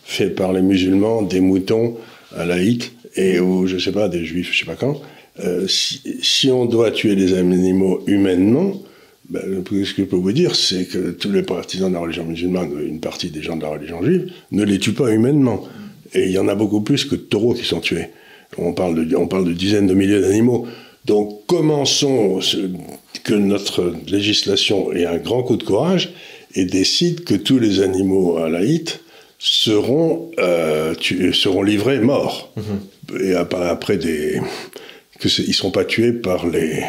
faits 0.04 0.36
par 0.36 0.52
les 0.52 0.62
musulmans, 0.62 1.22
des 1.22 1.40
moutons 1.40 1.96
à 2.36 2.46
laïcs 2.46 2.92
et 3.16 3.40
ou 3.40 3.66
je 3.66 3.78
sais 3.78 3.94
pas 3.94 4.10
des 4.10 4.26
juifs, 4.26 4.50
je 4.52 4.60
sais 4.60 4.66
pas 4.66 4.76
quand. 4.76 5.02
Euh, 5.44 5.68
si, 5.68 6.50
on 6.52 6.66
doit 6.66 6.92
tuer 6.92 7.16
les 7.16 7.34
animaux 7.34 8.02
humainement, 8.08 8.82
ben, 9.30 9.42
ce 9.66 9.94
que 9.94 10.04
je 10.04 10.04
peux 10.04 10.16
vous 10.16 10.32
dire, 10.32 10.56
c'est 10.56 10.86
que 10.86 11.12
tous 11.12 11.32
les 11.32 11.44
partisans 11.44 11.90
de 11.90 11.94
la 11.94 12.00
religion 12.00 12.26
musulmane, 12.26 12.72
une 12.82 13.00
partie 13.00 13.30
des 13.30 13.42
gens 13.42 13.56
de 13.56 13.62
la 13.62 13.70
religion 13.70 14.04
juive, 14.04 14.32
ne 14.52 14.64
les 14.64 14.80
tuent 14.80 14.94
pas 14.94 15.12
humainement. 15.12 15.64
Et 16.14 16.26
il 16.26 16.32
y 16.32 16.40
en 16.40 16.48
a 16.48 16.56
beaucoup 16.56 16.82
plus 16.82 17.06
que 17.06 17.16
de 17.16 17.22
taureaux 17.22 17.54
qui 17.54 17.66
sont 17.66 17.82
tués. 17.82 18.08
On 18.58 18.74
parle 18.74 19.06
de, 19.06 19.16
on 19.16 19.28
parle 19.28 19.46
de 19.46 19.54
dizaines 19.54 19.88
de 19.88 19.94
milliers 19.94 20.22
d'animaux. 20.22 20.66
Donc 21.06 21.46
commençons 21.46 22.40
que 23.24 23.34
notre 23.34 23.94
législation 24.08 24.94
ait 24.94 25.06
un 25.06 25.18
grand 25.18 25.44
coup 25.44 25.58
de 25.58 25.64
courage 25.64 26.14
et 26.56 26.66
décide 26.66 27.24
que 27.24 27.36
tous 27.36 27.60
les 27.60 27.82
animaux 27.82 28.38
à 28.38 28.50
l'Aït 28.50 29.02
seront, 29.38 30.32
euh, 30.40 30.96
seront 31.34 31.62
livrés 31.62 32.00
morts. 32.00 32.54
Mm-hmm. 32.58 33.24
Et 33.24 33.36
après 33.36 33.98
des, 33.98 34.42
qu'ils 35.20 35.48
ne 35.48 35.54
seront 35.54 35.72
pas 35.72 35.86
tués 35.86 36.14
par 36.14 36.48
les, 36.48 36.84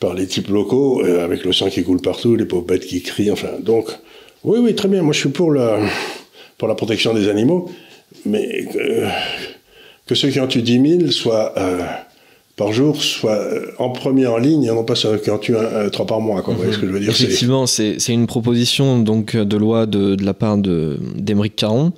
par 0.00 0.14
les 0.14 0.26
types 0.26 0.48
locaux, 0.48 1.02
euh, 1.04 1.24
avec 1.24 1.44
le 1.44 1.52
sang 1.52 1.68
qui 1.68 1.82
coule 1.84 2.00
partout, 2.00 2.36
les 2.36 2.44
pauvres 2.44 2.66
bêtes 2.66 2.86
qui 2.86 3.02
crient, 3.02 3.30
enfin. 3.30 3.58
Donc, 3.60 3.88
oui, 4.44 4.58
oui, 4.60 4.74
très 4.74 4.88
bien. 4.88 5.02
Moi, 5.02 5.12
je 5.12 5.20
suis 5.20 5.28
pour 5.28 5.52
la, 5.52 5.78
pour 6.58 6.68
la 6.68 6.74
protection 6.74 7.14
des 7.14 7.28
animaux, 7.28 7.70
mais 8.24 8.66
que 10.06 10.14
ceux 10.14 10.28
qui 10.30 10.40
ont 10.40 10.46
tué 10.46 10.62
10 10.62 10.98
000 10.98 11.10
soient 11.10 11.54
euh, 11.56 11.82
par 12.62 12.72
jour 12.72 13.02
soit 13.02 13.32
euh, 13.32 13.66
en 13.78 13.90
premier 13.90 14.26
en 14.26 14.38
ligne 14.38 14.64
et 14.64 14.68
non 14.68 14.84
pas 14.84 14.94
tu 14.94 15.56
as 15.56 15.90
trois 15.90 16.06
par 16.06 16.20
mois. 16.20 16.42
Quoi. 16.42 16.54
ce 16.70 16.78
que 16.78 16.86
je 16.86 16.92
veux 16.92 17.00
dire? 17.00 17.10
Effectivement, 17.10 17.66
c'est 17.66 17.96
une 18.08 18.26
proposition 18.26 19.00
donc, 19.00 19.36
de 19.36 19.56
loi 19.56 19.86
de, 19.86 20.14
de 20.14 20.24
la 20.24 20.34
part 20.34 20.58
d'Emeric 20.58 21.56
Caron. 21.56 21.92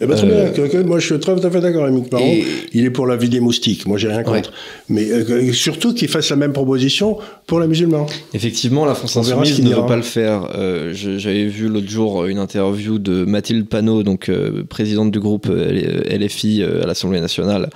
Eh 0.00 0.06
ben, 0.06 0.16
très 0.16 0.26
bien. 0.26 0.36
Euh, 0.36 0.84
moi, 0.84 0.98
je 0.98 1.06
suis 1.06 1.18
très, 1.18 1.34
tout 1.38 1.46
à 1.46 1.50
fait 1.50 1.60
d'accord 1.60 1.84
avec 1.84 2.08
Caron. 2.08 2.36
Il 2.72 2.84
est 2.84 2.90
pour 2.90 3.06
la 3.06 3.16
vie 3.16 3.28
des 3.28 3.40
moustiques. 3.40 3.86
Moi, 3.86 3.98
j'ai 3.98 4.08
rien 4.08 4.22
contre. 4.22 4.52
Mais 4.88 5.10
euh, 5.10 5.52
surtout 5.52 5.92
qu'il 5.92 6.08
fasse 6.08 6.30
la 6.30 6.36
même 6.36 6.52
proposition 6.52 7.18
pour 7.46 7.60
les 7.60 7.66
musulmans. 7.66 8.06
Effectivement, 8.32 8.86
la 8.86 8.94
France 8.94 9.16
Insoumise 9.16 9.62
ne 9.62 9.74
veut 9.74 9.86
pas 9.86 9.96
le 9.96 10.02
faire. 10.02 10.48
J'avais 10.92 11.46
vu 11.46 11.68
l'autre 11.68 11.88
jour 11.88 12.24
une 12.26 12.38
interview 12.38 12.98
de 12.98 13.24
Mathilde 13.24 13.68
Panot, 13.68 14.02
donc 14.02 14.30
présidente 14.68 15.10
du 15.10 15.20
groupe 15.20 15.48
LFI 15.48 16.62
à 16.62 16.86
l'Assemblée 16.86 17.20
nationale, 17.20 17.68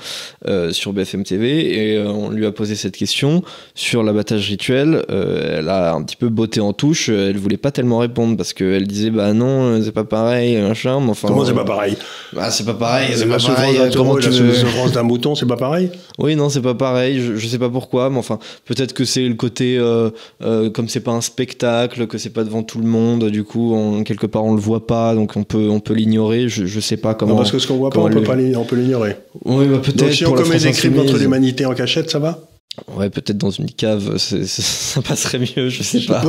sur 0.71 0.93
BFM 0.95 1.25
TV. 1.25 1.93
Et 1.93 2.03
on 2.23 2.31
lui 2.31 2.47
a 2.47 2.53
posé 2.53 2.75
cette 2.75 2.97
question 2.97 3.43
sur 3.75 4.03
l'abattage 4.03 4.49
rituel. 4.49 5.05
Euh, 5.11 5.59
elle 5.59 5.69
a 5.69 5.95
un 5.95 6.03
petit 6.03 6.17
peu 6.17 6.29
botté 6.29 6.61
en 6.61 6.73
touche. 6.73 7.09
Elle 7.09 7.37
voulait 7.37 7.57
pas 7.57 7.71
tellement 7.71 7.99
répondre 7.99 8.37
parce 8.37 8.53
qu'elle 8.53 8.87
disait 8.87 9.11
bah 9.11 9.33
non, 9.33 9.81
c'est 9.83 9.93
pas 9.93 10.05
pareil, 10.05 10.57
machin. 10.61 11.01
Mais 11.01 11.11
enfin, 11.11 11.29
Comment 11.29 11.45
c'est 11.45 11.55
pas 11.55 11.65
pareil? 11.65 11.97
Bah 12.33 12.51
c'est 12.51 12.65
pas 12.65 12.75
pareil. 12.75 13.09
C'est 13.15 13.27
pas 13.27 13.39
pareil. 13.39 13.79
Comment 13.95 14.17
tu 14.17 14.33
souffrance 14.33 14.93
d'un 14.93 15.03
mouton, 15.03 15.35
c'est 15.35 15.47
pas 15.47 15.57
pareil? 15.57 15.91
Oui, 16.19 16.37
non, 16.37 16.49
c'est 16.49 16.63
pas 16.63 16.75
pareil. 16.75 17.21
Je, 17.21 17.37
je, 17.37 17.47
sais 17.47 17.59
pas 17.59 17.71
pourquoi, 17.71 18.11
mais 18.11 18.19
enfin, 18.19 18.39
peut-être 18.65 18.93
que 18.93 19.05
c'est 19.05 19.27
le 19.27 19.35
côté 19.35 19.77
euh, 19.79 20.11
euh, 20.43 20.71
comme 20.71 20.89
c'est 20.89 21.01
pas 21.01 21.13
un 21.13 21.21
spectacle, 21.21 22.07
que 22.07 22.19
c'est 22.19 22.31
pas 22.31 22.45
devant 22.45 22.63
tout 22.63 22.79
le 22.79 22.87
monde. 22.87 23.25
Du 23.31 23.45
coup, 23.45 23.77
quelque 24.05 24.27
part, 24.27 24.45
on 24.45 24.55
le 24.55 24.61
voit 24.61 24.87
pas, 24.87 25.15
donc 25.15 25.37
on 25.37 25.45
peut 25.45 25.69
on 25.71 25.81
peut 25.81 25.95
l'ignorer. 25.95 26.49
Je, 26.49 26.67
je 26.67 26.81
sais 26.81 26.97
pas 26.97 27.15
comment. 27.15 27.33
Non, 27.33 27.39
parce 27.39 27.51
que 27.51 27.59
ce 27.59 27.67
qu'on 27.67 27.77
voit 27.77 27.91
pas, 27.91 28.01
on 28.01 28.09
peut 28.09 28.23
pas 28.23 28.37
on 28.57 28.65
peut 28.65 28.77
l'ignorer. 28.77 29.17
Oui, 29.45 29.67
bah, 29.67 29.79
peut-être. 29.83 30.13
si 30.13 30.27
on 30.27 30.33
commet 30.33 30.59
des 30.59 30.73
crimes 30.73 30.95
contre 30.95 31.19
l'humanité 31.19 31.67
en 31.67 31.75
cachette 31.75 32.02
ça 32.11 32.19
va 32.19 32.41
Ouais, 32.89 33.11
peut-être 33.11 33.37
dans 33.37 33.51
une 33.51 33.71
cave, 33.71 34.17
ça 34.17 35.03
passerait 35.03 35.39
mieux, 35.39 35.69
je 35.69 35.83
sais 35.83 36.01
pas. 36.01 36.25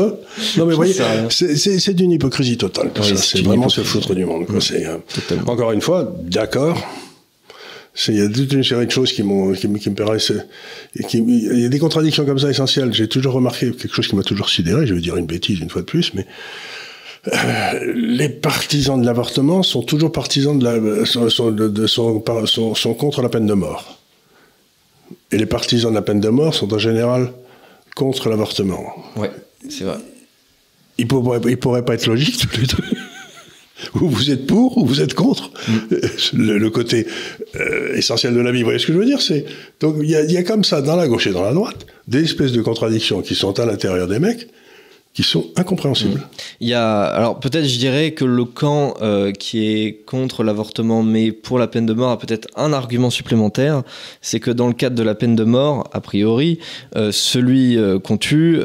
Non, 0.58 0.66
mais 0.66 0.74
voyez, 0.74 0.94
c'est 1.30 1.94
d'une 1.94 2.12
hypocrisie 2.12 2.58
totale. 2.58 2.92
c'est 3.16 3.42
vraiment 3.42 3.70
se 3.70 3.82
foutre 3.82 4.14
du 4.14 4.26
monde. 4.26 4.46
Euh, 4.50 4.98
encore 5.48 5.72
une 5.72 5.82
fois, 5.82 6.14
d'accord. 6.22 6.78
Il 8.08 8.16
y 8.16 8.22
a 8.22 8.28
toute 8.28 8.52
une 8.52 8.64
série 8.64 8.88
de 8.88 8.92
choses 8.92 9.14
qui, 9.14 9.22
qui, 9.22 9.74
qui 9.74 9.90
me 9.90 9.96
paraissent. 9.96 10.34
il 10.96 11.62
y 11.62 11.66
a 11.66 11.70
des 11.70 11.80
contradictions 11.80 12.26
comme 12.26 12.40
ça 12.40 12.50
essentielles. 12.50 12.92
J'ai 12.92 13.08
toujours 13.08 13.34
remarqué 13.34 13.72
quelque 13.72 13.94
chose 13.94 14.08
qui 14.08 14.16
m'a 14.16 14.24
toujours 14.24 14.50
sidéré. 14.50 14.86
Je 14.86 14.96
vais 14.96 15.02
dire 15.02 15.16
une 15.16 15.28
bêtise 15.28 15.60
une 15.60 15.70
fois 15.70 15.82
de 15.82 15.86
plus, 15.86 16.14
mais 16.14 16.26
euh, 17.32 17.94
les 17.96 18.28
partisans 18.28 19.00
de 19.00 19.06
l'avortement 19.06 19.64
sont 19.64 19.84
toujours 19.84 20.12
partisans 20.12 20.58
de 20.60 20.66
la, 20.66 21.06
sont, 21.06 21.52
de, 21.52 21.88
sont 21.88 22.94
contre 22.96 23.22
la 23.22 23.30
peine 23.30 23.46
de 23.46 23.54
mort. 23.54 24.00
Et 25.34 25.38
les 25.38 25.48
partisans 25.48 25.90
de 25.90 25.96
la 25.96 26.04
peine 26.04 26.20
de 26.20 26.30
mort 26.30 26.54
sont 26.54 26.72
en 26.74 26.78
général 26.78 27.32
contre 27.96 28.30
l'avortement. 28.30 28.84
Oui, 29.16 29.28
c'est 29.68 29.84
vrai. 29.84 29.98
Ils 31.00 31.06
ne 31.06 31.56
pourraient, 31.56 31.84
pas 31.84 31.96
être 31.96 32.06
logiques 32.06 32.38
tous 32.38 32.62
les 32.62 32.68
deux. 32.68 32.98
ou 34.02 34.10
vous 34.10 34.30
êtes 34.30 34.46
pour, 34.46 34.78
ou 34.78 34.86
vous 34.86 35.02
êtes 35.02 35.16
contre. 35.16 35.50
Mm. 35.68 36.38
Le, 36.38 36.70
côté 36.70 37.08
euh, 37.56 37.96
essentiel 37.96 38.36
de 38.36 38.40
la 38.42 38.52
vie. 38.52 38.60
Vous 38.60 38.66
voyez 38.66 38.78
ce 38.78 38.86
que 38.86 38.94
je 38.94 39.00
veux 39.00 39.06
dire 39.06 39.24
C'est 39.24 39.46
Donc 39.80 39.96
il 40.02 40.10
y 40.10 40.38
a 40.38 40.44
comme 40.44 40.64
ça, 40.64 40.84
dans 40.84 40.96
la 40.96 41.08
gauche 41.08 41.26
et 41.26 41.32
dans 41.32 41.44
la 41.44 41.54
droite, 41.54 41.88
des 42.08 42.24
espèces 42.24 42.52
de 42.52 42.62
contradictions 42.62 43.24
qui 43.24 43.34
sont 43.34 43.60
à 43.60 43.66
l'intérieur 43.66 44.08
des 44.08 44.20
mecs 44.20 44.48
qui 45.14 45.24
sont 45.24 45.46
incompréhensibles. 45.56 46.20
Mm. 46.20 46.28
Il 46.62 46.68
y 46.70 46.74
a, 46.74 47.04
alors 47.04 47.40
peut-être 47.40 47.66
je 47.66 47.78
dirais 47.78 48.12
que 48.12 48.26
le 48.26 48.46
camp 48.46 48.96
euh, 49.02 49.32
qui 49.32 49.66
est 49.66 50.04
contre 50.06 50.44
l'avortement 50.44 51.04
mais 51.04 51.32
pour 51.32 51.60
la 51.60 51.68
peine 51.68 51.86
de 51.86 51.94
mort 51.94 52.12
a 52.12 52.18
peut-être 52.18 52.48
un 52.56 52.74
argument 52.74 53.10
supplémentaire, 53.10 53.84
c'est 54.22 54.40
que 54.40 54.50
dans 54.52 54.68
le 54.68 54.74
cadre 54.74 54.96
de 54.96 55.04
la 55.04 55.16
peine 55.16 55.36
de 55.36 55.44
mort, 55.44 55.88
a 55.94 56.02
priori, 56.02 56.60
euh, 56.96 57.12
celui 57.12 57.78
euh, 57.78 58.00
qu'on 58.00 58.18
tue 58.18 58.60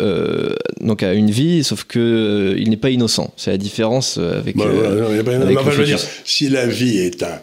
donc 0.81 1.03
a 1.03 1.13
une 1.13 1.31
vie, 1.31 1.65
sauf 1.65 1.85
que 1.85 2.55
il 2.59 2.71
n'est 2.71 2.77
pas 2.77 2.91
innocent. 2.91 3.33
C'est 3.37 3.51
la 3.51 3.59
différence 3.59 4.19
avec. 4.19 4.57
Bah, 4.57 4.65
si 6.25 6.49
la 6.49 6.67
vie 6.67 6.99
est 6.99 7.23
un 7.23 7.41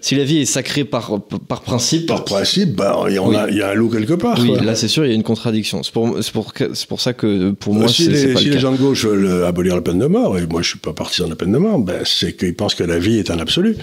si 0.00 0.14
la 0.14 0.24
vie 0.24 0.38
est 0.38 0.46
sacrée 0.46 0.84
par, 0.84 1.20
par 1.46 1.60
principe. 1.60 2.06
Par 2.06 2.24
principe, 2.24 2.74
bah, 2.74 3.04
il, 3.08 3.14
y 3.14 3.18
a, 3.18 3.50
il 3.50 3.56
y, 3.56 3.62
a 3.62 3.70
un 3.70 3.74
loup 3.74 3.90
quelque 3.90 4.14
part. 4.14 4.38
Oui, 4.40 4.52
là 4.64 4.74
c'est 4.74 4.88
sûr, 4.88 5.04
il 5.04 5.08
y 5.08 5.12
a 5.12 5.14
une 5.14 5.22
contradiction. 5.22 5.82
C'est 5.82 5.92
pour, 5.92 6.18
pour, 6.32 6.52
pour, 6.88 7.00
ça 7.00 7.12
que 7.12 7.50
pour 7.52 7.74
moi, 7.74 7.86
si 7.86 8.04
c'est 8.04 8.36
Si 8.36 8.48
les 8.48 8.58
gens 8.58 8.72
de 8.72 8.78
gauche 8.78 9.04
veulent 9.04 9.44
abolir 9.44 9.74
la 9.74 9.82
peine 9.82 9.98
de 9.98 10.06
mort, 10.06 10.38
et 10.38 10.46
moi 10.46 10.62
je 10.62 10.70
suis 10.70 10.78
pas 10.78 10.94
partisan 10.94 11.26
de 11.26 11.30
la 11.30 11.36
peine 11.36 11.52
de 11.52 11.58
mort, 11.58 11.78
ben, 11.78 12.02
c'est 12.04 12.34
qu'ils 12.34 12.54
pensent 12.54 12.74
que 12.74 12.84
la 12.84 12.98
vie 12.98 13.18
est 13.18 13.30
un 13.30 13.38
absolu. 13.38 13.76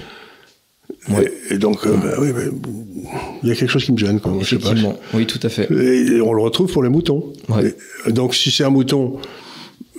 Et, 1.51 1.57
donc, 1.57 1.85
euh, 1.85 1.95
ben, 1.95 2.13
oui, 2.19 2.29
il 3.43 3.49
y 3.49 3.51
a 3.51 3.55
quelque 3.55 3.69
chose 3.69 3.85
qui 3.85 3.91
me 3.91 3.97
gêne. 3.97 4.19
Quoi, 4.19 4.33
je 4.41 4.57
sais 4.57 4.57
pas. 4.57 4.73
Oui, 5.13 5.25
tout 5.25 5.39
à 5.43 5.49
fait. 5.49 5.71
Et, 5.71 6.19
on 6.19 6.33
le 6.33 6.41
retrouve 6.41 6.71
pour 6.71 6.83
les 6.83 6.89
moutons. 6.89 7.31
donc 8.07 8.33
si 8.33 8.51
c'est 8.51 8.63
un 8.63 8.69
mouton. 8.69 9.17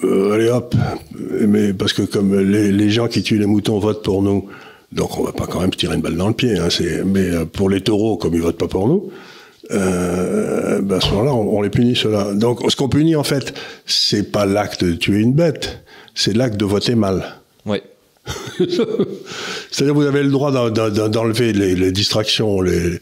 Euh, 0.04 0.30
allez 0.32 0.48
hop, 0.48 0.76
mais 1.40 1.72
parce 1.72 1.92
que 1.92 2.02
comme 2.02 2.38
les, 2.38 2.70
les 2.70 2.88
gens 2.88 3.08
qui 3.08 3.20
tuent 3.24 3.38
les 3.38 3.46
moutons 3.46 3.80
votent 3.80 4.04
pour 4.04 4.22
nous, 4.22 4.48
donc 4.92 5.18
on 5.18 5.24
va 5.24 5.32
pas 5.32 5.46
quand 5.46 5.60
même 5.60 5.70
tirer 5.70 5.94
une 5.94 6.00
balle 6.00 6.16
dans 6.16 6.28
le 6.28 6.34
pied. 6.34 6.58
Hein, 6.58 6.68
mais 7.04 7.30
euh, 7.30 7.44
pour 7.44 7.68
les 7.68 7.80
taureaux, 7.80 8.16
comme 8.16 8.34
ils 8.34 8.42
votent 8.42 8.58
pas 8.58 8.68
pour 8.68 8.88
nous, 8.88 9.10
euh, 9.70 10.80
ben 10.80 10.96
à 10.96 11.00
ce 11.00 11.10
moment-là, 11.10 11.34
on, 11.34 11.60
les 11.60 11.70
punit 11.70 11.96
cela. 11.96 12.32
Donc 12.34 12.60
ce 12.68 12.76
qu'on 12.76 12.88
punit 12.88 13.16
en 13.16 13.24
fait, 13.24 13.54
c'est 13.84 14.32
pas 14.32 14.46
l'acte 14.46 14.84
de 14.84 14.94
tuer 14.94 15.18
une 15.18 15.34
bête, 15.34 15.80
c'est 16.14 16.34
l'acte 16.34 16.56
de 16.56 16.64
voter 16.64 16.94
mal. 16.94 17.40
C'est-à-dire 19.70 19.94
vous 19.94 20.06
avez 20.06 20.22
le 20.22 20.30
droit 20.30 20.50
d'enlever 20.50 21.52
les, 21.52 21.92
distractions, 21.92 22.60
les, 22.60 23.00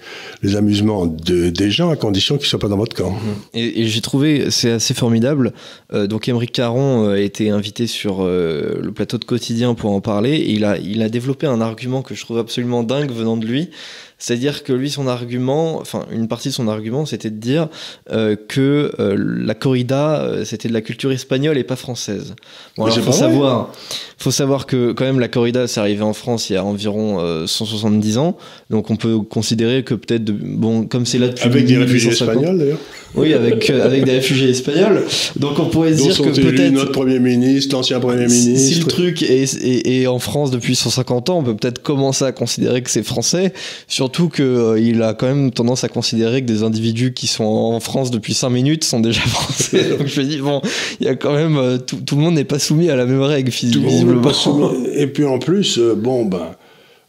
amusements 0.56 1.06
des 1.06 1.70
gens 1.70 1.90
à 1.90 1.96
condition 1.96 2.36
qu'ils 2.36 2.44
ne 2.44 2.48
soient 2.48 2.58
pas 2.58 2.68
dans 2.68 2.76
votre 2.76 2.96
camp. 2.96 3.16
Et, 3.54 3.86
j'ai 3.86 4.00
trouvé, 4.00 4.50
c'est 4.50 4.72
assez 4.72 4.94
formidable. 4.94 5.52
Euh, 5.92 6.06
donc 6.06 6.28
Émeric 6.28 6.52
Caron 6.52 7.08
euh, 7.08 7.14
a 7.14 7.18
été 7.18 7.50
invité 7.50 7.86
sur 7.86 8.18
euh, 8.20 8.78
le 8.82 8.92
plateau 8.92 9.18
de 9.18 9.24
Quotidien 9.24 9.74
pour 9.74 9.92
en 9.92 10.00
parler. 10.00 10.36
Et 10.36 10.52
il 10.52 10.64
a, 10.64 10.78
il 10.78 11.02
a 11.02 11.08
développé 11.08 11.46
un 11.46 11.60
argument 11.60 12.02
que 12.02 12.14
je 12.14 12.24
trouve 12.24 12.38
absolument 12.38 12.82
dingue 12.82 13.10
venant 13.10 13.36
de 13.36 13.46
lui. 13.46 13.70
C'est-à-dire 14.18 14.64
que 14.64 14.72
lui, 14.72 14.88
son 14.88 15.07
argument, 15.07 15.79
enfin, 15.79 16.07
une 16.11 16.26
partie 16.26 16.48
de 16.48 16.55
son 16.55 16.68
argument, 16.68 17.05
c'était 17.05 17.29
de 17.29 17.37
dire 17.37 17.68
euh, 18.11 18.35
que 18.48 18.92
euh, 18.98 19.14
la 19.18 19.55
corrida, 19.55 20.20
euh, 20.20 20.44
c'était 20.44 20.68
de 20.68 20.72
la 20.72 20.81
culture 20.81 21.12
espagnole 21.12 21.59
et 21.59 21.64
pas 21.64 21.76
française. 21.76 22.35
Bon, 22.79 22.87
alors, 22.87 22.98
faut 22.98 23.12
savoir, 23.12 23.72
faut 24.16 24.31
savoir 24.31 24.64
que 24.64 24.92
quand 24.92 25.05
même 25.05 25.20
la 25.20 25.29
corrida, 25.29 25.68
c'est 25.68 25.81
arrivé 25.81 26.02
en 26.02 26.14
France 26.14 26.48
il 26.48 26.55
y 26.55 26.57
a 26.57 26.64
environ 26.64 27.46
170 27.46 28.16
ans, 28.16 28.38
donc 28.70 28.90
on 28.90 28.96
peut 28.96 29.18
considérer 29.18 29.83
que 29.83 29.94
peut-être, 29.94 30.24
bon, 30.24 30.87
comme 30.87 31.05
c'est 31.05 31.18
là 31.18 31.29
depuis 31.29 31.44
avec 31.44 31.66
des 31.66 31.76
réfugiés 31.76 32.12
espagnols 32.12 32.59
d'ailleurs. 32.59 32.79
Oui, 33.16 33.33
avec 33.33 33.70
avec 33.70 34.05
des 34.05 34.12
réfugiés 34.12 34.50
espagnols. 34.50 35.05
Donc 35.37 35.59
on 35.59 35.66
pourrait 35.66 35.96
se 35.96 36.02
dire 36.02 36.16
que 36.16 36.40
peut-être 36.40 36.72
notre 36.72 36.92
premier 36.92 37.18
ministre, 37.18 37.74
l'ancien 37.74 37.98
premier 37.98 38.26
ministre. 38.26 38.59
Si 38.59 38.74
le 38.81 38.87
truc 38.87 39.22
est, 39.22 39.55
est, 39.62 40.07
en 40.07 40.18
France 40.18 40.50
depuis 40.50 40.76
150 40.76 41.31
ans, 41.31 41.38
on 41.38 41.42
peut 41.42 41.57
peut-être 41.57 41.83
commencer 41.83 42.24
à 42.24 42.33
considérer 42.33 42.83
que 42.83 42.90
c'est 42.90 43.02
français. 43.02 43.52
Surtout 44.06 44.28
qu'il 44.28 44.44
euh, 44.44 45.08
a 45.08 45.14
quand 45.14 45.26
même 45.26 45.50
tendance 45.50 45.82
à 45.82 45.88
considérer 45.88 46.40
que 46.40 46.46
des 46.46 46.62
individus 46.62 47.12
qui 47.12 47.26
sont 47.26 47.42
en 47.42 47.80
France 47.80 48.12
depuis 48.12 48.34
5 48.34 48.50
minutes 48.50 48.84
sont 48.84 49.00
déjà 49.00 49.20
français. 49.26 49.82
Donc 49.98 50.07
je 50.07 50.20
me 50.20 50.26
dis, 50.26 50.38
bon, 50.38 50.62
il 51.00 51.07
y 51.07 51.09
a 51.09 51.16
quand 51.16 51.34
même. 51.34 51.57
Euh, 51.57 51.78
tout, 51.78 52.14
le 52.14 52.22
monde 52.22 52.36
n'est 52.36 52.44
pas 52.44 52.61
soumis 52.61 52.88
à 52.88 52.94
la 52.94 53.04
même 53.04 53.20
règle, 53.20 53.50
visiblement. 53.50 54.30
Et 54.94 55.09
puis 55.09 55.24
en 55.24 55.40
plus, 55.40 55.78
euh, 55.78 55.96
bon, 55.96 56.24
ben. 56.24 56.54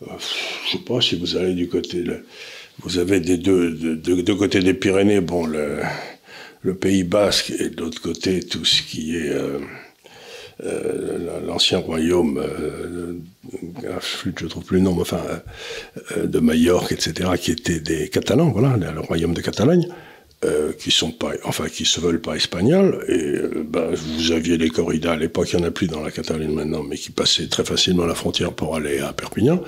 je 0.02 0.72
sais 0.72 0.84
pas 0.84 1.00
si 1.00 1.18
vous 1.18 1.38
allez 1.38 1.54
du 1.54 1.68
côté. 1.68 2.04
vous 2.82 2.98
avez 2.98 3.20
des 3.20 3.38
deux, 3.38 3.70
deux, 3.70 4.36
côtés 4.36 4.62
des 4.62 4.74
Pyrénées, 4.74 5.22
bon, 5.22 5.46
le, 5.46 5.82
le 6.64 6.74
Pays 6.74 7.04
Basque 7.04 7.54
et 7.60 7.70
de 7.70 7.80
l'autre 7.80 8.02
côté 8.02 8.40
tout 8.40 8.66
ce 8.66 8.82
qui 8.82 9.18
est. 9.18 9.30
Euh, 9.30 9.60
l'ancien 11.46 11.80
royaume, 11.80 12.40
euh, 12.40 13.14
je 13.84 14.44
ne 14.44 14.50
trouve 14.50 14.64
plus 14.64 14.78
le 14.78 14.84
nom, 14.84 15.00
enfin, 15.00 15.22
euh, 16.18 16.26
de 16.26 16.40
Majorque, 16.40 16.92
etc., 16.92 17.32
qui 17.40 17.52
étaient 17.52 17.80
des 17.80 18.10
Catalans, 18.10 18.50
voilà, 18.50 18.76
le 18.78 19.00
royaume 19.02 19.34
de 19.34 19.42
Catalogne. 19.42 19.88
Euh, 20.46 20.72
qui 20.72 20.92
sont 20.92 21.10
pas, 21.10 21.32
enfin 21.46 21.68
qui 21.68 21.84
se 21.84 22.00
veulent 22.00 22.22
pas 22.22 22.36
espagnols. 22.36 23.04
Et 23.08 23.40
ben, 23.64 23.90
vous 23.96 24.32
aviez 24.32 24.56
les 24.56 24.70
corridas 24.70 25.14
à 25.14 25.16
l'époque, 25.16 25.50
il 25.52 25.58
n'y 25.58 25.64
en 25.64 25.68
a 25.68 25.72
plus 25.72 25.88
dans 25.88 26.04
la 26.04 26.12
Catalogne 26.12 26.54
maintenant, 26.54 26.84
mais 26.84 26.96
qui 26.96 27.10
passaient 27.10 27.48
très 27.48 27.66
facilement 27.66 28.06
la 28.06 28.14
frontière 28.14 28.54
pour 28.54 28.76
aller 28.76 29.00
à 29.00 29.14
Perpignan. 29.14 29.64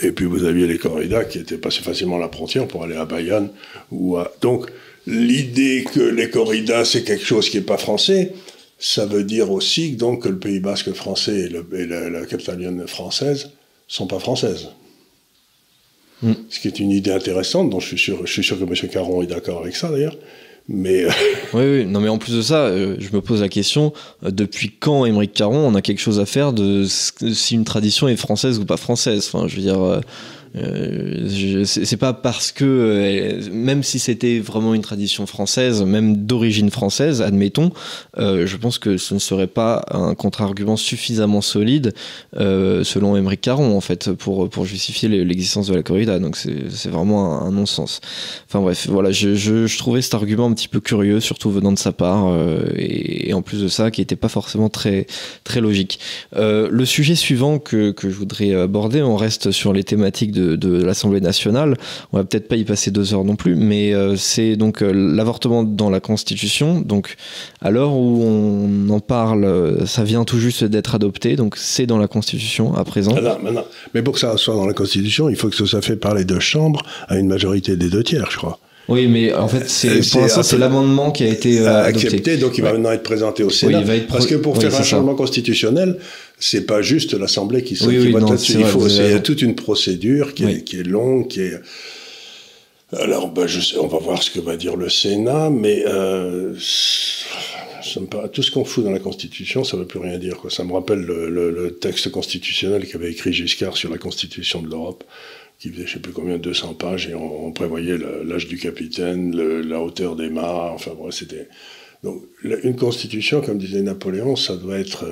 Et 0.00 0.12
puis 0.12 0.24
vous 0.24 0.44
aviez 0.44 0.66
les 0.66 0.78
corridas 0.78 1.24
qui 1.24 1.38
étaient 1.38 1.58
passés 1.58 1.82
facilement 1.82 2.16
la 2.16 2.30
frontière 2.30 2.66
pour 2.66 2.82
aller 2.82 2.96
à 2.96 3.04
Bayonne 3.04 3.50
ou 3.90 4.16
à. 4.16 4.32
Donc 4.40 4.70
l'idée 5.06 5.84
que 5.92 6.00
les 6.00 6.30
corridas 6.30 6.86
c'est 6.86 7.04
quelque 7.04 7.26
chose 7.26 7.50
qui 7.50 7.58
est 7.58 7.60
pas 7.60 7.76
français, 7.76 8.32
ça 8.80 9.04
veut 9.04 9.24
dire 9.24 9.52
aussi 9.52 9.92
donc, 9.92 10.22
que 10.22 10.28
le 10.28 10.38
Pays 10.38 10.58
basque 10.58 10.92
français 10.92 11.50
et, 11.72 11.86
la, 11.86 12.26
Catalogne 12.26 12.86
française 12.86 13.50
sont 13.86 14.06
pas 14.06 14.18
françaises. 14.18 14.70
Hmm. 16.22 16.32
Ce 16.48 16.58
qui 16.58 16.68
est 16.68 16.80
une 16.80 16.90
idée 16.90 17.12
intéressante, 17.12 17.70
dont 17.70 17.78
je 17.78 17.88
suis 17.88 17.98
sûr, 17.98 18.26
je 18.26 18.32
suis 18.32 18.42
sûr 18.42 18.58
que 18.58 18.64
M. 18.64 18.90
Caron 18.90 19.22
est 19.22 19.26
d'accord 19.26 19.60
avec 19.60 19.76
ça 19.76 19.90
d'ailleurs. 19.90 20.16
Mais 20.68 21.04
euh, 21.04 21.10
oui, 21.52 21.62
oui, 21.64 21.86
non, 21.86 22.00
mais 22.00 22.08
en 22.08 22.18
plus 22.18 22.34
de 22.36 22.42
ça, 22.42 22.66
euh, 22.66 22.96
je 22.98 23.10
me 23.12 23.20
pose 23.20 23.42
la 23.42 23.48
question 23.48 23.92
euh, 24.24 24.30
depuis 24.30 24.72
quand 24.78 25.04
Émeric 25.04 25.34
Caron 25.34 25.66
on 25.66 25.74
a 25.74 25.82
quelque 25.82 26.00
chose 26.00 26.20
à 26.20 26.26
faire 26.26 26.52
de 26.52 26.84
si 26.86 27.54
une 27.54 27.64
tradition 27.64 28.08
est 28.08 28.16
française 28.16 28.58
ou 28.58 28.64
pas 28.64 28.76
française? 28.76 29.30
Enfin, 29.32 29.46
je 29.46 29.56
veux 29.56 29.62
dire. 29.62 30.00
Euh, 30.56 31.64
c'est 31.64 31.96
pas 31.96 32.12
parce 32.12 32.52
que, 32.52 32.64
euh, 32.64 33.50
même 33.52 33.82
si 33.82 33.98
c'était 33.98 34.40
vraiment 34.40 34.74
une 34.74 34.82
tradition 34.82 35.26
française, 35.26 35.82
même 35.82 36.16
d'origine 36.26 36.70
française, 36.70 37.22
admettons, 37.22 37.70
euh, 38.18 38.46
je 38.46 38.56
pense 38.56 38.78
que 38.78 38.96
ce 38.96 39.14
ne 39.14 39.18
serait 39.18 39.46
pas 39.46 39.84
un 39.90 40.14
contre-argument 40.14 40.76
suffisamment 40.76 41.40
solide, 41.40 41.92
euh, 42.36 42.82
selon 42.84 43.16
Émeric 43.16 43.40
Caron, 43.40 43.76
en 43.76 43.80
fait, 43.80 44.12
pour, 44.12 44.48
pour 44.48 44.64
justifier 44.64 45.08
l'existence 45.08 45.68
de 45.68 45.74
la 45.74 45.82
corrida. 45.82 46.18
Donc 46.18 46.36
c'est 46.36 46.88
vraiment 46.88 47.42
un, 47.42 47.50
non-sens. 47.50 48.00
Enfin 48.48 48.60
bref, 48.60 48.86
voilà, 48.88 49.10
je, 49.10 49.34
je, 49.34 49.78
trouvais 49.78 50.02
cet 50.02 50.14
argument 50.14 50.46
un 50.46 50.52
petit 50.52 50.68
peu 50.68 50.80
curieux, 50.80 51.20
surtout 51.20 51.50
venant 51.50 51.72
de 51.72 51.78
sa 51.78 51.92
part, 51.92 52.32
et, 52.76 53.28
et, 53.28 53.34
en 53.34 53.42
plus 53.42 53.62
de 53.62 53.68
ça, 53.68 53.90
qui 53.90 54.00
n'était 54.00 54.16
pas 54.16 54.28
forcément 54.28 54.68
très, 54.68 55.06
très 55.44 55.60
logique. 55.60 56.00
le 56.36 56.84
sujet 56.84 57.14
suivant 57.14 57.58
que, 57.58 57.90
que 57.90 58.10
je 58.10 58.14
voudrais 58.14 58.54
aborder, 58.54 59.02
on 59.02 59.16
reste 59.16 59.50
sur 59.50 59.72
les 59.72 59.84
thématiques 59.84 60.32
de 60.32 60.39
de, 60.40 60.82
l'Assemblée 60.82 61.20
nationale. 61.20 61.76
On 62.12 62.18
va 62.18 62.24
peut-être 62.24 62.48
pas 62.48 62.56
y 62.56 62.64
passer 62.64 62.90
deux 62.90 63.14
heures 63.14 63.24
non 63.24 63.36
plus, 63.36 63.54
mais 63.54 63.94
euh, 63.94 64.16
c'est 64.16 64.56
donc 64.56 64.82
euh, 64.82 64.92
l'avortement 64.92 65.62
dans 65.62 65.90
la 65.90 66.00
Constitution. 66.00 66.80
Donc 66.80 67.16
à 67.60 67.70
l'heure 67.70 67.92
où 67.92 68.22
on 68.22 68.90
en 68.90 69.00
parle, 69.00 69.44
euh, 69.44 69.86
ça 69.86 70.04
vient 70.04 70.24
tout 70.24 70.38
juste 70.38 70.64
d'être 70.64 70.94
adopté, 70.94 71.36
donc 71.36 71.56
c'est 71.56 71.86
dans 71.86 71.98
la 71.98 72.08
Constitution 72.08 72.74
à 72.74 72.84
présent. 72.84 73.14
Mais 73.94 74.02
pour 74.02 74.14
que 74.14 74.20
ça 74.20 74.36
soit 74.36 74.54
dans 74.54 74.66
la 74.66 74.74
Constitution, 74.74 75.28
il 75.28 75.36
faut 75.36 75.48
que 75.48 75.56
ça 75.56 75.66
soit 75.66 75.82
fait 75.82 75.96
par 75.96 76.14
les 76.14 76.24
deux 76.24 76.40
chambres 76.40 76.82
à 77.08 77.18
une 77.18 77.28
majorité 77.28 77.76
des 77.76 77.88
deux 77.88 78.02
tiers, 78.02 78.30
je 78.30 78.36
crois. 78.36 78.58
Oui, 78.88 79.06
mais 79.06 79.32
en 79.32 79.46
fait, 79.46 79.68
c'est 79.68 80.00
pour 80.10 80.22
l'instant 80.22 80.42
c'est 80.42 80.58
l'amendement 80.58 81.12
qui 81.12 81.22
a 81.22 81.28
été 81.28 81.64
accepté, 81.64 82.38
donc 82.38 82.58
il 82.58 82.62
va 82.62 82.72
maintenant 82.72 82.90
être 82.90 83.04
présenté 83.04 83.44
au 83.44 83.50
Sénat. 83.50 83.82
Parce 84.08 84.26
que 84.26 84.34
pour 84.34 84.60
faire 84.60 84.74
un 84.74 84.82
changement 84.82 85.14
constitutionnel, 85.14 85.96
c'est 86.40 86.66
pas 86.66 86.80
juste 86.80 87.12
l'Assemblée 87.14 87.62
qui, 87.62 87.76
oui, 87.86 88.00
qui 88.00 88.10
vote 88.10 88.30
là-dessus. 88.30 88.58
Il 88.58 88.64
faut, 88.64 88.88
c'est 88.88 89.22
toute 89.22 89.42
une 89.42 89.54
procédure 89.54 90.34
qui, 90.34 90.44
est, 90.44 90.64
qui 90.64 90.80
est 90.80 90.82
longue, 90.82 91.28
qui 91.28 91.42
est. 91.42 91.60
Alors, 92.92 93.30
ben, 93.30 93.46
je 93.46 93.60
sais, 93.60 93.78
on 93.78 93.86
va 93.86 93.98
voir 93.98 94.20
ce 94.22 94.30
que 94.30 94.40
va 94.40 94.56
dire 94.56 94.74
le 94.74 94.88
Sénat, 94.88 95.50
mais 95.50 95.84
euh, 95.86 96.54
ça 96.58 98.00
me 98.00 98.28
tout 98.28 98.42
ce 98.42 98.50
qu'on 98.50 98.64
fout 98.64 98.82
dans 98.82 98.90
la 98.90 98.98
Constitution, 98.98 99.62
ça 99.62 99.76
ne 99.76 99.82
veut 99.82 99.86
plus 99.86 100.00
rien 100.00 100.18
dire. 100.18 100.38
Quoi. 100.38 100.50
Ça 100.50 100.64
me 100.64 100.72
rappelle 100.72 101.00
le, 101.00 101.28
le, 101.28 101.76
texte 101.76 102.10
constitutionnel 102.10 102.88
qu'avait 102.88 103.12
écrit 103.12 103.32
Giscard 103.32 103.76
sur 103.76 103.90
la 103.90 103.98
Constitution 103.98 104.62
de 104.62 104.68
l'Europe, 104.68 105.04
qui 105.58 105.70
faisait 105.70 105.86
je 105.86 105.92
sais 105.92 106.00
plus 106.00 106.12
combien, 106.12 106.38
200 106.38 106.74
pages, 106.74 107.06
et 107.06 107.14
on, 107.14 107.52
prévoyait 107.52 107.98
l'âge 108.24 108.48
du 108.48 108.58
capitaine, 108.58 109.36
la 109.36 109.80
hauteur 109.80 110.16
des 110.16 110.30
mâts, 110.30 110.72
enfin 110.72 110.92
bref, 110.98 111.14
c'était... 111.14 111.48
Donc, 112.02 112.22
une 112.42 112.76
Constitution, 112.76 113.42
comme 113.42 113.58
disait 113.58 113.82
Napoléon, 113.82 114.34
ça 114.34 114.56
doit 114.56 114.78
être... 114.78 115.04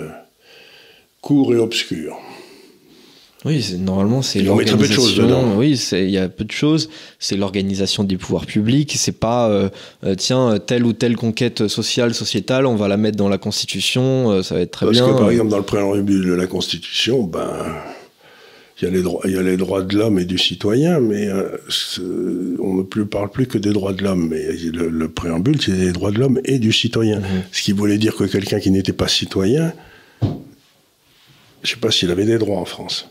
Euh, 1.19 1.27
court 1.27 1.55
et 1.55 1.59
obscur. 1.59 2.19
Oui, 3.45 3.65
normalement 3.79 4.21
c'est 4.21 4.43
l'organisation. 4.43 5.57
Oui, 5.57 5.79
il 5.93 6.11
y 6.11 6.19
a 6.19 6.29
peu 6.29 6.45
de 6.45 6.51
choses. 6.51 6.91
C'est 7.21 7.37
l'organisation 7.37 8.03
des 8.03 8.17
pouvoirs 8.17 8.47
publics. 8.47 8.95
C'est 8.97 9.19
pas 9.19 9.49
euh, 9.49 9.69
euh, 10.05 10.17
tiens 10.17 10.59
telle 10.59 10.85
ou 10.85 10.93
telle 10.93 11.17
conquête 11.17 11.69
sociale, 11.69 12.15
sociétale, 12.15 12.67
on 12.67 12.75
va 12.75 12.89
la 12.89 12.97
mettre 12.97 13.17
dans 13.17 13.29
la 13.29 13.39
Constitution. 13.39 14.33
Euh, 14.33 14.43
ça 14.43 14.57
va 14.57 14.63
être 14.63 14.73
très 14.73 14.91
bien. 14.91 15.03
Parce 15.03 15.13
que 15.13 15.19
par 15.19 15.31
exemple 15.31 15.51
dans 15.51 15.59
le 15.59 15.63
préambule 15.63 16.27
de 16.27 16.35
la 16.35 16.49
Constitution, 16.49 17.23
ben 17.23 17.49
il 18.81 18.85
y 18.85 18.89
a 18.89 18.91
les 18.91 19.03
droits, 19.03 19.23
il 19.25 19.33
y 19.33 19.39
a 19.39 19.43
les 19.43 19.57
droits 19.57 19.83
de 19.83 19.97
l'homme 19.97 20.19
et 20.19 20.25
du 20.25 20.39
citoyen, 20.39 20.99
mais 20.99 21.29
on 22.61 22.75
ne 22.75 22.83
plus, 22.83 23.07
parle 23.07 23.31
plus 23.31 23.47
que 23.47 23.59
des 23.59 23.73
droits 23.73 23.93
de 23.93 24.03
l'homme. 24.03 24.29
Mais 24.29 24.47
le, 24.73 25.09
préambule, 25.09 25.61
c'est 25.61 25.73
les 25.73 25.93
droits 25.93 26.13
de 26.13 26.19
l'homme 26.19 26.41
et 26.45 26.59
du 26.59 26.73
citoyen. 26.73 27.19
Mhm. 27.21 27.43
Ce 27.53 27.63
qui 27.63 27.73
voulait 27.73 27.99
dire 27.99 28.15
que 28.17 28.25
quelqu'un 28.25 28.61
qui 28.61 28.71
n'était 28.71 28.93
pas 28.93 29.09
citoyen 29.09 29.73
je 31.63 31.71
ne 31.71 31.75
sais 31.75 31.81
pas 31.81 31.91
s'il 31.91 32.11
avait 32.11 32.27
des 32.27 32.39
droits 32.39 32.59
en 32.59 32.65
France. 32.65 33.09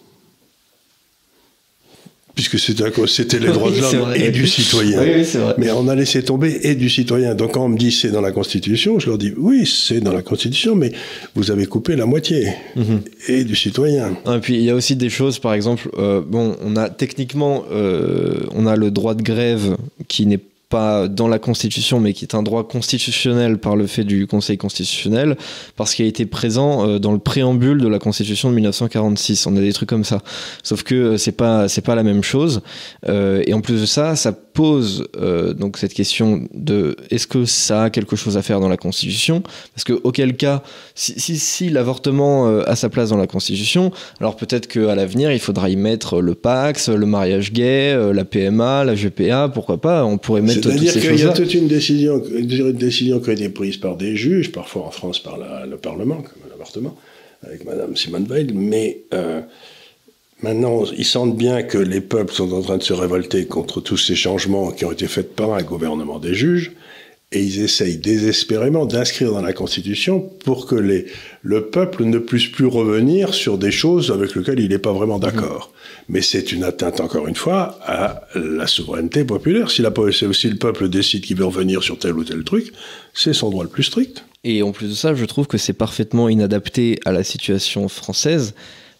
Puisque 2.35 2.59
c'était 2.59 3.39
les 3.39 3.47
droits 3.51 3.71
de 3.71 3.81
l'homme 3.81 4.13
et 4.15 4.29
du 4.29 4.45
citoyen. 4.45 5.01
Oui, 5.01 5.23
vrai. 5.23 5.55
Mais 5.57 5.71
on 5.71 5.87
a 5.87 5.95
laissé 5.95 6.21
tomber 6.23 6.59
et 6.61 6.75
du 6.75 6.87
citoyen. 6.87 7.33
Donc 7.33 7.53
quand 7.53 7.65
on 7.65 7.69
me 7.69 7.77
dit 7.77 7.91
c'est 7.91 8.11
dans 8.11 8.21
la 8.21 8.31
Constitution, 8.31 8.99
je 8.99 9.07
leur 9.07 9.17
dis 9.17 9.33
oui, 9.35 9.65
c'est 9.65 10.01
dans 10.01 10.13
la 10.13 10.21
Constitution, 10.21 10.75
mais 10.75 10.91
vous 11.33 11.49
avez 11.49 11.65
coupé 11.65 11.95
la 11.95 12.05
moitié 12.05 12.53
mhm. 12.75 13.01
et 13.27 13.43
du 13.43 13.55
citoyen. 13.55 14.15
Et 14.31 14.39
puis 14.39 14.55
il 14.55 14.63
y 14.63 14.69
a 14.69 14.75
aussi 14.75 14.95
des 14.95 15.09
choses, 15.09 15.39
par 15.39 15.53
exemple, 15.53 15.89
euh, 15.97 16.21
bon, 16.21 16.55
on 16.61 16.75
a 16.75 16.89
techniquement, 16.89 17.65
euh, 17.71 18.45
on 18.51 18.67
a 18.67 18.75
le 18.75 18.91
droit 18.91 19.15
de 19.15 19.23
grève 19.23 19.75
qui 20.07 20.27
n'est 20.27 20.37
pas 20.37 20.56
dans 20.69 21.27
la 21.29 21.39
Constitution, 21.39 21.99
mais 21.99 22.13
qui 22.13 22.25
est 22.25 22.35
un 22.35 22.43
droit 22.43 22.67
constitutionnel 22.67 23.57
par 23.57 23.75
le 23.77 23.87
fait 23.87 24.03
du 24.03 24.27
Conseil 24.27 24.57
constitutionnel, 24.57 25.37
parce 25.77 25.95
qu'il 25.95 26.05
a 26.05 26.07
été 26.09 26.25
présent 26.25 26.85
euh, 26.85 26.99
dans 26.99 27.13
le 27.13 27.19
préambule 27.19 27.79
de 27.79 27.87
la 27.87 27.99
Constitution 27.99 28.49
de 28.49 28.55
1946. 28.55 29.47
On 29.47 29.55
a 29.55 29.61
des 29.61 29.71
trucs 29.71 29.87
comme 29.87 30.03
ça. 30.03 30.19
Sauf 30.63 30.83
que 30.83 30.95
euh, 30.95 31.17
c'est 31.17 31.31
pas 31.31 31.69
c'est 31.69 31.81
pas 31.81 31.95
la 31.95 32.03
même 32.03 32.21
chose. 32.21 32.61
Euh, 33.07 33.43
et 33.47 33.53
en 33.53 33.61
plus 33.61 33.79
de 33.79 33.85
ça, 33.85 34.15
ça 34.17 34.33
pose 34.57 35.07
donc 35.57 35.77
cette 35.77 35.93
question 35.93 36.47
de 36.53 36.95
est-ce 37.11 37.27
que 37.27 37.45
ça 37.45 37.83
a 37.83 37.89
quelque 37.89 38.15
chose 38.15 38.37
à 38.37 38.41
faire 38.41 38.59
dans 38.59 38.69
la 38.69 38.77
Constitution? 38.77 39.43
Parce 39.73 39.83
que 39.83 39.93
auquel 40.03 40.35
cas, 40.35 40.63
si, 40.95 41.19
si, 41.19 41.37
si 41.37 41.69
l'avortement 41.69 42.47
a 42.47 42.75
sa 42.75 42.89
place 42.89 43.09
dans 43.09 43.17
la 43.17 43.27
Constitution, 43.27 43.91
alors 44.19 44.35
peut-être 44.35 44.67
qu'à 44.67 44.95
l'avenir 44.95 45.31
il 45.31 45.39
faudra 45.39 45.69
y 45.69 45.75
mettre 45.75 46.21
le 46.21 46.33
Pax, 46.33 46.89
le 46.89 47.05
mariage 47.05 47.53
gay, 47.53 47.95
la 48.11 48.25
PMA, 48.25 48.83
la 48.83 48.95
GPA, 48.95 49.49
pourquoi 49.53 49.79
pas 49.79 50.03
On 50.03 50.17
pourrait 50.17 50.41
mettre 50.41 50.63
c'est-à-dire 50.63 50.93
qu'il 50.93 51.19
y 51.19 51.23
a 51.23 51.33
toute 51.33 51.53
une 51.53 51.67
décision, 51.67 52.23
une 52.25 52.73
décision 52.73 53.19
qui 53.19 53.29
a 53.29 53.33
été 53.33 53.49
prise 53.49 53.77
par 53.77 53.95
des 53.95 54.15
juges, 54.15 54.51
parfois 54.51 54.85
en 54.85 54.91
France 54.91 55.19
par 55.19 55.37
le 55.37 55.77
Parlement, 55.77 56.17
comme 56.17 56.49
l'avortement, 56.49 56.95
avec 57.45 57.65
Madame 57.65 57.95
Simone 57.95 58.25
Veil, 58.25 58.51
mais 58.53 59.03
euh, 59.13 59.41
maintenant 60.41 60.83
ils 60.97 61.05
sentent 61.05 61.37
bien 61.37 61.63
que 61.63 61.77
les 61.77 62.01
peuples 62.01 62.33
sont 62.33 62.51
en 62.53 62.61
train 62.61 62.77
de 62.77 62.83
se 62.83 62.93
révolter 62.93 63.45
contre 63.45 63.81
tous 63.81 63.97
ces 63.97 64.15
changements 64.15 64.71
qui 64.71 64.85
ont 64.85 64.91
été 64.91 65.07
faits 65.07 65.35
par 65.35 65.53
un 65.53 65.63
gouvernement 65.63 66.19
des 66.19 66.33
juges, 66.33 66.73
et 67.33 67.41
ils 67.43 67.61
essayent 67.61 67.97
désespérément 67.97 68.85
d'inscrire 68.85 69.33
dans 69.33 69.41
la 69.41 69.51
Constitution 69.51 70.21
pour 70.45 70.65
que 70.65 70.75
les, 70.75 71.07
le 71.41 71.65
peuple 71.69 72.05
ne 72.05 72.19
puisse 72.19 72.47
plus 72.47 72.65
revenir 72.65 73.33
sur 73.33 73.57
des 73.57 73.71
choses 73.71 74.11
avec 74.11 74.33
lesquelles 74.33 74.61
il 74.61 74.69
n'est 74.69 74.79
pas 74.79 74.93
vraiment 74.93 75.19
d'accord. 75.19 75.73
Mmh. 75.73 76.03
Mais 76.13 76.21
c'est 76.21 76.53
une 76.53 76.63
atteinte, 76.63 77.01
encore 77.01 77.27
une 77.27 77.35
fois, 77.35 77.79
à 77.85 78.21
la 78.33 78.65
souveraineté 78.65 79.25
populaire. 79.25 79.69
Si, 79.69 79.81
la, 79.81 79.91
si 80.31 80.49
le 80.49 80.55
peuple 80.55 80.87
décide 80.87 81.25
qu'il 81.25 81.35
veut 81.35 81.45
revenir 81.45 81.83
sur 81.83 81.99
tel 81.99 82.13
ou 82.13 82.23
tel 82.23 82.45
truc, 82.45 82.71
c'est 83.13 83.33
son 83.33 83.49
droit 83.49 83.65
le 83.65 83.69
plus 83.69 83.83
strict. 83.83 84.23
Et 84.45 84.63
en 84.63 84.71
plus 84.71 84.87
de 84.87 84.93
ça, 84.93 85.13
je 85.13 85.25
trouve 85.25 85.47
que 85.47 85.57
c'est 85.57 85.73
parfaitement 85.73 86.29
inadapté 86.29 86.97
à 87.03 87.11
la 87.11 87.25
situation 87.25 87.89
française 87.89 88.53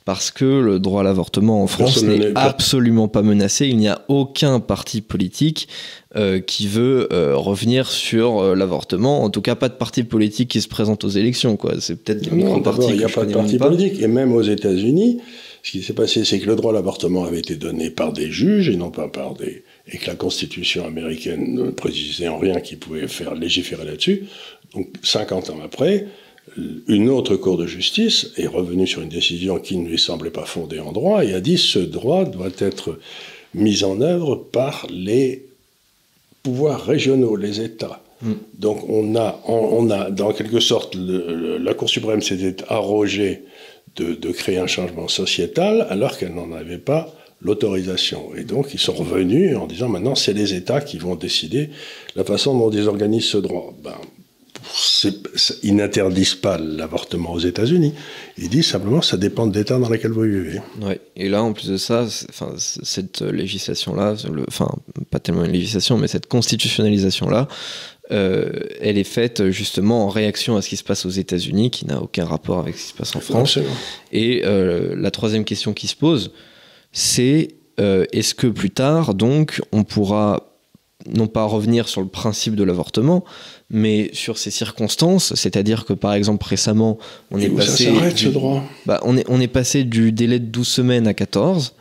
parce 0.07 0.31
que 0.31 0.45
le 0.45 0.79
droit 0.79 1.01
à 1.01 1.03
l'avortement 1.03 1.61
en 1.61 1.67
France 1.67 2.01
n'est 2.01 2.31
absolument 2.35 3.09
pas 3.09 3.23
menacé. 3.23 3.67
Il 3.67 3.75
n'y 3.75 3.89
a 3.89 4.05
aucun 4.07 4.61
parti 4.61 5.01
politique 5.01 5.67
euh, 6.15 6.39
qui 6.39 6.65
veut 6.65 7.09
euh, 7.11 7.35
revenir 7.35 7.91
sur 7.91 8.39
euh, 8.39 8.55
l'avortement. 8.55 9.25
En 9.25 9.29
tout 9.29 9.41
cas, 9.41 9.55
pas 9.55 9.67
de 9.67 9.73
parti 9.73 10.05
politique 10.05 10.49
qui 10.49 10.61
se 10.61 10.69
présente 10.69 11.03
aux 11.03 11.09
élections. 11.09 11.57
Quoi. 11.57 11.73
C'est 11.81 12.01
peut-être 12.01 12.21
des 12.21 12.31
micro-partis. 12.31 12.87
Il 12.91 12.99
n'y 12.99 13.03
a 13.03 13.09
pas 13.09 13.25
de 13.25 13.33
parti 13.33 13.57
politique. 13.57 14.01
Et 14.01 14.07
même 14.07 14.31
aux 14.31 14.43
États-Unis, 14.43 15.19
ce 15.61 15.71
qui 15.71 15.83
s'est 15.83 15.91
passé, 15.91 16.23
c'est 16.23 16.39
que 16.39 16.47
le 16.47 16.55
droit 16.55 16.71
à 16.71 16.75
l'avortement 16.75 17.25
avait 17.25 17.39
été 17.39 17.57
donné 17.57 17.89
par 17.89 18.13
des 18.13 18.31
juges 18.31 18.69
et 18.69 18.77
non 18.77 18.91
pas 18.91 19.09
par 19.09 19.33
des. 19.33 19.65
et 19.91 19.97
que 19.97 20.07
la 20.07 20.15
Constitution 20.15 20.85
américaine 20.85 21.53
ne 21.53 21.69
précisait 21.69 22.29
en 22.29 22.37
rien 22.37 22.61
qu'ils 22.61 22.79
pouvaient 22.79 23.09
faire 23.09 23.35
légiférer 23.35 23.83
là-dessus. 23.83 24.23
Donc, 24.73 24.87
50 25.03 25.49
ans 25.49 25.59
après, 25.61 26.07
une 26.87 27.09
autre 27.09 27.35
Cour 27.35 27.57
de 27.57 27.65
justice 27.65 28.31
est 28.37 28.47
revenue 28.47 28.87
sur 28.87 29.01
une 29.01 29.09
décision 29.09 29.59
qui 29.59 29.77
ne 29.77 29.87
lui 29.87 29.99
semblait 29.99 30.31
pas 30.31 30.45
fondée 30.45 30.79
en 30.79 30.91
droit 30.91 31.23
et 31.23 31.33
a 31.33 31.41
dit 31.41 31.57
ce 31.57 31.79
droit 31.79 32.25
doit 32.25 32.49
être 32.59 32.99
mis 33.53 33.83
en 33.83 34.01
œuvre 34.01 34.35
par 34.35 34.87
les 34.89 35.45
pouvoirs 36.43 36.83
régionaux, 36.85 37.35
les 37.35 37.61
États. 37.61 38.01
Mm. 38.21 38.33
Donc 38.57 38.89
on 38.89 39.15
a, 39.15 39.41
on, 39.47 39.89
a, 39.89 40.09
dans 40.09 40.31
quelque 40.33 40.59
sorte, 40.59 40.95
la 40.95 41.73
Cour 41.73 41.89
suprême 41.89 42.21
s'était 42.21 42.63
arrogée 42.69 43.43
de, 43.95 44.13
de, 44.13 44.31
créer 44.31 44.57
un 44.57 44.67
changement 44.67 45.07
sociétal 45.07 45.87
alors 45.89 46.17
qu'elle 46.17 46.33
n'en 46.33 46.51
avait 46.51 46.77
pas 46.77 47.13
l'autorisation. 47.41 48.31
Et 48.35 48.43
donc 48.43 48.73
ils 48.73 48.79
sont 48.79 48.93
revenus 48.93 49.55
en 49.57 49.67
disant 49.67 49.89
maintenant 49.89 50.15
c'est 50.15 50.33
les 50.33 50.53
États 50.53 50.81
qui 50.81 50.97
vont 50.97 51.15
décider 51.15 51.69
la 52.15 52.23
façon 52.23 52.57
dont 52.57 52.71
ils 52.71 52.87
organisent 52.87 53.25
ce 53.25 53.37
droit. 53.37 53.73
Ben, 53.83 53.95
ils 55.63 55.75
n'interdisent 55.75 56.35
pas 56.35 56.57
l'avortement 56.57 57.33
aux 57.33 57.39
États-Unis. 57.39 57.93
Ils 58.37 58.49
disent 58.49 58.67
simplement 58.67 59.01
ça 59.01 59.17
dépend 59.17 59.47
de 59.47 59.57
l'État 59.57 59.79
dans 59.79 59.89
lequel 59.89 60.11
vous 60.11 60.21
vivez. 60.21 60.61
Ouais. 60.81 60.99
Et 61.15 61.29
là, 61.29 61.43
en 61.43 61.53
plus 61.53 61.69
de 61.69 61.77
ça, 61.77 62.05
enfin, 62.29 62.53
cette 62.57 63.21
législation-là, 63.21 64.15
enfin, 64.47 64.69
pas 65.09 65.19
tellement 65.19 65.45
une 65.45 65.51
législation, 65.51 65.97
mais 65.97 66.07
cette 66.07 66.27
constitutionnalisation-là, 66.27 67.47
euh, 68.11 68.49
elle 68.79 68.97
est 68.97 69.03
faite 69.03 69.49
justement 69.49 70.05
en 70.05 70.09
réaction 70.09 70.55
à 70.55 70.61
ce 70.61 70.69
qui 70.69 70.77
se 70.77 70.83
passe 70.83 71.05
aux 71.05 71.09
États-Unis, 71.09 71.71
qui 71.71 71.85
n'a 71.85 72.01
aucun 72.01 72.25
rapport 72.25 72.59
avec 72.59 72.77
ce 72.77 72.83
qui 72.83 72.89
se 72.89 72.93
passe 72.93 73.15
en 73.15 73.19
France. 73.19 73.59
Et 74.11 74.43
euh, 74.45 74.95
la 74.97 75.11
troisième 75.11 75.43
question 75.43 75.73
qui 75.73 75.87
se 75.87 75.95
pose, 75.95 76.31
c'est 76.91 77.55
euh, 77.79 78.05
est-ce 78.11 78.33
que 78.33 78.47
plus 78.47 78.71
tard, 78.71 79.13
donc, 79.13 79.61
on 79.71 79.83
pourra 79.83 80.47
non 81.05 81.27
pas 81.27 81.43
revenir 81.43 81.87
sur 81.87 82.01
le 82.01 82.07
principe 82.07 82.55
de 82.55 82.63
l'avortement, 82.63 83.23
mais 83.69 84.09
sur 84.13 84.37
ces 84.37 84.51
circonstances, 84.51 85.33
c'est-à-dire 85.35 85.85
que 85.85 85.93
par 85.93 86.13
exemple 86.13 86.45
récemment, 86.45 86.97
on 87.31 87.39
est 87.39 87.49
passé 87.49 87.91
du, 88.15 88.29
droit? 88.29 88.63
Bah, 88.85 88.99
on, 89.03 89.17
est, 89.17 89.25
on 89.27 89.41
est 89.41 89.47
passé 89.47 89.83
du 89.83 90.11
délai 90.11 90.39
de 90.39 90.45
12 90.45 90.67
semaines 90.67 91.07
à 91.07 91.13
14. 91.13 91.73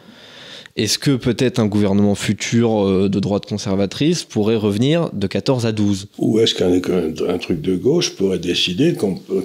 Est-ce 0.77 0.99
que 0.99 1.17
peut-être 1.17 1.59
un 1.59 1.67
gouvernement 1.67 2.15
futur 2.15 2.87
euh, 2.87 3.09
de 3.09 3.19
droite 3.19 3.47
conservatrice 3.47 4.25
pourrait 4.25 4.57
revenir 4.57 5.11
de 5.13 5.27
14 5.27 5.65
à 5.65 5.73
12 5.73 6.09
Ou 6.19 6.41
est-ce 6.41 6.55
qu'un 6.55 7.39
truc 7.39 7.63
de 7.63 7.77
gauche 7.77 8.15
pourrait 8.15 8.39
décider, 8.39 8.95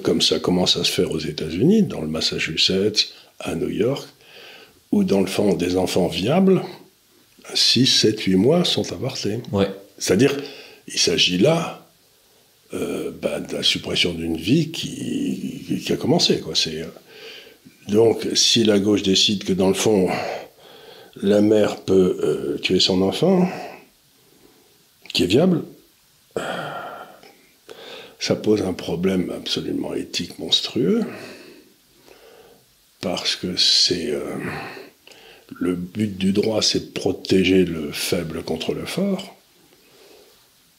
comme 0.02 0.20
ça 0.20 0.38
commence 0.38 0.76
à 0.76 0.84
se 0.84 0.90
faire 0.90 1.10
aux 1.10 1.20
États-Unis, 1.20 1.84
dans 1.84 2.02
le 2.02 2.08
Massachusetts, 2.08 3.14
à 3.40 3.54
New 3.54 3.70
York, 3.70 4.06
où 4.90 5.04
dans 5.04 5.20
le 5.20 5.26
fond 5.26 5.54
des 5.54 5.76
enfants 5.78 6.08
viables, 6.08 6.62
6, 7.54 7.86
7, 7.86 8.20
8 8.20 8.36
mois 8.36 8.64
sont 8.64 8.92
avortés? 8.92 9.38
Ouais. 9.52 9.70
C'est-à-dire, 9.96 10.36
il 10.86 10.98
s'agit 10.98 11.38
là 11.38 11.81
euh, 12.74 13.10
bah, 13.20 13.38
de 13.38 13.52
la 13.52 13.62
suppression 13.62 14.14
d'une 14.14 14.36
vie 14.36 14.70
qui, 14.70 15.84
a 15.90 15.96
commencé. 15.96 16.40
Quoi. 16.40 16.54
Euh, 16.68 16.86
donc, 17.88 18.26
si 18.34 18.64
la 18.64 18.78
gauche 18.78 19.02
décide 19.02 19.44
que 19.44 19.52
dans 19.52 19.68
le 19.68 19.74
fond, 19.74 20.08
la 21.16 21.42
mère 21.42 21.82
peut 21.82 22.18
euh, 22.22 22.58
tuer 22.58 22.80
son 22.80 23.02
enfant, 23.02 23.46
qui 25.12 25.24
est 25.24 25.26
viable, 25.26 25.64
ça 28.18 28.36
pose 28.36 28.62
un 28.62 28.72
problème 28.72 29.30
absolument 29.36 29.92
éthique 29.92 30.38
monstrueux, 30.38 31.04
parce 33.02 33.36
que 33.36 33.56
c'est 33.56 34.14
le 35.60 35.74
but 35.74 36.16
du 36.16 36.32
droit, 36.32 36.62
c'est 36.62 36.86
de 36.86 36.98
protéger 36.98 37.66
le 37.66 37.92
faible 37.92 38.42
contre 38.42 38.72
le 38.72 38.86
fort. 38.86 39.31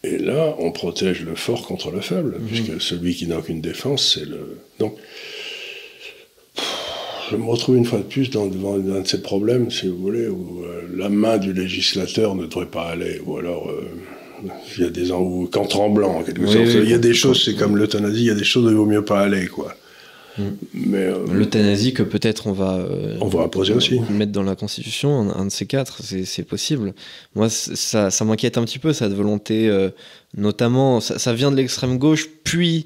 Et 0.04 0.18
là, 0.18 0.56
on 0.60 0.72
protège 0.72 1.22
le 1.22 1.36
fort 1.36 1.66
contre 1.66 1.91
le 1.91 2.01
faible, 2.01 2.38
mhm. 2.39 2.47
puisque 2.47 2.82
celui 2.82 3.16
qui 3.16 3.28
n'a 3.28 3.39
aucune 3.39 3.62
défense, 3.62 4.16
c'est 4.16 4.26
le. 4.26 4.58
Donc, 4.80 4.97
je 7.32 7.38
me 7.38 7.45
retrouve 7.45 7.78
une 7.78 7.86
fois 7.86 7.99
de 7.99 8.04
plus 8.04 8.30
dans, 8.30 8.47
devant 8.47 8.76
un 8.76 9.01
de 9.01 9.08
ces 9.08 9.22
problèmes, 9.22 9.72
si 9.72 9.88
vous 9.88 9.97
voulez, 9.97 10.28
où 10.28 10.64
euh, 10.64 10.82
la 10.95 11.10
main 11.10 11.38
du 11.38 11.54
législateur 11.54 12.36
ne 12.36 12.45
devrait 12.45 12.66
pas 12.66 12.89
aller, 12.89 13.22
ou 13.26 13.38
alors. 13.38 13.70
Euh, 13.70 13.89
il 14.76 14.84
y 14.84 14.86
a 14.86 14.89
des 14.89 15.10
où, 15.12 15.47
qu'en 15.49 15.66
tremblant, 15.66 16.18
en 16.18 16.24
quelque 16.24 16.45
sorte. 16.47 16.68
il 16.74 16.89
y 16.89 16.93
a 16.93 16.97
des 16.97 17.14
choses, 17.14 17.45
c'est 17.45 17.56
comme 17.56 17.78
l'euthanasie, 17.78 18.24
il 18.24 18.28
y 18.28 18.30
a 18.30 18.36
des 18.36 18.43
choses 18.43 18.66
où 18.66 18.70
il 18.70 18.76
vaut 18.76 18.86
mieux 18.86 19.06
pas 19.06 19.22
aller, 19.22 19.47
quoi. 19.47 19.74
Mais 20.73 20.97
euh, 20.97 21.25
l'euthanasie 21.31 21.93
que 21.93 22.01
peut-être 22.01 22.47
on 22.47 22.53
va 22.53 22.77
euh, 22.77 23.17
on 23.21 23.27
va 23.27 23.43
imposer 23.43 23.73
aussi. 23.73 23.99
mettre 24.09 24.31
dans 24.31 24.43
la 24.43 24.55
constitution 24.55 25.31
un, 25.31 25.45
de 25.45 25.51
ces 25.51 25.65
quatre 25.65 26.01
c'est 26.01 26.43
possible. 26.43 26.93
Moi 27.36 27.49
ça, 27.49 28.09
ça 28.09 28.25
m'inquiète 28.25 28.57
un 28.57 28.65
petit 28.65 28.79
peu 28.79 28.93
cette 28.93 29.13
volonté 29.13 29.69
euh, 29.69 29.89
notamment 30.36 30.99
ça, 31.01 31.19
ça, 31.19 31.34
vient 31.34 31.51
de 31.51 31.55
l'extrême 31.55 31.97
gauche 31.97 32.27
puis 32.43 32.86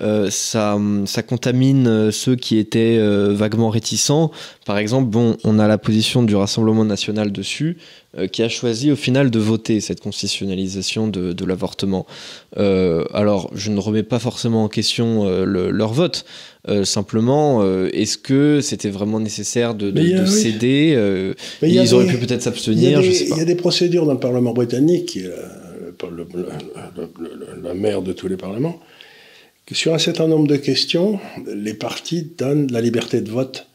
euh, 0.00 0.28
ça, 0.30 0.78
ça, 1.06 1.22
contamine 1.22 1.88
euh, 1.88 2.10
ceux 2.12 2.36
qui 2.36 2.58
étaient 2.58 2.98
euh, 2.98 3.32
vaguement 3.32 3.68
réticents. 3.68 4.30
Par 4.64 4.78
exemple, 4.78 5.08
bon, 5.08 5.36
on 5.44 5.58
a 5.58 5.66
la 5.66 5.78
position 5.78 6.22
du 6.22 6.36
Rassemblement 6.36 6.84
national 6.84 7.32
dessus, 7.32 7.78
qui 8.32 8.42
a 8.42 8.48
choisi 8.48 8.90
au 8.90 8.96
final 8.96 9.30
de 9.30 9.38
voter 9.38 9.80
cette 9.80 10.00
constitutionnalisation 10.00 11.08
de, 11.08 11.32
de 11.32 11.44
l'avortement. 11.44 12.06
alors, 12.56 13.50
je 13.54 13.70
ne 13.70 13.78
remets 13.78 14.02
pas 14.02 14.18
forcément 14.18 14.64
en 14.64 14.68
question 14.68 15.28
leur 15.44 15.92
vote. 15.92 16.24
simplement, 16.84 17.62
est-ce 17.92 18.18
que 18.18 18.60
c'était 18.60 18.88
vraiment 18.88 19.20
nécessaire 19.20 19.74
de, 19.74 19.90
de, 19.90 20.26
céder 20.26 21.32
Ils 21.62 21.94
auraient 21.94 22.06
pu 22.06 22.18
peut-être 22.18 22.42
s'abstenir, 22.42 23.02
je 23.02 23.12
sais 23.12 23.28
pas. 23.28 23.36
Il 23.36 23.38
y 23.38 23.42
a 23.42 23.44
des 23.44 23.54
procédures 23.56 24.06
dans 24.06 24.14
le 24.14 24.20
Parlement 24.20 24.52
britannique, 24.52 25.18
la 27.62 27.74
mère 27.74 28.02
de 28.02 28.12
tous 28.12 28.28
les 28.28 28.36
parlements, 28.36 28.80
sur 29.72 29.94
un 29.94 29.98
certain 29.98 30.26
nombre 30.26 30.46
de 30.46 30.56
questions, 30.56 31.18
les 31.46 31.74
partis 31.74 32.22
donnent 32.36 32.70
la 32.72 32.80
liberté 32.80 33.20
de 33.20 33.30
vote 33.30 33.66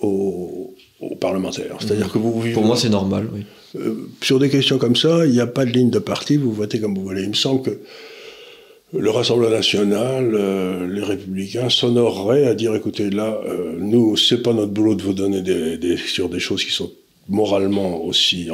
aux, 0.00 0.74
parlementaires. 1.20 1.76
C'est-à-dire 1.80 2.10
que 2.10 2.18
vous, 2.18 2.44
Pour 2.52 2.64
moi, 2.64 2.76
c'est 2.76 2.88
normal, 2.88 3.28
oui. 3.32 3.44
Euh, 3.76 4.08
sur 4.22 4.38
des 4.38 4.48
questions 4.48 4.78
comme 4.78 4.96
ça, 4.96 5.26
il 5.26 5.32
n'y 5.32 5.40
a 5.40 5.46
pas 5.46 5.64
de 5.64 5.70
ligne 5.70 5.90
de 5.90 5.98
parti, 5.98 6.36
vous 6.36 6.52
votez 6.52 6.80
comme 6.80 6.94
vous 6.94 7.02
voulez. 7.02 7.22
Il 7.22 7.30
me 7.30 7.34
semble 7.34 7.62
que 7.62 7.80
le 8.96 9.10
Rassemblement 9.10 9.50
national, 9.50 10.32
euh, 10.34 10.86
les 10.86 11.02
républicains 11.02 11.68
s'honoreraient 11.68 12.46
à 12.46 12.54
dire 12.54 12.74
écoutez, 12.74 13.10
là, 13.10 13.40
euh, 13.46 13.74
nous, 13.78 14.16
c'est 14.16 14.42
pas 14.42 14.52
notre 14.52 14.72
boulot 14.72 14.94
de 14.94 15.02
vous 15.02 15.12
donner 15.12 15.42
des, 15.42 15.96
sur 15.96 16.28
des 16.28 16.38
choses 16.38 16.64
qui 16.64 16.70
sont 16.70 16.92
moralement 17.28 18.04
aussi 18.04 18.48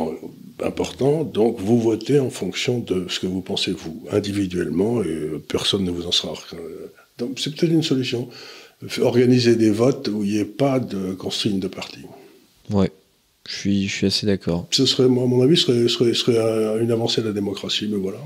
important. 0.64 1.24
Donc 1.24 1.59
vous 1.59 1.80
votez 1.80 2.20
en 2.20 2.30
fonction 2.30 2.78
de 2.78 3.07
ce 3.09 3.20
que 3.20 3.26
vous 3.26 3.43
pensez 3.43 3.72
vous, 3.72 4.03
individuellement, 4.12 5.03
et 5.03 5.41
personne 5.49 5.84
ne 5.84 5.91
vous 5.91 6.07
en 6.07 6.12
sera. 6.12 6.34
Donc 7.20 7.38
c'est 7.38 7.54
peut-être 7.54 7.72
une 7.72 7.82
solution. 7.82 8.28
Organiser 9.00 9.56
des 9.56 9.70
votes 9.70 10.08
où 10.08 10.24
il 10.24 10.32
n'y 10.32 10.38
ait 10.38 10.44
pas 10.44 10.80
de 10.80 11.12
consigne 11.12 11.60
de 11.60 11.68
parti. 11.68 12.00
Ouais. 12.70 12.90
Je 13.48 13.56
suis, 13.56 13.88
je 13.88 13.92
suis 13.92 14.06
assez 14.06 14.26
d'accord. 14.26 14.66
Ce 14.70 14.86
serait, 14.86 15.08
moi, 15.08 15.24
à 15.24 15.26
mon 15.26 15.42
avis, 15.42 15.56
serait, 15.56 15.88
serait, 15.88 16.14
serait 16.14 16.82
une 16.82 16.92
avancée 16.92 17.20
de 17.20 17.26
la 17.26 17.32
démocratie, 17.32 17.88
mais 17.90 17.96
voilà. 17.96 18.18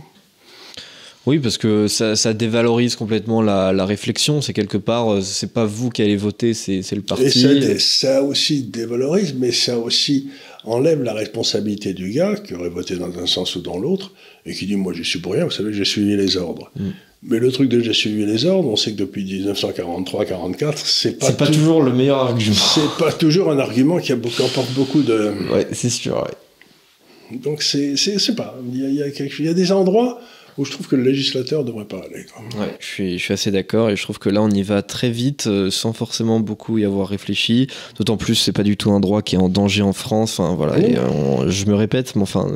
Oui, 1.27 1.39
parce 1.39 1.57
que 1.57 1.89
ça, 1.89 2.17
ça 2.17 2.35
dévalorise 2.35 2.97
complètement 2.97 3.41
la, 3.41 3.73
la 3.73 3.87
réflexion. 3.87 4.43
C'est 4.43 4.53
quelque 4.53 4.77
part, 4.77 5.15
euh, 5.15 5.21
c'est 5.23 5.53
pas 5.53 5.65
vous 5.65 5.89
qui 5.89 6.03
allez 6.03 6.17
voter, 6.17 6.53
c'est 6.53 6.83
le 6.93 7.01
parti. 7.01 7.25
Et 7.25 7.79
ça, 7.79 7.79
ça, 7.79 8.23
aussi 8.23 8.65
dévalorise, 8.65 9.35
mais 9.35 9.51
ça 9.51 9.79
aussi 9.79 10.29
enlève 10.65 11.03
la 11.03 11.15
responsabilité 11.15 11.95
du 11.95 12.11
gars 12.11 12.35
qui 12.37 12.55
aurait 12.55 12.69
voté 12.69 12.97
dans 12.97 13.19
un 13.19 13.27
sens 13.27 13.57
ou 13.57 13.61
dans 13.61 13.79
l'autre 13.79 14.13
et 14.47 14.55
qui 14.55 14.67
dit 14.67 14.77
Moi, 14.77 14.93
je 14.93 15.03
suis 15.03 15.19
pour 15.19 15.33
rien, 15.33 15.45
vous 15.45 15.51
savez, 15.51 15.73
j'ai 15.73 15.85
suivi 15.85 16.17
les 16.17 16.37
ordres. 16.37 16.71
Mm. 16.77 16.91
Mais 17.27 17.39
le 17.39 17.51
truc 17.51 17.71
de 17.71 17.81
j'ai 17.81 17.95
suivi 17.95 18.27
les 18.27 18.45
ordres, 18.45 18.69
on 18.69 18.77
sait 18.77 18.93
que 18.93 18.99
depuis 18.99 19.25
1943-44, 19.25 20.75
c'est 20.85 21.19
pas, 21.19 21.33
pas 21.33 21.47
toujours 21.47 21.83
le 21.83 21.93
meilleur 21.93 22.19
argument. 22.19 22.55
C'est 22.55 22.99
pas 22.99 23.13
toujours 23.13 23.51
un 23.51 23.59
argument 23.59 23.99
qui, 23.99 24.13
a 24.13 24.17
beaucoup, 24.17 24.43
emporte 24.43 24.73
beaucoup 24.73 25.03
de. 25.03 25.33
Ouais, 25.51 25.67
c'est 25.73 25.89
sûr, 25.89 26.17
ouais. 26.17 27.39
Donc, 27.39 27.63
c'est 27.63 28.37
pas. 28.37 28.59
Il 28.71 28.95
y 28.95 29.03
a, 29.03 29.09
il 29.09 29.45
y 29.45 29.49
a 29.49 29.55
des 29.55 29.73
endroits 29.73 30.21
où 30.57 30.65
je 30.65 30.71
trouve 30.71 30.87
que 30.87 30.97
le 30.97 31.03
législateur 31.03 31.63
ne 31.63 31.67
devrait 31.69 31.87
pas 31.87 31.99
aller. 31.99 32.27
Ouais, 32.59 32.77
je 32.79 32.87
suis, 32.87 33.19
je 33.19 33.23
suis 33.23 33.33
assez 33.33 33.51
d'accord 33.51 33.91
et 33.91 33.97
je 33.97 34.03
trouve 34.03 34.19
que 34.19 34.29
là 34.29 34.43
on 34.43 34.51
y 34.51 34.63
va 34.63 34.83
très 34.83 35.11
vite 35.11 35.47
euh, 35.47 35.71
sans 35.71 35.93
forcément 35.93 36.41
beaucoup 36.41 36.79
y 36.79 36.85
avoir 36.85 37.09
réfléchi. 37.09 37.67
D'autant 37.99 38.17
plus 38.17 38.35
c'est 38.35 38.53
pas 38.53 38.63
du 38.63 38.77
tout 38.77 38.93
un 38.93 39.01
droit 39.01 39.23
qui 39.23 39.35
est 39.35 39.39
en 39.39 39.49
danger 39.49 39.83
en 39.83 39.93
France. 39.93 40.39
Enfin 40.39 40.55
voilà, 40.55 40.79
et, 40.79 40.97
euh, 40.97 41.51
je 41.51 41.67
me 41.67 41.75
répète, 41.75 42.15
mais 42.17 42.23
enfin 42.23 42.47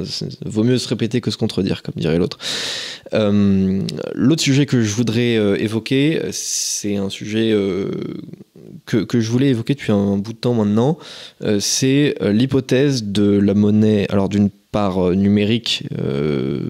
vaut 0.45 0.65
mieux 0.65 0.79
se 0.79 0.89
répéter 0.89 1.21
que 1.21 1.31
se 1.31 1.37
contredire, 1.37 1.83
comme 1.83 1.95
dirait 1.97 2.19
l'autre. 2.19 2.39
Euh, 3.15 3.83
L'autre 4.15 4.43
sujet 4.43 4.67
que 4.67 4.83
je 4.83 4.95
voudrais 4.95 5.35
évoquer, 5.61 6.21
c'est 6.31 6.97
un 6.97 7.09
sujet 7.09 7.55
que, 8.87 8.99
que, 8.99 9.21
je 9.21 9.31
voulais 9.31 9.49
évoquer 9.49 9.75
depuis 9.75 9.93
un, 9.93 10.17
bout 10.17 10.33
de 10.33 10.39
temps 10.39 10.55
maintenant. 10.55 10.99
c'est 11.61 12.15
l'hypothèse 12.21 13.05
de 13.05 13.39
la 13.39 13.55
monnaie. 13.55 14.07
Alors 14.11 14.29
d'une 14.29 14.51
par 14.73 14.99
euh, 14.99 15.15
numérique 15.15 15.85
euh, 15.99 16.61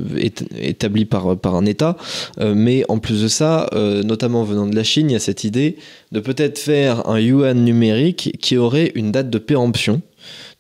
établi 0.57 1.05
par, 1.05 1.37
par 1.37 1.55
un 1.57 1.67
État. 1.67 1.97
Euh, 2.39 2.55
mais 2.55 2.85
en 2.89 2.99
plus 2.99 3.23
de 3.23 3.29
ça, 3.29 3.69
notamment 4.05 4.45
venant 4.45 4.67
de 4.67 4.75
la 4.75 4.85
Chine, 4.85 5.11
il 5.11 5.15
y 5.15 5.17
a 5.17 5.21
cette 5.21 5.45
idée 5.45 5.77
de 6.13 6.21
peut-être 6.21 6.59
faire 6.59 7.09
un 7.09 7.19
yuan 7.19 7.65
numérique 7.65 8.37
qui 8.41 8.57
aurait 8.57 8.93
une 8.95 9.13
date 9.13 9.31
de 9.31 9.39
péremption. 9.39 10.03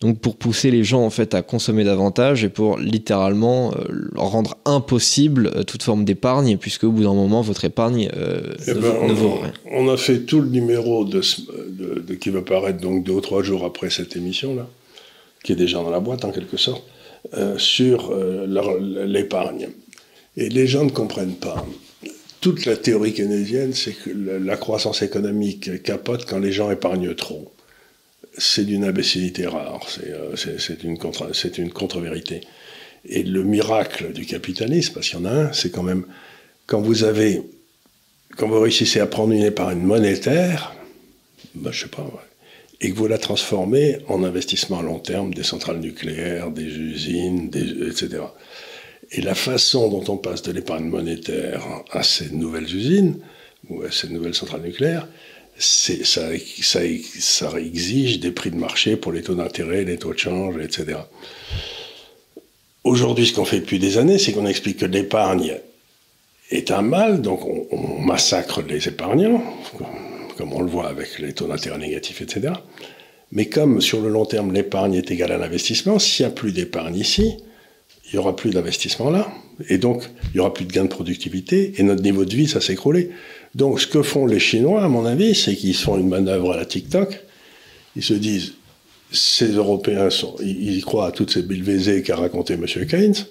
Donc 0.00 0.20
pour 0.20 0.36
pousser 0.36 0.70
les 0.70 0.84
gens 0.84 1.04
en 1.04 1.10
fait 1.10 1.34
à 1.34 1.42
consommer 1.42 1.82
davantage 1.82 2.44
et 2.44 2.48
pour 2.48 2.78
littéralement 2.78 3.74
rendre 4.14 4.56
impossible 4.64 5.64
toute 5.66 5.82
forme 5.82 6.04
d'épargne 6.04 6.56
puisque 6.56 6.84
au 6.84 6.92
bout 6.92 7.02
d'un 7.02 7.14
moment 7.14 7.42
votre 7.42 7.64
épargne 7.64 8.08
eh 8.14 8.70
ne, 8.70 8.74
ben, 8.74 9.12
vaut 9.12 9.40
rien. 9.42 9.52
On 9.72 9.88
a 9.88 9.96
fait 9.96 10.20
tout 10.20 10.40
le 10.40 10.48
numéro 10.48 11.04
de, 11.04 11.20
de, 12.00 12.14
qui 12.14 12.30
va 12.30 12.42
paraître 12.42 12.80
donc 12.80 13.02
deux 13.02 13.12
ou 13.12 13.20
trois 13.20 13.42
jours 13.42 13.64
après 13.64 13.90
cette 13.90 14.14
émission 14.14 14.54
là, 14.54 14.68
qui 15.42 15.52
est 15.52 15.56
déjà 15.56 15.78
dans 15.78 15.90
la 15.90 16.00
boîte 16.00 16.24
en 16.24 16.30
quelque 16.30 16.56
sorte. 16.56 16.84
Euh, 17.34 17.58
sur 17.58 18.12
euh, 18.12 18.46
l'épargne. 19.06 19.68
Et 20.36 20.48
les 20.48 20.66
gens 20.66 20.84
ne 20.84 20.90
comprennent 20.90 21.36
pas. 21.36 21.66
Toute 22.40 22.64
la 22.64 22.76
théorie 22.76 23.12
keynésienne, 23.12 23.74
c'est 23.74 23.92
que 23.92 24.10
la 24.10 24.56
croissance 24.56 25.02
économique 25.02 25.82
capote 25.82 26.24
quand 26.26 26.38
les 26.38 26.52
gens 26.52 26.70
épargnent 26.70 27.14
trop. 27.14 27.52
C'est 28.38 28.64
d'une 28.64 28.84
imbécilité 28.84 29.46
rare, 29.46 29.86
c'est 29.90 30.10
euh, 30.10 30.76
une 31.58 31.70
contre-vérité. 31.70 32.40
Et 33.04 33.24
le 33.24 33.42
miracle 33.42 34.12
du 34.12 34.24
capitalisme, 34.24 34.94
parce 34.94 35.08
qu'il 35.10 35.18
y 35.18 35.22
en 35.22 35.26
a 35.26 35.32
un, 35.32 35.52
c'est 35.52 35.70
quand 35.70 35.82
même 35.82 36.06
quand 36.66 36.80
vous 36.80 37.04
avez, 37.04 37.42
quand 38.36 38.48
vous 38.48 38.60
réussissez 38.60 39.00
à 39.00 39.06
prendre 39.06 39.32
une 39.34 39.42
épargne 39.42 39.80
monétaire, 39.80 40.74
ben, 41.54 41.72
je 41.72 41.82
sais 41.82 41.88
pas, 41.88 42.08
et 42.80 42.90
que 42.90 42.96
vous 42.96 43.08
la 43.08 43.18
transformez 43.18 43.98
en 44.08 44.22
investissement 44.22 44.78
à 44.78 44.82
long 44.82 45.00
terme, 45.00 45.34
des 45.34 45.42
centrales 45.42 45.80
nucléaires, 45.80 46.50
des 46.50 46.64
usines, 46.64 47.50
etc. 47.54 48.22
Et 49.10 49.20
la 49.20 49.34
façon 49.34 49.88
dont 49.88 50.04
on 50.12 50.16
passe 50.16 50.42
de 50.42 50.52
l'épargne 50.52 50.84
monétaire 50.84 51.62
à 51.90 52.02
ces 52.02 52.30
nouvelles 52.30 52.72
usines, 52.74 53.18
ou 53.68 53.82
à 53.82 53.90
ces 53.90 54.08
nouvelles 54.08 54.34
centrales 54.34 54.62
nucléaires, 54.62 55.08
ça, 55.58 56.32
exige 57.58 58.20
des 58.20 58.30
prix 58.30 58.50
de 58.50 58.56
marché 58.56 58.96
pour 58.96 59.10
les 59.12 59.22
taux 59.22 59.34
d'intérêt, 59.34 59.84
les 59.84 59.98
taux 59.98 60.12
de 60.12 60.18
change, 60.18 60.54
etc. 60.62 60.98
Aujourd'hui, 62.84 63.26
ce 63.26 63.32
qu'on 63.32 63.44
fait 63.44 63.58
depuis 63.60 63.80
des 63.80 63.98
années, 63.98 64.18
c'est 64.18 64.32
qu'on 64.32 64.46
explique 64.46 64.78
que 64.78 64.86
l'épargne 64.86 65.56
est 66.50 66.70
un 66.70 66.82
mal, 66.82 67.20
donc 67.22 67.44
on, 67.44 67.66
on 67.72 67.98
massacre 67.98 68.62
les 68.62 68.86
épargnants, 68.86 69.42
comme 70.38 70.52
on 70.52 70.62
le 70.62 70.70
voit 70.70 70.88
avec 70.88 71.18
les 71.18 71.32
taux 71.32 71.48
d'intérêt 71.48 71.78
négatifs, 71.78 72.22
etc. 72.22 72.54
Mais 73.32 73.46
comme 73.46 73.80
sur 73.80 74.00
le 74.00 74.08
long 74.08 74.24
terme, 74.24 74.52
l'épargne 74.52 74.94
est 74.94 75.10
égale 75.10 75.32
à 75.32 75.36
l'investissement, 75.36 75.98
s'il 75.98 76.24
n'y 76.24 76.32
a 76.32 76.34
plus 76.34 76.52
d'épargne 76.52 76.96
ici, 76.96 77.34
il 78.06 78.14
n'y 78.14 78.18
aura 78.18 78.36
plus 78.36 78.50
d'investissement 78.50 79.10
là, 79.10 79.28
et 79.68 79.78
donc 79.78 80.04
il 80.26 80.34
n'y 80.34 80.40
aura 80.40 80.54
plus 80.54 80.64
de 80.64 80.72
gain 80.72 80.84
de 80.84 80.88
productivité, 80.88 81.74
et 81.76 81.82
notre 81.82 82.02
niveau 82.02 82.24
de 82.24 82.34
vie, 82.34 82.46
ça 82.46 82.60
s'écroulait. 82.60 83.10
Donc 83.56 83.80
ce 83.80 83.86
que 83.88 84.02
font 84.02 84.26
les 84.26 84.38
Chinois, 84.38 84.82
à 84.82 84.88
mon 84.88 85.04
avis, 85.04 85.34
c'est 85.34 85.56
qu'ils 85.56 85.74
font 85.74 85.98
une 85.98 86.08
manœuvre 86.08 86.52
à 86.52 86.56
la 86.56 86.64
TikTok. 86.64 87.20
Ils 87.96 88.04
se 88.04 88.14
disent, 88.14 88.54
ces 89.10 89.52
Européens, 89.52 90.08
ils, 90.40 90.84
croient 90.84 91.08
à 91.08 91.12
toutes 91.12 91.32
ces 91.32 91.42
bilvézées 91.42 92.02
qu'a 92.02 92.16
raconté 92.16 92.54
M. 92.54 92.64
Keynes, 92.86 93.26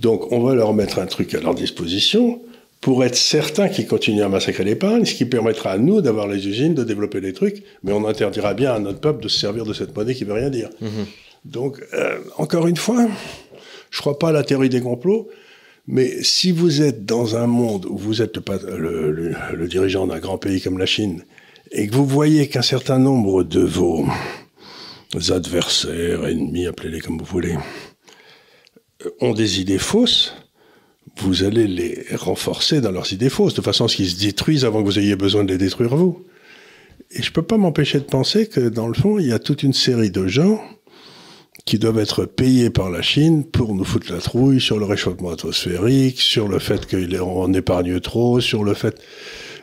donc 0.00 0.32
on 0.32 0.40
va 0.40 0.54
leur 0.54 0.74
mettre 0.74 0.98
un 0.98 1.06
truc 1.06 1.32
à 1.34 1.40
leur 1.40 1.54
disposition, 1.54 2.40
pour 2.80 3.04
être 3.04 3.16
certain 3.16 3.68
qu'ils 3.68 3.86
continuent 3.86 4.22
à 4.22 4.28
massacrer 4.28 4.64
l'épargne, 4.64 5.04
ce 5.04 5.14
qui 5.14 5.26
permettra 5.26 5.72
à 5.72 5.78
nous 5.78 6.00
d'avoir 6.00 6.26
les 6.26 6.48
usines, 6.48 6.74
de 6.74 6.84
développer 6.84 7.20
des 7.20 7.32
trucs, 7.32 7.62
mais 7.82 7.92
on 7.92 8.06
interdira 8.06 8.54
bien 8.54 8.72
à 8.74 8.78
notre 8.78 9.00
peuple 9.00 9.22
de 9.22 9.28
se 9.28 9.38
servir 9.38 9.64
de 9.64 9.74
cette 9.74 9.94
monnaie 9.94 10.14
qui 10.14 10.24
veut 10.24 10.32
rien 10.32 10.50
dire. 10.50 10.70
Mhm. 10.80 11.06
Donc, 11.44 11.82
euh, 11.94 12.18
encore 12.38 12.66
une 12.66 12.76
fois, 12.76 13.06
je 13.90 14.00
crois 14.00 14.18
pas 14.18 14.28
à 14.28 14.32
la 14.32 14.44
théorie 14.44 14.70
des 14.70 14.80
complots, 14.80 15.28
mais 15.86 16.22
si 16.22 16.52
vous 16.52 16.82
êtes 16.82 17.04
dans 17.04 17.36
un 17.36 17.46
monde 17.46 17.86
où 17.86 17.98
vous 17.98 18.22
êtes 18.22 18.36
le, 18.36 19.10
le, 19.10 19.34
le 19.54 19.68
dirigeant 19.68 20.06
d'un 20.06 20.18
grand 20.18 20.38
pays 20.38 20.60
comme 20.60 20.78
la 20.78 20.86
Chine, 20.86 21.24
et 21.72 21.86
que 21.86 21.94
vous 21.94 22.06
voyez 22.06 22.48
qu'un 22.48 22.62
certain 22.62 22.98
nombre 22.98 23.42
de 23.42 23.60
vos 23.60 24.06
adversaires, 25.28 26.26
ennemis, 26.26 26.66
appelez-les 26.66 27.00
comme 27.00 27.18
vous 27.18 27.24
voulez, 27.24 27.56
euh, 29.04 29.10
ont 29.20 29.32
des 29.32 29.60
idées 29.60 29.78
fausses, 29.78 30.34
vous 31.18 31.44
allez 31.44 31.66
les 31.66 32.06
renforcer 32.14 32.80
dans 32.80 32.90
leurs 32.90 33.12
idées 33.12 33.28
fausses, 33.28 33.54
de 33.54 33.60
façon 33.60 33.84
à 33.84 33.88
ce 33.88 33.96
qu'ils 33.96 34.10
se 34.10 34.20
détruisent 34.20 34.64
avant 34.64 34.80
que 34.80 34.86
vous 34.86 34.98
ayez 34.98 35.16
besoin 35.16 35.44
de 35.44 35.52
les 35.52 35.58
détruire 35.58 35.96
vous. 35.96 36.24
Et 37.10 37.22
je 37.22 37.32
peux 37.32 37.42
pas 37.42 37.56
m'empêcher 37.56 37.98
de 37.98 38.04
penser 38.04 38.46
que 38.46 38.68
dans 38.68 38.86
le 38.86 38.94
fond, 38.94 39.18
il 39.18 39.26
y 39.26 39.32
a 39.32 39.38
toute 39.38 39.62
une 39.62 39.72
série 39.72 40.10
de 40.10 40.26
gens 40.26 40.62
qui 41.64 41.78
doivent 41.78 41.98
être 41.98 42.24
payés 42.24 42.70
par 42.70 42.90
la 42.90 43.02
Chine 43.02 43.44
pour 43.44 43.74
nous 43.74 43.84
foutre 43.84 44.12
la 44.12 44.20
trouille 44.20 44.60
sur 44.60 44.78
le 44.78 44.86
réchauffement 44.86 45.30
atmosphérique, 45.30 46.20
sur 46.20 46.48
le 46.48 46.58
fait 46.58 46.88
qu'on 46.88 47.52
épargne 47.52 48.00
trop, 48.00 48.40
sur 48.40 48.64
le 48.64 48.74
fait... 48.74 49.00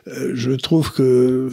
Euh, 0.08 0.32
je 0.36 0.52
trouve 0.52 0.94
que 0.94 1.50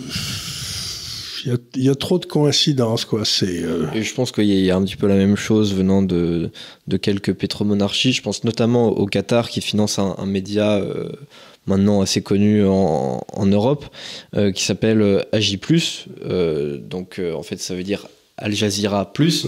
il 1.44 1.84
y, 1.84 1.88
a 1.88 1.94
trop 1.94 2.18
de 2.18 2.24
coïncidences, 2.24 3.04
quoi. 3.04 3.24
C'est. 3.24 3.62
Euh, 3.62 3.86
Et 3.94 4.02
je 4.02 4.14
pense 4.14 4.32
qu'il 4.32 4.44
y, 4.44 4.70
a 4.70 4.76
un 4.76 4.82
petit 4.82 4.96
peu 4.96 5.06
la 5.06 5.16
même 5.16 5.36
chose 5.36 5.74
venant 5.74 6.02
de, 6.02 6.50
de 6.86 6.96
quelques 6.96 7.34
pétromonarchies. 7.34 8.12
Je 8.12 8.22
pense 8.22 8.44
notamment 8.44 8.88
au 8.88 9.06
Qatar 9.06 9.48
qui 9.50 9.60
finance 9.60 9.98
un, 9.98 10.26
média 10.26 10.76
euh, 10.76 11.10
maintenant 11.66 12.00
assez 12.00 12.22
connu 12.22 12.64
en, 12.66 13.22
en 13.30 13.46
Europe 13.46 13.84
euh, 14.36 14.52
qui 14.52 14.64
s'appelle 14.64 15.26
AJ+. 15.32 15.58
donc 16.88 17.20
en 17.20 17.42
fait, 17.42 17.60
ça 17.60 17.74
veut 17.74 17.84
dire 17.84 18.06
Al 18.36 18.52
Jazeera 18.52 19.12
Plus. 19.12 19.46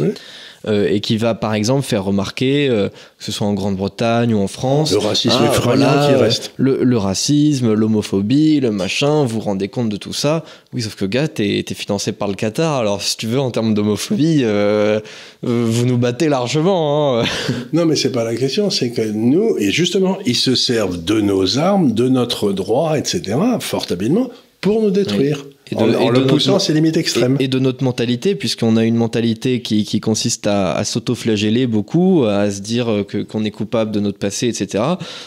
Euh, 0.69 0.89
et 0.91 0.99
qui 0.99 1.17
va 1.17 1.37
par 1.37 1.55
exemple 1.55 1.83
faire 1.83 2.03
remarquer, 2.03 2.69
euh, 2.69 2.89
que 2.89 3.25
ce 3.25 3.31
soit 3.31 3.47
en 3.47 3.55
Grande-Bretagne 3.55 4.35
ou 4.35 4.39
en 4.41 4.49
France, 4.49 4.91
le 4.91 4.99
racisme 4.99 5.39
ah, 5.41 6.09
qui 6.09 6.15
reste. 6.17 6.53
Le, 6.57 6.97
racisme, 6.97 7.73
l'homophobie, 7.73 8.59
le 8.59 8.73
machin, 8.73 9.23
vous 9.23 9.37
vous 9.37 9.41
rendez 9.41 9.69
compte 9.69 9.91
de 9.91 9.97
tout 9.97 10.13
ça 10.13 10.45
Oui, 10.73 10.83
sauf 10.83 10.97
que 10.97 11.05
gars, 11.05 11.29
t'es 11.29 11.61
es 11.61 11.75
financé 11.75 12.11
par 12.11 12.27
le 12.27 12.35
Qatar, 12.35 12.81
alors 12.81 13.01
si 13.01 13.17
tu 13.17 13.29
veux, 13.29 13.39
en 13.39 13.53
termes 13.53 13.75
d'homophobie, 13.75 14.41
euh, 14.43 14.99
vous 15.43 15.87
nous 15.87 15.99
battez 15.99 16.29
largement. 16.29 17.21
Hein. 17.21 17.25
non, 17.73 17.87
mais 17.87 17.95
c'est 17.95 18.11
pas 18.11 18.25
la 18.25 18.35
question, 18.35 18.69
c'est 18.69 18.91
que 18.91 19.03
nous, 19.03 19.57
et 19.59 19.71
justement, 19.71 20.19
ils 20.27 20.35
se 20.35 20.57
servent 20.57 21.05
de 21.05 21.21
nos 21.21 21.59
armes, 21.59 21.93
de 21.93 22.09
notre 22.09 22.51
droit, 22.51 22.99
etc., 22.99 23.39
fort 23.61 23.87
habilement, 23.91 24.31
pour 24.61 24.83
nous 24.83 24.91
détruire. 24.91 25.45
Et 25.71 25.75
de, 25.75 25.81
en, 25.81 26.11
le 26.11 26.27
poussant 26.27 26.57
à 26.57 26.61
ses 26.61 26.73
limites 26.73 26.97
extrêmes. 26.97 27.37
Et, 27.41 27.49
de 27.49 27.59
notre 27.59 27.83
mentalité, 27.83 28.35
puisqu'on 28.35 28.77
a 28.77 28.85
une 28.85 28.97
mentalité 28.97 29.63
qui, 29.63 29.85
qui 29.85 30.01
consiste 30.01 30.47
à, 30.47 30.73
à 30.75 30.85
s'auto-flageller 30.85 31.67
beaucoup, 31.67 32.25
à 32.25 32.51
se 32.51 32.61
dire 32.61 33.05
que, 33.09 33.19
qu'on 33.19 33.45
est 33.45 33.51
coupable 33.51 33.91
de 33.91 34.01
notre 34.01 34.19
passé, 34.19 34.49
etc. 34.49 34.83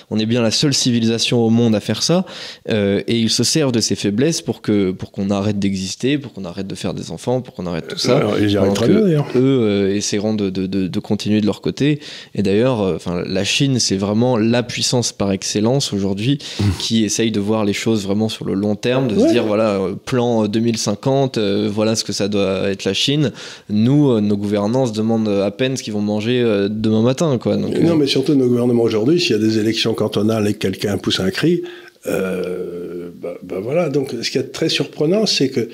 On 0.10 0.20
est 0.20 0.26
bien 0.26 0.42
la 0.42 0.52
seule 0.52 0.74
civilisation 0.74 1.44
au 1.44 1.50
monde 1.50 1.76
à 1.76 1.80
faire 1.80 2.04
ça. 2.04 2.26
Euh, 2.70 3.02
et 3.08 3.20
ils 3.20 3.30
se 3.30 3.44
servent 3.44 3.72
de 3.72 3.80
ces 3.80 3.96
faiblesses 3.96 4.42
pour, 4.42 4.62
que, 4.62 4.92
pour 4.92 5.12
qu'on 5.12 5.30
arrête 5.30 5.60
d'exister, 5.60 6.18
pour 6.18 6.34
qu'on 6.34 6.46
arrête 6.46 6.68
de 6.68 6.76
faire 6.76 6.94
des 6.94 7.12
enfants, 7.12 7.42
pour 7.42 7.54
qu'on 7.54 7.66
arrête 7.66 7.88
tout 7.88 7.98
ça. 7.98 8.18
Alors, 8.18 8.40
ils 8.40 8.52
y 8.52 8.74
très 8.74 8.88
bien, 8.88 9.02
d'ailleurs. 9.02 9.28
Eux 9.36 9.40
euh, 9.62 9.96
essaieront 9.96 10.34
de, 10.34 10.50
de, 10.50 10.68
de, 10.68 10.88
de, 10.88 11.00
continuer 11.00 11.42
de 11.42 11.46
leur 11.46 11.62
côté. 11.62 12.00
Et 12.36 12.44
d'ailleurs, 12.44 12.82
euh, 12.82 12.96
enfin, 12.96 13.24
la 13.26 13.44
Chine, 13.44 13.80
c'est 13.80 13.98
vraiment 13.98 14.38
la 14.38 14.64
puissance 14.64 15.12
par 15.12 15.32
excellence 15.32 15.94
aujourd'hui 15.94 16.40
mmh. 16.60 16.64
qui 16.80 17.04
essaye 17.04 17.32
de 17.32 17.40
voir 17.40 17.66
les 17.66 17.74
choses 17.74 18.04
vraiment 18.04 18.30
sur 18.30 18.46
le 18.46 18.54
long 18.54 18.76
terme, 18.76 19.08
de 19.08 19.20
se 19.20 19.28
dire, 19.28 19.46
voilà, 19.46 19.76
euh, 19.76 19.96
plan 20.30 20.48
2050, 20.48 21.38
euh, 21.38 21.70
voilà 21.72 21.96
ce 21.96 22.04
que 22.04 22.14
ça 22.14 22.28
doit 22.28 22.70
être 22.70 22.84
la 22.84 22.94
Chine. 22.94 23.32
Nous, 23.70 24.12
euh, 24.12 24.22
nos 24.22 24.38
gouvernants 24.38 24.86
se 24.86 24.94
demandent 24.94 25.30
à 25.30 25.52
peine 25.52 25.78
ce 25.78 25.84
qu'ils 25.84 25.94
vont 25.94 26.02
manger 26.02 26.42
euh, 26.42 26.68
demain 26.70 27.02
matin. 27.02 27.38
Quoi. 27.38 27.58
non, 27.58 27.96
mais 27.96 28.08
surtout 28.08 28.36
nos 28.36 28.48
gouvernements 28.48 28.84
aujourd'hui, 28.84 29.20
s'il 29.20 29.32
y 29.32 29.40
a 29.40 29.42
des 29.42 29.60
élections 29.60 29.94
cantonales 29.94 30.48
et 30.48 30.54
que 30.54 30.60
quelqu'un 30.60 30.98
pousse 30.98 31.20
un 31.20 31.32
cri, 31.32 31.64
bah, 32.06 33.34
bah, 33.44 33.60
voilà. 33.62 33.90
Donc 33.90 34.16
ce 34.22 34.30
qui 34.30 34.38
est 34.38 34.52
très 34.52 34.70
surprenant, 34.70 35.26
c'est 35.26 35.50
que 35.50 35.70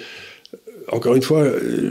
encore 0.92 1.16
une 1.16 1.22
fois, 1.22 1.46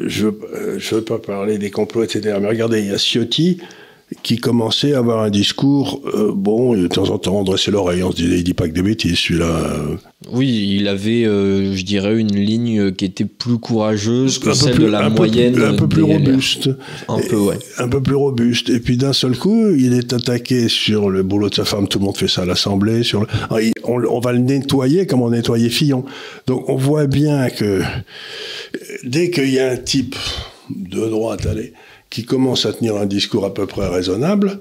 je 0.06 0.26
ne 0.26 0.30
veux, 0.30 0.78
veux, 0.78 1.02
pas 1.02 1.18
parler 1.18 1.58
des 1.58 1.70
complots, 1.70 2.04
etc. 2.04 2.36
Mais 2.40 2.48
regardez, 2.48 2.80
il 2.80 2.86
y 2.86 2.94
a 2.94 2.98
Ciotti 2.98 3.58
qui 4.22 4.36
commençait 4.36 4.94
à 4.94 4.98
avoir 4.98 5.22
un 5.22 5.30
discours, 5.30 6.00
euh, 6.14 6.32
bon, 6.34 6.74
de 6.76 6.86
temps 6.86 7.10
en 7.10 7.18
temps, 7.18 7.40
on 7.40 7.44
dressait 7.44 7.70
l'oreille, 7.70 8.02
on 8.02 8.10
se 8.10 8.16
disait, 8.16 8.36
il 8.38 8.44
dit 8.44 8.54
pas 8.54 8.68
que 8.68 8.72
des 8.74 8.82
bêtises, 8.82 9.18
celui-là. 9.18 9.46
euh. 9.46 9.96
Oui, 10.32 10.76
il 10.78 10.88
avait, 10.88 11.24
euh, 11.26 11.74
je 11.74 11.84
dirais, 11.84 12.18
une 12.18 12.34
ligne 12.34 12.92
qui 12.92 13.04
était 13.04 13.26
plus 13.26 13.58
courageuse 13.58 14.38
que 14.38 14.52
celle 14.54 14.74
plus- 14.76 14.84
de 14.84 14.90
la 14.90 15.04
un 15.04 15.10
moyenne. 15.10 15.60
un 15.62 15.74
peu 15.74 15.86
plus 15.88 16.02
robuste. 16.02 16.70
Un 17.08 17.18
peu, 17.20 17.36
ouais. 17.36 17.58
un 17.78 17.88
peu 17.88 18.02
plus 18.02 18.14
robuste. 18.14 18.70
Et 18.70 18.80
puis 18.80 18.96
d'un 18.96 19.12
seul 19.12 19.36
coup, 19.36 19.68
il 19.70 19.92
est 19.92 20.12
attaqué 20.14 20.68
sur 20.68 21.10
le 21.10 21.22
boulot 21.22 21.50
de 21.50 21.54
sa 21.54 21.64
femme. 21.66 21.88
Tout 21.88 21.98
le 21.98 22.06
monde 22.06 22.16
fait 22.16 22.28
ça 22.28 22.42
à 22.42 22.46
l'Assemblée. 22.46 23.02
Sur 23.02 23.20
le... 23.20 23.26
Ah, 23.50 23.60
il- 23.60 23.72
on, 23.84 24.02
on 24.04 24.20
va 24.20 24.32
le 24.32 24.38
nettoyer 24.38 25.06
comme 25.06 25.20
on 25.20 25.30
nettoyait 25.30 25.68
Fillon. 25.68 26.04
Donc 26.46 26.68
on 26.70 26.76
voit 26.76 27.06
bien 27.06 27.50
que 27.50 27.82
dès 29.04 29.30
qu'il 29.30 29.50
y 29.50 29.58
a 29.58 29.70
un 29.70 29.76
type 29.76 30.16
de 30.70 31.06
droite, 31.08 31.44
allez, 31.46 31.72
qui 32.14 32.24
commence 32.24 32.64
à 32.64 32.72
tenir 32.72 32.94
un 32.94 33.06
discours 33.06 33.44
à 33.44 33.52
peu 33.52 33.66
près 33.66 33.88
raisonnable, 33.88 34.60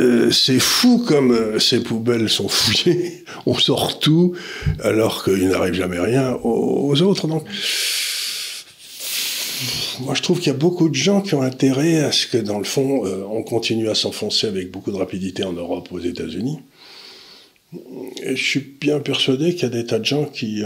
euh, 0.00 0.30
c'est 0.30 0.58
fou 0.58 1.04
comme 1.06 1.30
euh, 1.32 1.58
ces 1.58 1.82
poubelles 1.82 2.30
sont 2.30 2.48
fouillées, 2.48 3.22
on 3.46 3.52
sort 3.52 3.98
tout, 3.98 4.34
alors 4.82 5.24
qu'il 5.24 5.46
n'arrive 5.48 5.74
jamais 5.74 6.00
rien 6.00 6.38
aux, 6.42 7.02
autres. 7.02 7.26
Donc, 7.26 7.44
moi, 10.00 10.14
je 10.14 10.22
trouve 10.22 10.38
qu'il 10.38 10.46
y 10.46 10.56
a 10.56 10.58
beaucoup 10.58 10.88
de 10.88 10.94
gens 10.94 11.20
qui 11.20 11.34
ont 11.34 11.42
intérêt 11.42 11.98
à 11.98 12.12
ce 12.12 12.26
que, 12.26 12.38
dans 12.38 12.58
le 12.58 12.64
fond, 12.64 13.04
euh, 13.04 13.24
on 13.30 13.42
continue 13.42 13.90
à 13.90 13.94
s'enfoncer 13.94 14.46
avec 14.46 14.70
beaucoup 14.70 14.90
de 14.90 14.96
rapidité 14.96 15.44
en 15.44 15.52
Europe, 15.52 15.90
aux 15.92 16.00
États-Unis. 16.00 16.60
Et 18.22 18.36
je 18.36 18.42
suis 18.42 18.60
bien 18.80 19.00
persuadé 19.00 19.52
qu'il 19.52 19.64
y 19.64 19.66
a 19.66 19.68
des 19.68 19.84
tas 19.84 19.98
de 19.98 20.06
gens 20.06 20.24
qui, 20.24 20.62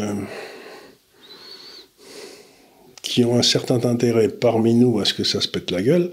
qui 3.03 3.25
ont 3.25 3.37
un 3.37 3.43
certain 3.43 3.85
intérêt 3.85 4.29
parmi 4.29 4.75
nous 4.75 5.01
à 5.01 5.05
ce 5.05 5.13
que 5.15 5.25
ça 5.25 5.41
se 5.41 5.49
pète 5.49 5.71
la 5.71 5.83
gueule, 5.83 6.11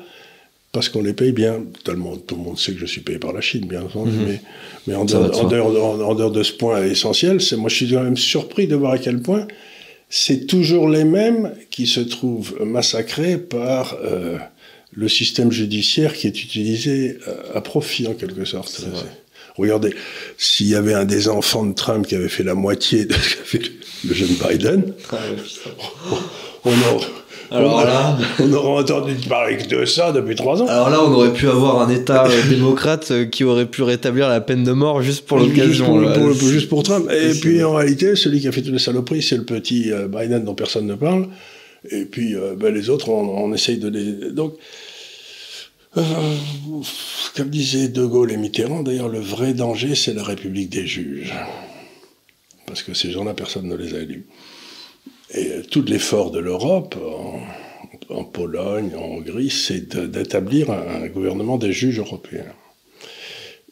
parce 0.72 0.90
qu'on 0.90 1.02
les 1.04 1.14
paye 1.14 1.32
bien. 1.32 1.64
Tout 1.84 1.92
le 1.92 1.98
monde, 1.98 2.22
tout 2.28 2.36
le 2.36 2.42
monde 2.42 2.58
sait 2.60 2.74
que 2.74 2.80
je 2.80 2.86
suis 2.86 3.02
payé 3.02 3.20
par 3.20 3.32
la 3.34 3.42
Chine, 3.42 3.66
bien 3.68 3.82
entendu, 3.84 4.12
mais, 4.28 4.42
mais 4.88 4.96
en, 4.96 5.06
dehors, 5.06 5.26
de 5.26 5.30
en, 5.30 5.34
soi. 5.34 5.50
dehors, 5.50 5.72
de- 5.74 5.78
en- 5.80 6.02
en 6.02 6.16
dehors 6.16 6.32
de 6.32 6.44
ce 6.44 6.54
point 6.54 6.84
essentiel, 6.84 7.42
c'est 7.42 7.56
moi 7.56 7.70
je 7.70 7.76
suis 7.76 7.90
quand 7.92 8.04
même 8.04 8.18
surpris 8.18 8.68
de 8.68 8.76
voir 8.76 8.94
à 8.94 8.98
quel 8.98 9.22
point 9.22 9.48
c'est 10.10 10.48
toujours 10.48 10.90
les 10.90 11.04
mêmes 11.06 11.54
qui 11.70 11.86
se 11.86 12.00
trouvent 12.00 12.56
massacrés 12.66 13.38
par 13.38 13.96
euh, 14.04 14.38
le 14.92 15.08
système 15.08 15.52
judiciaire 15.52 16.14
qui 16.16 16.26
est 16.26 16.44
utilisé 16.44 17.20
euh, 17.28 17.36
à 17.54 17.62
profit 17.62 18.08
en 18.08 18.14
quelque 18.14 18.46
sorte. 18.46 18.82
Regardez, 19.56 19.94
s'il 20.38 20.68
y 20.68 20.76
avait 20.76 20.94
un 20.94 21.06
des 21.06 21.28
enfants 21.28 21.66
de 21.66 21.74
Trump 21.76 22.08
qui 22.08 22.16
avait 22.16 22.30
fait 22.30 22.44
la 22.44 22.56
moitié 22.56 23.06
de 23.06 23.14
ce 23.14 23.36
qu'a 23.36 23.44
fait 23.44 23.62
le 24.08 24.14
jeune 24.16 24.30
Biden, 24.50 24.94
on 26.66 26.70
aurait, 26.72 27.06
Alors 27.52 27.76
on, 27.78 27.84
là- 27.84 28.18
on 28.40 28.54
aurait 28.54 28.82
entendu 28.84 29.16
parler 29.28 29.58
que 29.58 29.68
de 29.68 29.84
ça 29.86 30.12
depuis 30.12 30.36
trois 30.36 30.62
ans. 30.62 30.68
Alors 30.68 30.90
là, 30.92 31.04
on 31.04 31.12
aurait 31.14 31.34
pu 31.34 31.48
avoir 31.48 31.82
un 31.82 31.90
État 31.90 32.26
euh, 32.28 32.50
démocrate 32.50 33.10
euh, 33.12 33.26
qui 33.26 33.44
aurait 33.44 33.66
pu 33.66 33.82
rétablir 33.82 34.30
la 34.30 34.40
peine 34.42 34.64
de 34.64 34.72
mort 34.72 35.02
juste 35.02 35.26
pour 35.26 35.40
Juste 35.40 35.56
l'occasion. 35.58 35.86
pour, 35.86 36.00
là. 36.02 36.12
pour 36.14 36.34
juste 36.34 36.70
pour 36.70 36.84
Trump. 36.84 37.10
Et 37.12 37.34
puis 37.40 37.64
en 37.64 37.74
réalité, 37.74 38.16
celui 38.16 38.40
qui 38.40 38.48
a 38.48 38.52
fait 38.52 38.62
toutes 38.62 38.74
les 38.74 38.80
saloperies, 38.80 39.24
c'est 39.24 39.38
le 39.38 39.46
petit 39.46 39.92
euh, 39.92 40.08
Biden 40.08 40.44
dont 40.46 40.54
personne 40.54 40.86
ne 40.86 40.94
parle. 40.96 41.28
Et 41.90 42.06
puis 42.06 42.36
euh, 42.36 42.56
ben, 42.56 42.72
les 42.74 42.90
autres, 42.92 43.10
on, 43.10 43.44
on 43.46 43.54
essaye 43.54 43.78
de 43.78 43.88
les. 43.90 44.32
Donc, 44.32 44.54
euh, 45.98 46.02
comme 47.36 47.50
disait 47.50 47.88
De 47.88 48.06
Gaulle 48.06 48.32
et 48.32 48.38
Mitterrand, 48.38 48.84
d'ailleurs, 48.84 49.10
le 49.10 49.20
vrai 49.20 49.54
danger, 49.54 49.96
c'est 49.96 50.14
la 50.14 50.24
République 50.24 50.70
des 50.70 50.86
juges. 50.86 51.34
Parce 52.68 52.84
que 52.84 52.94
ces 52.94 53.10
gens-là, 53.12 53.34
personne 53.34 53.68
ne 53.68 53.76
les 53.76 53.96
a 53.96 54.00
élus. 54.00 54.28
Et 55.32 55.52
euh, 55.52 55.62
tout 55.64 55.84
l'effort 55.84 56.32
de 56.32 56.40
l'Europe, 56.40 56.96
en, 58.10 58.24
Pologne, 58.24 58.92
en 58.96 59.18
Hongrie, 59.18 59.50
c'est 59.50 59.96
d'établir 59.96 60.72
un 60.72 61.08
gouvernement 61.08 61.58
des 61.58 61.72
juges 61.72 62.00
européens. 62.00 62.54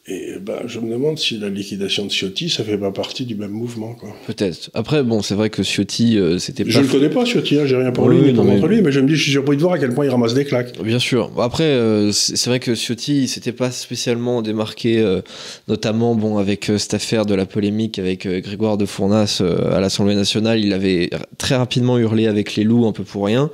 Et 0.10 0.36
ben, 0.40 0.60
je 0.68 0.80
me 0.80 0.90
demande 0.90 1.18
si 1.20 1.38
la 1.38 1.50
liquidation 1.50 2.06
de 2.06 2.10
Ciotti, 2.12 2.50
ça 2.50 2.64
fait 2.64 2.78
pas 2.78 2.92
partie 2.92 3.26
du 3.26 3.36
même 3.36 3.52
mouvement. 3.52 3.94
Quoi. 3.94 4.16
Peut-être. 4.26 4.70
Après, 4.74 5.04
bon, 5.04 5.22
c'est 5.22 5.36
vrai 5.36 5.50
que 5.50 5.64
Ciotti, 5.64 6.18
euh, 6.18 6.40
c'était 6.40 6.64
pas. 6.64 6.70
Je 6.72 6.80
le 6.80 6.88
connais 6.88 7.10
pas, 7.10 7.26
Ciotti, 7.26 7.60
hein, 7.60 7.66
j'ai 7.66 7.76
rien 7.76 7.92
pour 7.92 8.06
Oui, 8.06 8.16
lui, 8.16 8.32
ni 8.32 8.40
mais- 8.42 8.68
lui, 8.68 8.82
mais 8.82 8.94
je 8.94 9.02
me 9.02 9.08
dis, 9.10 9.16
je 9.18 9.24
suis 9.24 9.32
surpris 9.34 9.58
de 9.58 9.62
voir 9.62 9.74
à 9.74 9.80
quel 9.80 9.94
point 9.94 10.06
il 10.06 10.10
ramasse 10.10 10.34
des 10.34 10.46
claques. 10.46 10.82
Bien 10.82 11.00
sûr. 11.00 11.30
Après, 11.42 11.66
euh, 11.66 12.14
c'est 12.14 12.46
vrai 12.50 12.62
que 12.62 12.74
Ciotti, 12.74 13.24
il 13.24 13.28
s'était 13.28 13.52
pas 13.52 13.70
spécialement 13.70 14.42
démarqué, 14.42 15.00
euh, 15.00 15.22
notamment 15.68 16.16
bon 16.16 16.38
avec 16.38 16.70
euh, 16.70 16.78
cette 16.78 16.94
affaire 16.94 17.26
de 17.26 17.36
la 17.36 17.46
polémique 17.46 18.00
avec 18.00 18.26
euh, 18.26 18.40
Grégoire 18.40 18.78
de 18.78 18.86
Fournas 18.86 19.40
euh, 19.42 19.76
à 19.76 19.82
l'Assemblée 19.82 20.16
nationale. 20.16 20.62
Il 20.62 20.72
avait 20.72 21.10
très 21.38 21.58
rapidement 21.58 21.98
hurlé 21.98 22.28
avec 22.28 22.56
les 22.56 22.64
loups 22.64 22.86
un 22.88 22.94
peu 22.94 23.04
pour 23.04 23.26
rien, 23.26 23.50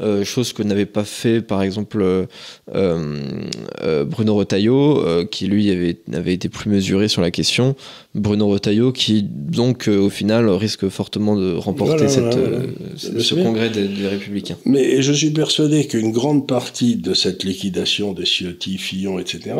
euh, 0.00 0.24
chose 0.24 0.52
que 0.52 0.62
n'avait 0.62 0.86
pas 0.86 1.04
fait 1.04 1.42
par 1.42 1.62
exemple 1.62 2.00
euh, 2.02 2.26
euh, 2.74 4.04
Bruno 4.04 4.34
Retailleau, 4.34 5.24
qui 5.30 5.46
lui 5.46 5.70
avait, 5.70 5.96
avait 6.12 6.32
été 6.34 6.48
plus 6.48 6.70
mesuré 6.70 7.08
sur 7.08 7.20
la 7.22 7.30
question. 7.30 7.76
Bruno 8.14 8.48
Retailleau, 8.48 8.92
qui 8.92 9.22
donc 9.22 9.88
au 9.88 10.08
final 10.10 10.48
risque 10.48 10.88
fortement 10.88 11.36
de 11.36 11.52
remporter 11.54 12.06
Voilà, 12.06 12.08
cette, 12.08 12.22
voilà, 12.24 12.58
voilà. 13.02 13.20
ce- 13.24 13.34
congrès 13.34 13.70
des, 13.70 13.88
des 13.88 14.08
Républicains. 14.08 14.56
Mais 14.64 15.02
je 15.02 15.12
suis 15.12 15.30
persuadé 15.30 15.86
qu'une 15.86 16.12
grande 16.12 16.46
partie 16.46 16.96
de 16.96 17.14
cette 17.14 17.44
liquidation 17.44 18.12
des 18.12 18.24
Ciotti, 18.24 18.78
Fillon, 18.78 19.18
etc., 19.18 19.54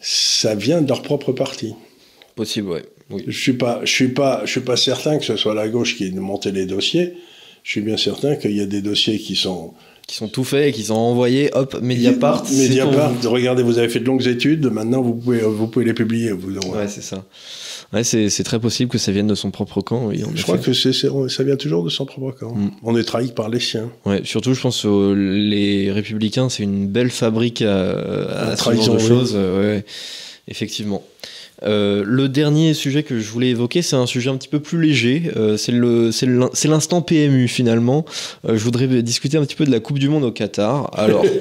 ça 0.00 0.54
vient 0.54 0.82
de 0.82 0.88
leur 0.88 1.02
propre 1.02 1.32
parti. 1.32 1.74
Possible, 2.36 2.68
ouais. 2.68 2.84
Oui. 3.10 3.22
Je 3.26 3.38
suis 3.38 3.52
pas, 3.52 3.80
je 3.84 3.92
suis 3.92 4.08
pas, 4.08 4.42
je 4.44 4.50
suis 4.50 4.60
pas 4.60 4.76
certain 4.76 5.18
que 5.18 5.24
ce 5.24 5.36
soit 5.36 5.54
la 5.54 5.68
gauche 5.68 5.96
qui 5.96 6.04
ait 6.06 6.10
monté 6.10 6.52
les 6.52 6.66
dossiers. 6.66 7.14
Je 7.64 7.70
suis 7.72 7.80
bien 7.80 7.96
certain 7.96 8.36
qu'il 8.36 8.52
y 8.56 8.60
a 8.60 8.66
des 8.66 8.82
dossiers 8.82 9.18
qui 9.18 9.34
sont 9.34 9.72
qui 10.06 10.16
sont 10.16 10.28
tout 10.28 10.44
faits 10.44 10.68
et 10.68 10.72
qui 10.72 10.84
sont 10.84 10.94
envoyés, 10.96 11.48
hop, 11.54 11.78
Mediapart. 11.80 12.44
Mediapart, 12.52 13.10
regardez, 13.24 13.62
vous 13.62 13.78
avez 13.78 13.88
fait 13.88 14.00
de 14.00 14.04
longues 14.04 14.26
études, 14.26 14.66
maintenant 14.66 15.00
vous 15.00 15.14
pouvez, 15.14 15.38
vous 15.40 15.66
pouvez 15.66 15.86
les 15.86 15.94
publier. 15.94 16.30
Vous. 16.30 16.52
Ouais, 16.52 16.88
c'est 16.88 17.02
ça. 17.02 17.24
Ouais, 17.90 18.04
c'est 18.04 18.28
c'est 18.28 18.44
très 18.44 18.60
possible 18.60 18.90
que 18.90 18.98
ça 18.98 19.12
vienne 19.12 19.28
de 19.28 19.34
son 19.34 19.50
propre 19.50 19.80
camp. 19.80 20.08
oui, 20.08 20.22
je 20.34 20.42
crois 20.42 20.58
que 20.58 20.74
c'est, 20.74 20.92
c'est- 20.92 21.08
ça 21.30 21.42
vient 21.42 21.56
toujours 21.56 21.82
de 21.84 21.88
son 21.88 22.04
propre 22.04 22.32
camp. 22.38 22.54
Mm. 22.54 22.70
On 22.82 22.96
est 22.98 23.02
trahi 23.04 23.28
par 23.32 23.48
les 23.48 23.60
siens. 23.60 23.90
Ouais, 24.04 24.20
surtout, 24.24 24.52
je 24.52 24.60
pense 24.60 24.84
aux 24.84 25.14
les 25.14 25.90
républicains, 25.90 26.50
c'est 26.50 26.64
une 26.64 26.86
belle 26.86 27.10
fabrique 27.10 27.62
à, 27.62 27.92
à 27.92 28.44
La 28.50 28.56
ce 28.56 28.64
genre 28.64 28.74
trahison, 28.74 28.94
de 28.94 28.98
choses. 28.98 29.32
euh, 29.34 29.76
ouais, 29.76 29.84
effectivement. 30.48 31.02
Euh, 31.62 32.02
le 32.04 32.28
dernier 32.28 32.74
sujet 32.74 33.02
que 33.02 33.18
je 33.20 33.30
voulais 33.30 33.50
évoquer, 33.50 33.80
c'est 33.82 33.96
un 33.96 34.06
sujet 34.06 34.30
un 34.30 34.36
petit 34.36 34.48
peu 34.48 34.60
plus 34.60 34.80
léger. 34.80 35.30
Euh, 35.36 35.56
c'est 35.56 36.68
l'instant 36.68 37.00
PMU 37.00 37.48
finalement. 37.48 38.04
Euh, 38.48 38.56
je 38.56 38.64
voudrais 38.64 38.86
discuter 39.02 39.36
un 39.36 39.44
petit 39.44 39.54
peu 39.54 39.64
de 39.64 39.70
la 39.70 39.80
Coupe 39.80 39.98
du 39.98 40.08
Monde 40.08 40.24
au 40.24 40.32
Qatar. 40.32 40.90
Alors. 40.98 41.24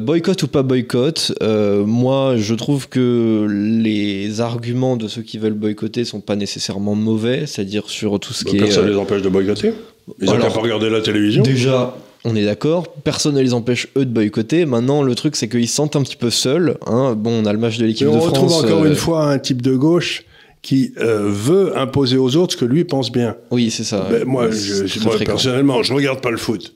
Boycott 0.00 0.42
ou 0.42 0.48
pas 0.48 0.64
boycott, 0.64 1.32
moi 1.40 2.34
je 2.36 2.56
trouve 2.56 2.88
que 2.88 3.46
les 3.48 4.40
arguments 4.40 4.96
de 4.96 5.06
ceux 5.06 5.22
qui 5.22 5.38
veulent 5.38 5.54
boycotter 5.54 6.04
sont 6.04 6.20
pas 6.20 6.34
nécessairement 6.34 6.96
mauvais, 6.96 7.46
c'est-à-dire 7.46 7.88
sur 7.88 8.18
tout 8.18 8.32
ce 8.32 8.42
Bah, 8.42 8.50
qui 8.50 8.56
est. 8.56 8.60
personne 8.62 8.86
ne 8.86 8.90
les 8.90 8.96
empêche 8.96 9.22
de 9.22 9.28
boycotter. 9.28 9.72
Ils 10.20 10.26
n'ont 10.26 10.38
pas 10.38 10.48
regarder 10.48 10.90
la 10.90 11.00
télévision. 11.00 11.44
Déjà, 11.44 11.96
on 12.24 12.36
est 12.36 12.44
d'accord, 12.44 12.92
personne 13.02 13.34
ne 13.34 13.40
les 13.40 13.54
empêche 13.54 13.88
eux 13.96 14.04
de 14.04 14.10
boycotter. 14.12 14.66
Maintenant, 14.66 15.02
le 15.02 15.14
truc, 15.14 15.36
c'est 15.36 15.48
qu'ils 15.48 15.68
se 15.68 15.74
sentent 15.74 15.96
un 15.96 16.02
petit 16.02 16.16
peu 16.16 16.30
seuls. 16.30 16.76
hein. 16.86 17.14
Bon, 17.16 17.42
on 17.42 17.46
a 17.46 17.52
le 17.52 17.58
match 17.58 17.78
de 17.78 17.86
l'équipe 17.86 18.06
de 18.06 18.12
on 18.12 18.20
retrouve 18.20 18.50
France. 18.50 18.64
encore 18.64 18.82
euh, 18.82 18.88
une 18.88 18.94
fois 18.94 19.24
un 19.30 19.38
type 19.38 19.62
de 19.62 19.74
gauche 19.74 20.24
qui 20.62 20.92
euh, 20.98 21.28
veut 21.28 21.76
imposer 21.78 22.18
aux 22.18 22.36
autres 22.36 22.52
ce 22.52 22.58
que 22.58 22.66
lui 22.66 22.84
pense 22.84 23.10
bien. 23.10 23.36
Oui, 23.50 23.70
c'est 23.70 23.84
ça. 23.84 24.06
Ben, 24.10 24.24
moi, 24.24 24.50
je, 24.50 24.84
très 24.84 25.00
moi, 25.00 25.16
personnellement, 25.18 25.82
je 25.82 25.94
regarde 25.94 26.20
pas 26.20 26.30
le 26.30 26.36
foot. 26.36 26.74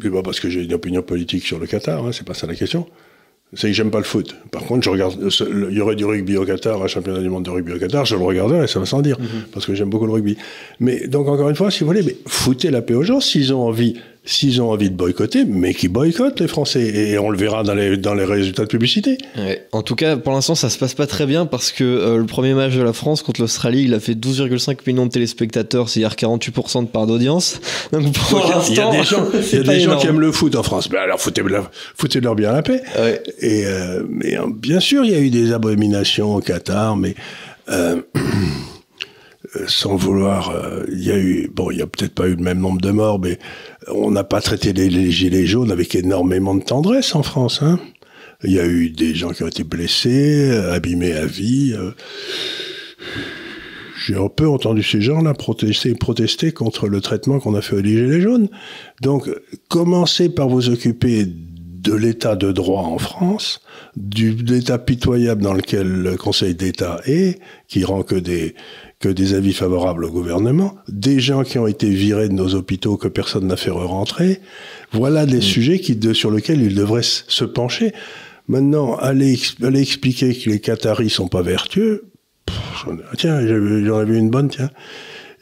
C'est 0.00 0.10
pas 0.10 0.22
parce 0.22 0.40
que 0.40 0.48
j'ai 0.48 0.62
une 0.62 0.72
opinion 0.72 1.02
politique 1.02 1.44
sur 1.44 1.58
le 1.58 1.66
Qatar, 1.66 2.06
hein, 2.06 2.10
c'est 2.12 2.24
pas 2.26 2.34
ça 2.34 2.46
la 2.46 2.54
question. 2.54 2.86
C'est 3.54 3.66
que 3.68 3.72
j'aime 3.72 3.90
pas 3.90 3.98
le 3.98 4.04
foot. 4.04 4.36
Par 4.52 4.62
contre, 4.62 4.84
je 4.84 4.90
regarde. 4.90 5.14
Il 5.70 5.76
y 5.76 5.80
aurait 5.80 5.96
du 5.96 6.04
rugby 6.04 6.36
au 6.36 6.44
Qatar, 6.44 6.80
un 6.82 6.86
championnat 6.86 7.18
du 7.20 7.28
monde 7.28 7.44
de 7.44 7.50
rugby 7.50 7.72
au 7.72 7.78
Qatar, 7.80 8.04
je 8.04 8.14
le 8.14 8.22
regarderais, 8.22 8.68
ça 8.68 8.78
va 8.78 8.86
sans 8.86 9.02
dire, 9.02 9.18
Mhm. 9.18 9.26
parce 9.52 9.66
que 9.66 9.74
j'aime 9.74 9.90
beaucoup 9.90 10.06
le 10.06 10.12
rugby. 10.12 10.36
Mais 10.78 11.08
donc 11.08 11.26
encore 11.26 11.48
une 11.50 11.56
fois, 11.56 11.70
si 11.70 11.80
vous 11.80 11.86
voulez, 11.86 12.02
mais 12.02 12.16
foutez 12.26 12.70
la 12.70 12.80
paix 12.80 12.94
aux 12.94 13.02
gens 13.02 13.18
s'ils 13.20 13.52
ont 13.52 13.62
envie. 13.62 13.96
S'ils 14.22 14.60
ont 14.60 14.70
envie 14.70 14.90
de 14.90 14.94
boycotter, 14.94 15.44
mais 15.46 15.72
qu'ils 15.72 15.88
boycottent 15.88 16.40
les 16.40 16.46
Français. 16.46 16.82
Et 16.82 17.18
on 17.18 17.30
le 17.30 17.38
verra 17.38 17.62
dans 17.62 17.74
les, 17.74 17.96
dans 17.96 18.12
les 18.12 18.24
résultats 18.24 18.64
de 18.64 18.68
publicité. 18.68 19.16
Ouais. 19.36 19.66
En 19.72 19.82
tout 19.82 19.94
cas, 19.94 20.16
pour 20.18 20.34
l'instant, 20.34 20.54
ça 20.54 20.68
se 20.68 20.78
passe 20.78 20.92
pas 20.92 21.06
très 21.06 21.24
bien 21.24 21.46
parce 21.46 21.72
que 21.72 21.84
euh, 21.84 22.18
le 22.18 22.26
premier 22.26 22.52
match 22.52 22.74
de 22.74 22.82
la 22.82 22.92
France 22.92 23.22
contre 23.22 23.40
l'Australie, 23.40 23.84
il 23.84 23.94
a 23.94 24.00
fait 24.00 24.12
12,5 24.12 24.78
millions 24.86 25.06
de 25.06 25.10
téléspectateurs, 25.10 25.88
c'est-à-dire 25.88 26.16
48% 26.16 26.82
de 26.82 26.88
part 26.88 27.06
d'audience. 27.06 27.60
Donc 27.92 28.12
pour 28.12 28.40
Donc, 28.40 28.42
il 28.68 28.74
y 28.76 28.80
a 28.80 28.84
l'instant, 28.84 28.90
des 28.90 29.02
gens, 29.04 29.26
il 29.32 29.56
y 29.56 29.60
a 29.60 29.62
des 29.62 29.80
gens 29.80 29.96
qui 29.98 30.06
aiment 30.06 30.20
le 30.20 30.32
foot 30.32 30.54
en 30.54 30.62
France. 30.62 30.90
Ben 30.90 31.00
alors 31.00 31.20
foutez-leur 31.20 31.70
foutez 31.96 32.20
bien 32.20 32.52
la 32.52 32.62
paix. 32.62 32.82
Ouais. 32.98 33.22
Et 33.40 33.64
euh, 33.66 34.02
mais 34.08 34.38
euh, 34.38 34.46
bien 34.54 34.80
sûr, 34.80 35.04
il 35.04 35.12
y 35.12 35.14
a 35.14 35.20
eu 35.20 35.30
des 35.30 35.52
abominations 35.52 36.36
au 36.36 36.40
Qatar, 36.40 36.96
mais 36.96 37.14
euh, 39.56 39.64
sans 39.66 39.96
vouloir, 39.96 40.50
euh, 40.50 40.84
il 40.92 41.04
y 41.04 41.10
a 41.10 41.16
eu, 41.16 41.50
bon, 41.52 41.70
il 41.70 41.78
y 41.78 41.82
a 41.82 41.86
peut-être 41.86 42.14
pas 42.14 42.26
eu 42.26 42.36
le 42.36 42.42
même 42.42 42.60
nombre 42.60 42.80
de 42.80 42.90
morts, 42.90 43.18
mais 43.18 43.38
on 43.88 44.10
n'a 44.10 44.24
pas 44.24 44.40
traité 44.40 44.72
les, 44.72 45.10
gilets 45.10 45.46
jaunes 45.46 45.70
avec 45.70 45.94
énormément 45.94 46.54
de 46.54 46.62
tendresse 46.62 47.14
en 47.14 47.22
France. 47.22 47.60
Hein. 47.62 47.78
Il 48.42 48.52
y 48.52 48.60
a 48.60 48.66
eu 48.66 48.90
des 48.90 49.14
gens 49.14 49.30
qui 49.30 49.42
ont 49.42 49.48
été 49.48 49.64
blessés, 49.64 50.50
euh, 50.50 50.72
abîmés 50.72 51.12
à 51.12 51.26
vie. 51.26 51.74
euh. 51.74 51.92
J'ai 54.06 54.16
un 54.16 54.28
peu 54.28 54.48
entendu 54.48 54.82
ces 54.82 55.02
gens-là 55.02 55.34
protester, 55.34 55.94
protester 55.94 56.52
contre 56.52 56.88
le 56.88 57.02
traitement 57.02 57.38
qu'on 57.38 57.54
a 57.54 57.60
fait 57.60 57.76
aux 57.76 57.84
gilets 57.84 58.22
jaunes. 58.22 58.48
Donc, 59.02 59.28
commencez 59.68 60.30
par 60.30 60.48
vous 60.48 60.70
occuper 60.70 61.26
de 61.82 61.94
l'état 61.94 62.36
de 62.36 62.52
droit 62.52 62.82
en 62.82 62.98
France, 62.98 63.60
du 63.96 64.32
l'état 64.32 64.78
pitoyable 64.78 65.42
dans 65.42 65.54
lequel 65.54 65.88
le 65.88 66.16
Conseil 66.16 66.54
d'État 66.54 67.00
est, 67.04 67.38
qui 67.68 67.84
rend 67.84 68.02
que 68.02 68.16
des 68.16 68.54
que 68.98 69.08
des 69.08 69.32
avis 69.32 69.54
favorables 69.54 70.04
au 70.04 70.10
gouvernement, 70.10 70.74
des 70.88 71.20
gens 71.20 71.42
qui 71.42 71.58
ont 71.58 71.66
été 71.66 71.88
virés 71.88 72.28
de 72.28 72.34
nos 72.34 72.54
hôpitaux 72.54 72.98
que 72.98 73.08
personne 73.08 73.46
n'a 73.46 73.56
fait 73.56 73.70
re-rentrer. 73.70 74.40
Voilà 74.92 75.24
des 75.24 75.38
mm. 75.38 75.42
sujets 75.42 75.78
qui, 75.78 75.98
sur 76.12 76.30
lesquels 76.30 76.60
il 76.60 76.74
devrait 76.74 77.02
se 77.02 77.44
pencher. 77.44 77.94
Maintenant, 78.46 78.96
aller, 78.96 79.38
aller 79.62 79.80
expliquer 79.80 80.34
que 80.34 80.50
les 80.50 80.60
Qataris 80.60 81.08
sont 81.08 81.28
pas 81.28 81.40
vertueux, 81.40 82.10
tiens, 83.16 83.40
j'en 83.46 84.02
ai 84.02 84.04
vu 84.04 84.18
une 84.18 84.28
bonne, 84.28 84.50
tiens. 84.50 84.70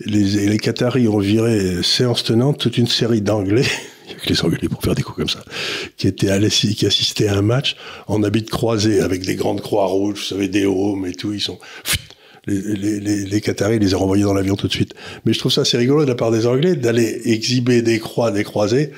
Les, 0.07 0.47
les 0.47 0.59
Qataris 0.59 1.09
ont 1.09 1.19
viré 1.19 1.83
séance 1.83 2.23
tenante 2.23 2.59
toute 2.59 2.79
une 2.79 2.87
série 2.87 3.23
d'Anglais 3.23 3.67
il 4.09 4.17
a 4.17 4.19
que 4.19 4.29
les 4.29 4.45
Anglais 4.45 4.69
pour 4.69 4.83
faire 4.83 4.95
des 4.95 5.03
coups 5.03 5.17
comme 5.17 5.29
ça, 5.29 5.45
qui 5.97 6.07
étaient 6.07 6.31
allés, 6.31 6.49
qui 6.49 6.87
assistaient 6.87 7.29
à 7.29 7.37
un 7.37 7.43
match 7.43 7.77
en 8.07 8.23
habit 8.23 8.43
de 8.43 8.51
croisé 8.51 9.01
avec 9.01 9.23
des 9.25 9.35
grandes 9.35 9.61
croix 9.61 9.87
rouges, 9.87 10.19
vous 10.19 10.25
savez, 10.25 10.49
des 10.49 10.67
homes 10.67 11.07
et 11.07 11.13
tout. 11.13 11.33
Ils 11.33 11.41
sont, 11.41 11.59
les, 12.47 12.61
les, 12.61 13.01
les, 13.01 13.25
les 13.25 13.41
Qataris 13.41 13.79
les 13.79 13.95
ont 13.95 14.01
renvoyés 14.01 14.25
dans 14.25 14.35
l'avion 14.35 14.57
tout 14.57 14.69
de 14.69 14.73
suite. 14.73 14.95
Mais 15.25 15.33
je 15.33 15.39
trouve 15.39 15.53
ça 15.53 15.63
assez 15.63 15.77
rigolo 15.77 16.05
de 16.05 16.09
la 16.09 16.15
part 16.15 16.31
des 16.31 16.47
Anglais 16.47 16.77
d'aller 16.77 17.21
exhiber 17.25 17.83
des 17.83 17.99
croix, 17.99 18.31
des 18.31 18.45
croisés 18.45 18.93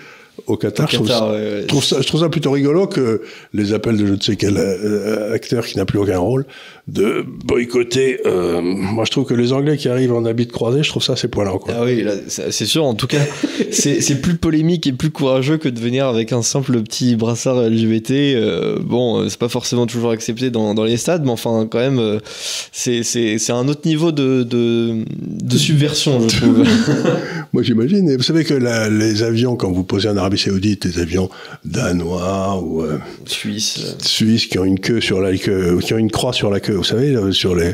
au 0.46 0.56
Qatar. 0.56 0.88
je, 0.90 0.96
trouve, 0.96 1.08
ça, 1.08 2.00
je, 2.00 2.06
trouve 2.06 2.20
ça, 2.20 2.28
plutôt 2.28 2.50
rigolo 2.50 2.86
que 2.86 3.22
les 3.52 3.72
appels 3.72 3.96
de 3.96 4.06
je 4.06 4.12
ne 4.14 4.20
sais 4.20 4.36
quel 4.36 4.56
euh, 4.56 5.34
acteur 5.34 5.66
qui 5.66 5.76
n'a 5.76 5.84
plus 5.84 5.98
aucun 5.98 6.18
rôle 6.18 6.46
de 6.90 7.24
boycotter. 7.44 8.20
Euh, 8.26 8.60
moi, 8.62 9.04
je 9.04 9.10
trouve 9.10 9.24
que 9.24 9.34
les 9.34 9.52
Anglais 9.52 9.76
qui 9.76 9.88
arrivent 9.88 10.12
en 10.12 10.24
habit 10.24 10.46
de 10.46 10.52
croisé, 10.52 10.82
je 10.82 10.88
trouve 10.88 11.02
ça 11.02 11.12
assez 11.12 11.28
poilant. 11.28 11.58
Quoi. 11.58 11.74
Ah 11.76 11.84
oui, 11.84 12.04
c'est 12.26 12.66
sûr. 12.66 12.84
En 12.84 12.94
tout 12.94 13.06
cas, 13.06 13.20
c'est 13.70 14.20
plus 14.20 14.36
polémique 14.36 14.86
et 14.86 14.92
plus 14.92 15.10
courageux 15.10 15.56
que 15.56 15.68
de 15.68 15.78
venir 15.78 16.06
avec 16.06 16.32
un 16.32 16.42
simple 16.42 16.80
petit 16.82 17.16
brassard 17.16 17.62
LGBT. 17.62 18.10
Euh, 18.10 18.78
bon, 18.80 19.28
c'est 19.28 19.38
pas 19.38 19.48
forcément 19.48 19.86
toujours 19.86 20.10
accepté 20.10 20.50
dans, 20.50 20.74
dans, 20.74 20.84
les 20.84 20.96
stades, 20.96 21.24
mais 21.24 21.30
enfin, 21.30 21.68
quand 21.70 21.78
même, 21.78 21.98
euh, 21.98 22.18
c'est 22.72 23.50
un 23.50 23.68
autre 23.68 23.86
niveau 23.86 24.12
de, 24.12 24.42
de, 24.42 25.04
de 25.20 25.56
subversion, 25.56 26.28
je 26.28 26.36
trouve. 26.36 26.64
moi, 27.52 27.62
j'imagine. 27.62 28.16
Vous 28.16 28.22
savez 28.22 28.44
que 28.44 28.54
la, 28.54 28.88
les 28.88 29.22
avions, 29.22 29.56
quand 29.56 29.70
vous 29.70 29.84
posez 29.84 30.08
en 30.08 30.16
Arabie 30.30 30.42
Saoudite, 30.42 30.84
les 30.84 31.00
avions 31.00 31.28
danois 31.64 32.60
ou 32.62 32.82
euh, 32.82 32.98
suisses, 33.26 34.46
qui 34.46 34.58
ont 34.60 34.64
une 34.64 34.78
queue 34.78 35.00
sur 35.00 35.20
la 35.20 35.36
queue, 35.36 35.78
qui 35.80 35.92
ont 35.92 35.98
une 35.98 36.10
croix 36.10 36.32
sur 36.32 36.50
la 36.50 36.60
queue 36.60 36.74
vous 36.74 36.84
savez, 36.84 37.32
sur 37.32 37.56
les, 37.56 37.72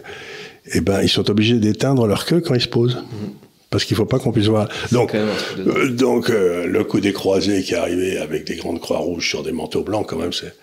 eh 0.73 0.81
ben, 0.81 1.03
ils 1.03 1.09
sont 1.11 1.29
obligés 1.31 1.59
d'éteindre 1.59 2.07
leur 2.07 2.25
queue 2.25 2.41
quand 2.41 2.55
ils 2.55 2.63
se 2.63 2.69
posent. 2.69 2.97
Mhm. 2.97 3.31
Parce 3.69 3.85
qu'il 3.85 3.95
ne 3.95 3.99
faut 3.99 4.07
pas 4.07 4.19
qu'on 4.19 4.33
puisse 4.33 4.47
voir. 4.47 4.69
Donc, 4.91 5.15
euh, 5.15 5.91
donc 5.91 6.31
euh, 6.31 6.67
le 6.67 6.85
coup 6.85 7.01
des 7.01 7.13
croisés 7.13 7.63
qui 7.63 7.75
est 7.75 7.77
arrivé 7.77 8.17
avec 8.17 8.47
des 8.47 8.57
grandes 8.57 8.81
croix 8.81 8.99
rouges 8.99 9.29
sur 9.29 9.43
des 9.43 9.53
manteaux 9.53 9.83
blancs, 9.83 10.07
quand 10.09 10.17
même, 10.17 10.33
c'est. 10.33 10.55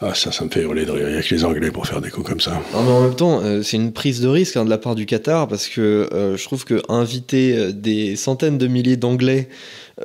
Ah, 0.00 0.14
ça, 0.14 0.32
ça 0.32 0.44
me 0.44 0.50
fait 0.50 0.62
hurler 0.62 0.84
de 0.84 0.90
rire. 0.90 1.08
Il 1.08 1.16
a 1.16 1.22
que 1.22 1.32
les 1.32 1.44
Anglais 1.44 1.70
pour 1.70 1.86
faire 1.86 2.00
des 2.00 2.10
coups 2.10 2.28
comme 2.28 2.40
ça. 2.40 2.60
Non, 2.74 2.82
mais 2.82 2.90
en 2.90 3.02
même 3.02 3.14
temps, 3.14 3.40
euh, 3.44 3.62
c'est 3.62 3.76
une 3.76 3.92
prise 3.92 4.20
de 4.20 4.26
risque 4.26 4.56
hein, 4.56 4.64
de 4.64 4.70
la 4.70 4.78
part 4.78 4.96
du 4.96 5.06
Qatar 5.06 5.46
parce 5.46 5.68
que 5.68 6.08
je 6.36 6.42
trouve 6.42 6.64
que 6.64 6.82
inviter 6.88 7.72
des 7.72 8.16
centaines 8.16 8.58
de 8.58 8.66
milliers 8.66 8.96
d'Anglais 8.96 9.48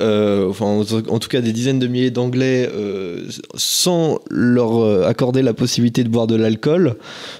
euh, 0.01 0.47
enfin 0.49 0.65
en, 0.65 1.19
tout 1.19 1.27
cas 1.29 1.41
des 1.41 1.51
dizaines 1.51 1.79
de 1.79 1.87
milliers 1.87 2.11
d'Anglais 2.11 2.69
euh, 2.71 3.23
sans 3.55 4.19
leur 4.29 4.83
euh, 4.83 5.07
accorder 5.07 5.41
la 5.41 5.53
possibilité 5.53 6.03
de 6.03 6.09
boire 6.09 6.27
de 6.27 6.35
l'alcool, 6.35 6.95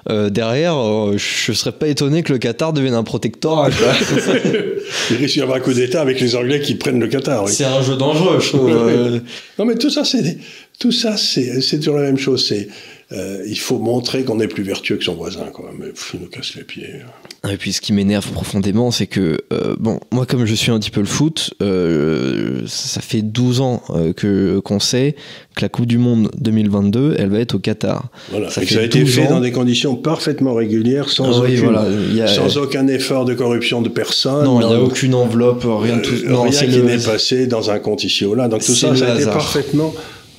derrière, 0.10 0.76
je 1.18 1.52
serais 1.52 1.72
pas 1.72 1.88
étonné 1.88 2.24
que 2.24 2.34
le 2.34 2.40
Qatar 2.40 2.74
devienne 2.74 2.94
un 2.94 3.04
protectorat. 3.04 3.70
Il 5.12 5.18
risque 5.18 5.36
d'y 5.36 5.42
avoir 5.42 5.58
un 5.58 5.62
coup 5.62 5.74
d'État 5.74 6.02
avec 6.02 6.20
les 6.20 6.36
Anglais 6.36 6.62
qui 6.62 6.76
prennent 6.76 7.00
le 7.00 7.08
Qatar. 7.08 7.48
C'est 7.50 7.66
un 7.66 7.82
jeu 7.82 7.96
dangereux, 7.96 8.40
je 8.40 8.50
trouve. 8.50 9.22
non 9.60 9.66
mais 9.66 9.76
tout 9.76 9.90
ça, 9.90 10.04
c'est 10.04 10.38
tout 10.80 10.92
ça, 10.92 11.18
c'est 11.18 11.78
toujours 11.80 11.98
la 11.98 12.04
même 12.04 12.18
chose. 12.18 12.46
C'est 12.48 12.68
il 13.12 13.60
faut 13.60 13.80
montrer 13.80 14.24
qu'on 14.24 14.40
est 14.40 14.48
plus 14.48 14.64
vertueux 14.64 14.98
que 14.98 15.04
son 15.04 15.16
voisin, 15.16 15.46
quoi. 15.54 15.72
Mais 15.78 15.88
il 16.14 16.20
nous 16.20 16.28
casse 16.28 16.56
les 16.56 16.64
pieds. 16.64 17.02
Et 17.50 17.58
puis 17.58 17.72
ce 17.72 17.82
qui 17.82 17.94
m'énerve 17.94 18.30
profondément, 18.32 18.92
c'est 18.92 19.08
que, 19.08 19.38
euh, 19.54 19.76
bon, 19.80 20.00
moi 20.12 20.26
comme 20.26 20.46
je 20.46 20.56
suis 20.56 20.72
un 20.72 20.80
petit 20.80 20.90
peu 20.90 21.00
le 21.00 21.06
foot, 21.06 21.54
euh, 21.62 22.62
ça 22.66 23.00
fait 23.00 23.22
12 23.22 23.62
ans 23.62 23.82
euh, 23.92 24.12
que 24.12 24.60
qu'on 24.60 24.80
sait 24.80 25.16
que 25.56 25.62
la 25.62 25.70
Coupe 25.70 25.86
du 25.86 25.98
Monde 25.98 26.32
2022, 26.40 27.16
elle 27.18 27.30
va 27.30 27.40
être 27.40 27.56
au 27.56 27.60
Qatar. 27.60 28.10
Voilà, 28.32 28.50
ça, 28.50 28.62
a 28.62 28.84
été 28.84 29.06
fait 29.06 29.28
dans 29.28 29.40
des 29.40 29.52
conditions 29.52 29.96
parfaitement 29.96 30.54
régulières, 30.54 31.10
sans, 31.10 31.44
ah 31.44 32.28
sans 32.28 32.58
aucun 32.58 32.88
effort 32.88 33.26
de 33.26 33.34
corruption 33.34 33.82
de 33.82 33.90
personne. 33.90 34.44
Non, 34.44 34.62
il 34.62 34.68
n'y 34.68 34.74
a 34.74 34.82
aucune 34.82 35.14
enveloppe, 35.14 35.64
rien 35.66 35.98
de 35.98 36.02
tout. 36.02 36.16
Non, 36.28 36.44
rien 36.44 36.52
qui 36.52 36.82
n'est 36.82 36.98
passé 36.98 37.48
dans 37.48 37.70
un 37.70 37.80
compte 37.80 38.04
ici 38.04 38.26
ou 38.26 38.36
là. 38.36 38.48
Donc 38.48 38.64
tout 38.64 38.76
ça, 38.76 38.96
ça 38.96 39.14
a 39.14 39.16
été 39.16 39.26
parfaitement, 39.26 39.94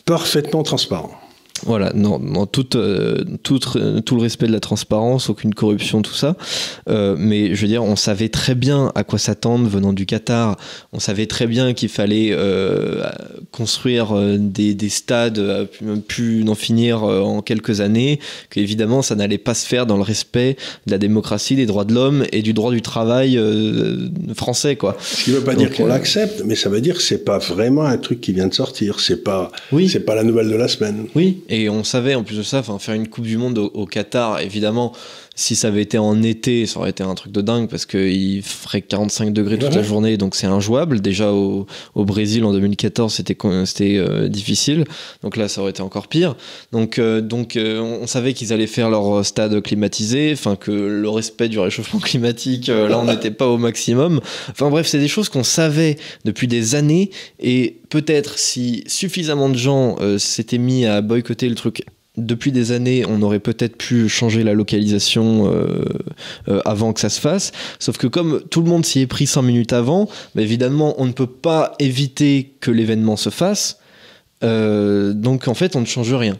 parfaitement 0.04 0.62
transparent. 0.62 1.17
Voilà, 1.64 1.92
non, 1.94 2.18
non 2.18 2.46
tout, 2.46 2.76
euh, 2.76 3.24
tout, 3.42 3.58
tout, 3.58 4.16
le 4.16 4.22
respect 4.22 4.46
de 4.46 4.52
la 4.52 4.60
transparence, 4.60 5.28
aucune 5.28 5.54
corruption, 5.54 6.02
tout 6.02 6.14
ça. 6.14 6.36
Euh, 6.88 7.16
mais 7.18 7.54
je 7.54 7.62
veux 7.62 7.68
dire, 7.68 7.82
on 7.82 7.96
savait 7.96 8.28
très 8.28 8.54
bien 8.54 8.92
à 8.94 9.04
quoi 9.04 9.18
s'attendre 9.18 9.68
venant 9.68 9.92
du 9.92 10.06
Qatar. 10.06 10.56
On 10.92 11.00
savait 11.00 11.26
très 11.26 11.46
bien 11.46 11.74
qu'il 11.74 11.88
fallait 11.88 12.30
euh, 12.32 13.04
construire 13.50 14.14
des, 14.38 14.74
des 14.74 14.88
stades, 14.88 15.68
pu 16.06 16.44
n'en 16.44 16.54
finir 16.54 17.02
en 17.02 17.42
quelques 17.42 17.80
années. 17.80 18.20
Qu'évidemment, 18.50 19.02
ça 19.02 19.14
n'allait 19.14 19.38
pas 19.38 19.54
se 19.54 19.66
faire 19.66 19.86
dans 19.86 19.96
le 19.96 20.02
respect 20.02 20.56
de 20.86 20.92
la 20.92 20.98
démocratie, 20.98 21.56
des 21.56 21.66
droits 21.66 21.84
de 21.84 21.94
l'homme 21.94 22.24
et 22.32 22.42
du 22.42 22.52
droit 22.52 22.70
du 22.70 22.82
travail 22.82 23.40
français, 24.34 24.76
quoi. 24.76 24.96
Ce 25.00 25.24
qui 25.24 25.30
ne 25.30 25.36
veut 25.36 25.44
pas 25.44 25.54
dire 25.54 25.72
qu'on 25.72 25.86
l'accepte, 25.86 26.42
mais 26.44 26.54
ça 26.54 26.68
veut 26.68 26.80
dire 26.80 26.96
que 26.96 27.02
c'est 27.02 27.24
pas 27.24 27.38
vraiment 27.38 27.84
un 27.84 27.98
truc 27.98 28.20
qui 28.20 28.32
vient 28.32 28.48
de 28.48 28.54
sortir. 28.54 29.00
C'est 29.00 29.24
pas, 29.24 29.50
oui. 29.72 29.88
pas 30.06 30.14
la 30.14 30.24
nouvelle 30.24 30.48
de 30.48 30.56
la 30.56 30.68
semaine. 30.68 31.06
Oui, 31.14 31.42
et 31.48 31.68
on 31.68 31.84
savait 31.84 32.14
en 32.14 32.24
plus 32.24 32.36
de 32.36 32.42
ça, 32.42 32.62
faire 32.62 32.94
une 32.94 33.08
Coupe 33.08 33.24
du 33.24 33.36
Monde 33.36 33.58
au 33.58 33.86
Qatar, 33.86 34.40
évidemment, 34.40 34.92
si 35.38 35.54
ça 35.54 35.68
avait 35.68 35.82
été 35.82 35.98
en 35.98 36.20
été, 36.20 36.66
ça 36.66 36.80
aurait 36.80 36.90
été 36.90 37.04
un 37.04 37.14
truc 37.14 37.30
de 37.30 37.40
dingue 37.40 37.70
parce 37.70 37.86
qu'il 37.86 38.42
ferait 38.42 38.82
45 38.82 39.32
degrés 39.32 39.56
toute 39.56 39.72
la 39.72 39.84
journée, 39.84 40.16
donc 40.16 40.34
c'est 40.34 40.48
injouable. 40.48 41.00
Déjà 41.00 41.30
au, 41.32 41.64
Brésil 41.94 42.44
en 42.44 42.52
2014, 42.52 43.14
c'était 43.14 43.36
c'était 43.64 43.98
euh, 43.98 44.28
difficile, 44.28 44.84
donc 45.22 45.36
là 45.36 45.46
ça 45.46 45.60
aurait 45.60 45.70
été 45.70 45.80
encore 45.80 46.08
pire. 46.08 46.34
Donc 46.72 46.98
euh, 46.98 47.20
donc 47.20 47.54
euh, 47.54 47.80
on 47.80 48.08
savait 48.08 48.34
qu'ils 48.34 48.52
allaient 48.52 48.66
faire 48.66 48.90
leur 48.90 49.24
stade 49.24 49.62
climatisé, 49.62 50.32
enfin 50.32 50.56
que 50.56 50.72
le 50.72 51.08
respect 51.08 51.48
du 51.48 51.60
réchauffement 51.60 52.00
climatique, 52.00 52.66
là 52.66 52.98
on 52.98 53.04
n'était 53.04 53.30
pas 53.30 53.46
au 53.46 53.58
maximum. 53.58 54.20
Enfin 54.50 54.70
bref, 54.70 54.88
c'est 54.88 54.98
des 54.98 55.06
choses 55.06 55.28
qu'on 55.28 55.44
savait 55.44 55.98
depuis 56.24 56.48
des 56.48 56.74
années 56.74 57.10
et 57.38 57.76
peut-être 57.90 58.40
si 58.40 58.82
suffisamment 58.88 59.48
de 59.50 59.56
gens 59.56 59.98
s'étaient 60.18 60.58
mis 60.58 60.84
à 60.84 61.00
boycotter 61.00 61.48
le 61.48 61.54
truc 61.54 61.84
depuis 62.18 62.52
des 62.52 62.72
années, 62.72 63.04
on 63.06 63.22
aurait 63.22 63.38
peut-être 63.38 63.76
pu 63.76 64.08
changer 64.08 64.42
la 64.42 64.52
localisation 64.52 65.50
euh, 65.50 65.84
euh, 66.48 66.60
avant 66.64 66.92
que 66.92 67.00
ça 67.00 67.08
se 67.08 67.20
fasse. 67.20 67.52
Sauf 67.78 67.96
que 67.96 68.06
comme 68.06 68.42
tout 68.50 68.60
le 68.60 68.68
monde 68.68 68.84
s'y 68.84 69.00
est 69.00 69.06
pris 69.06 69.26
5 69.26 69.42
minutes 69.42 69.72
avant, 69.72 70.08
bah, 70.34 70.42
évidemment, 70.42 70.94
on 70.98 71.06
ne 71.06 71.12
peut 71.12 71.26
pas 71.26 71.74
éviter 71.78 72.52
que 72.60 72.70
l'événement 72.70 73.16
se 73.16 73.30
fasse. 73.30 73.78
Euh, 74.44 75.12
donc 75.12 75.48
en 75.48 75.54
fait, 75.54 75.76
on 75.76 75.80
ne 75.80 75.86
change 75.86 76.12
rien. 76.12 76.36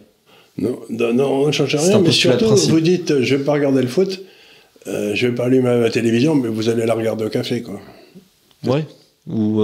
Non, 0.59 0.79
non 0.91 1.45
on 1.45 1.47
ne 1.47 1.53
change 1.53 1.77
rien, 1.77 2.01
mais 2.01 2.11
surtout, 2.11 2.55
vous 2.57 2.81
dites, 2.81 3.23
je 3.23 3.35
ne 3.35 3.39
vais 3.39 3.45
pas 3.45 3.53
regarder 3.53 3.81
le 3.81 3.89
foot, 3.89 4.21
je 4.87 4.91
ne 4.91 5.31
vais 5.31 5.35
pas 5.35 5.45
allumer 5.45 5.79
ma 5.79 5.91
télévision, 5.91 6.35
mais 6.35 6.49
vous 6.49 6.69
allez 6.69 6.85
la 6.85 6.95
regarder 6.95 7.25
au 7.25 7.29
café, 7.29 7.63
quoi. 7.63 7.81
Ouais. 8.65 8.85
Ou 9.29 9.63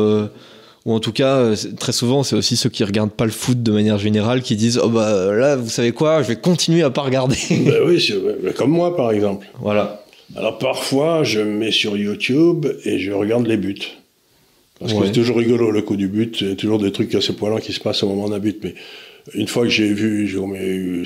ou 0.84 0.92
en 0.92 1.00
tout 1.00 1.12
cas 1.12 1.36
euh, 1.36 1.56
très 1.78 1.92
souvent 1.92 2.22
c'est 2.22 2.36
aussi 2.36 2.56
ceux 2.56 2.68
qui 2.68 2.84
regardent 2.84 3.12
pas 3.12 3.24
le 3.24 3.30
foot 3.30 3.62
de 3.62 3.72
manière 3.72 3.98
générale 3.98 4.42
qui 4.42 4.56
disent 4.56 4.80
oh 4.82 4.88
bah 4.88 5.32
là 5.34 5.56
vous 5.56 5.68
savez 5.68 5.92
quoi 5.92 6.22
je 6.22 6.28
vais 6.28 6.36
continuer 6.36 6.82
à 6.82 6.90
pas 6.90 7.02
regarder 7.02 7.36
bah 7.66 7.78
oui 7.86 8.12
comme 8.56 8.70
moi 8.70 8.96
par 8.96 9.10
exemple 9.12 9.46
voilà 9.60 10.04
alors 10.36 10.58
parfois 10.58 11.24
je 11.24 11.40
me 11.40 11.58
mets 11.58 11.72
sur 11.72 11.96
YouTube 11.96 12.66
et 12.84 12.98
je 12.98 13.12
regarde 13.12 13.46
les 13.46 13.56
buts 13.56 13.96
parce 14.80 14.92
que 14.92 15.06
c'est 15.06 15.12
toujours 15.12 15.38
rigolo 15.38 15.70
le 15.70 15.82
coup 15.82 15.96
du 15.96 16.08
but 16.08 16.40
il 16.40 16.48
y 16.48 16.52
a 16.52 16.56
toujours 16.56 16.78
des 16.78 16.92
trucs 16.92 17.14
assez 17.14 17.32
poilants 17.32 17.58
qui 17.58 17.72
se 17.72 17.80
passent 17.80 18.02
au 18.02 18.08
moment 18.08 18.28
d'un 18.28 18.38
but 18.38 18.58
mais 18.62 18.74
une 19.32 19.48
fois 19.48 19.62
que 19.62 19.70
j'ai 19.70 19.92
vu, 19.92 20.28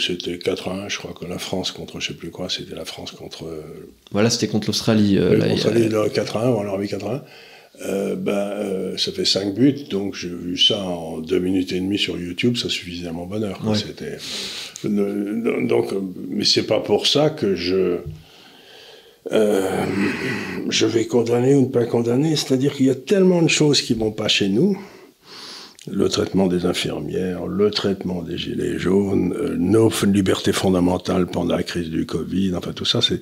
c'était 0.01 0.37
4-1, 0.37 0.89
je 0.89 0.99
crois 0.99 1.15
que 1.19 1.25
la 1.25 1.39
France 1.39 1.71
contre, 1.71 2.01
je 2.01 2.09
sais 2.09 2.15
plus 2.15 2.31
quoi, 2.31 2.49
c'était 2.49 2.75
la 2.75 2.85
France 2.85 3.13
contre. 3.13 3.45
Euh, 3.45 3.63
voilà, 4.11 4.29
c'était 4.29 4.49
contre 4.49 4.67
l'Australie. 4.67 5.17
Euh, 5.19 5.37
l'Australie, 5.37 5.89
4-1, 5.89 6.49
on 6.49 6.63
leur 6.65 6.75
a 6.75 6.79
mis 6.79 6.87
4-1. 6.87 7.21
Euh, 7.87 8.17
ben, 8.17 8.33
euh, 8.33 8.97
ça 8.97 9.13
fait 9.13 9.25
5 9.25 9.55
buts, 9.55 9.85
donc 9.89 10.17
j'ai 10.17 10.29
vu 10.29 10.59
ça 10.59 10.83
en 10.83 11.19
2 11.19 11.39
minutes 11.39 11.73
et 11.73 11.81
demie 11.81 11.99
sur 11.99 12.19
YouTube, 12.19 12.57
ça 12.57 12.69
suffisait 12.69 13.07
à 13.07 13.13
mon 13.13 13.27
bonheur. 13.27 13.61
C'était, 13.75 14.19
donc, 14.85 15.95
mais 16.29 16.45
c'est 16.45 16.67
pas 16.67 16.81
pour 16.81 17.07
ça 17.07 17.31
que 17.31 17.55
je, 17.55 17.99
euh, 19.31 19.85
je 20.69 20.87
vais 20.87 21.07
condamner 21.07 21.55
ou 21.55 21.63
ne 21.63 21.67
pas 21.67 21.85
condamner. 21.85 22.35
C'est-à-dire 22.35 22.75
qu'il 22.75 22.87
y 22.87 22.91
a 22.91 22.97
tellement 22.97 23.43
de 23.43 23.49
choses 23.49 23.81
qui 23.81 23.95
vont 23.95 24.13
pas 24.13 24.29
chez 24.29 24.49
nous. 24.49 24.77
Le 25.91 26.09
traitement 26.09 26.49
des 26.49 26.67
infirmières, 26.67 27.47
le 27.47 27.71
traitement 27.71 28.23
des 28.23 28.37
gilets 28.37 28.79
jaunes, 28.79 29.35
nos 29.57 29.91
libertés 30.05 30.53
fondamentales 30.53 31.27
pendant 31.29 31.55
la 31.55 31.63
crise 31.63 31.89
du 31.89 32.05
Covid, 32.05 32.55
enfin 32.57 32.73
tout 32.73 32.85
ça, 32.85 33.01
c'est 33.01 33.21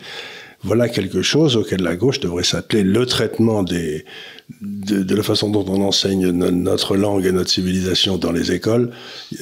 voilà 0.64 0.88
quelque 0.88 1.22
chose 1.22 1.56
auquel 1.56 1.82
la 1.82 1.94
gauche 1.94 2.18
devrait 2.18 2.42
s'atteler. 2.42 2.82
Le 2.82 3.06
traitement 3.06 3.62
des, 3.62 4.04
de, 4.60 5.14
la 5.14 5.22
façon 5.22 5.50
dont 5.50 5.64
on 5.68 5.82
enseigne 5.82 6.30
notre 6.30 6.96
langue 6.96 7.26
et 7.26 7.32
notre 7.32 7.50
civilisation 7.50 8.18
dans 8.18 8.32
les 8.32 8.52
écoles, 8.52 8.90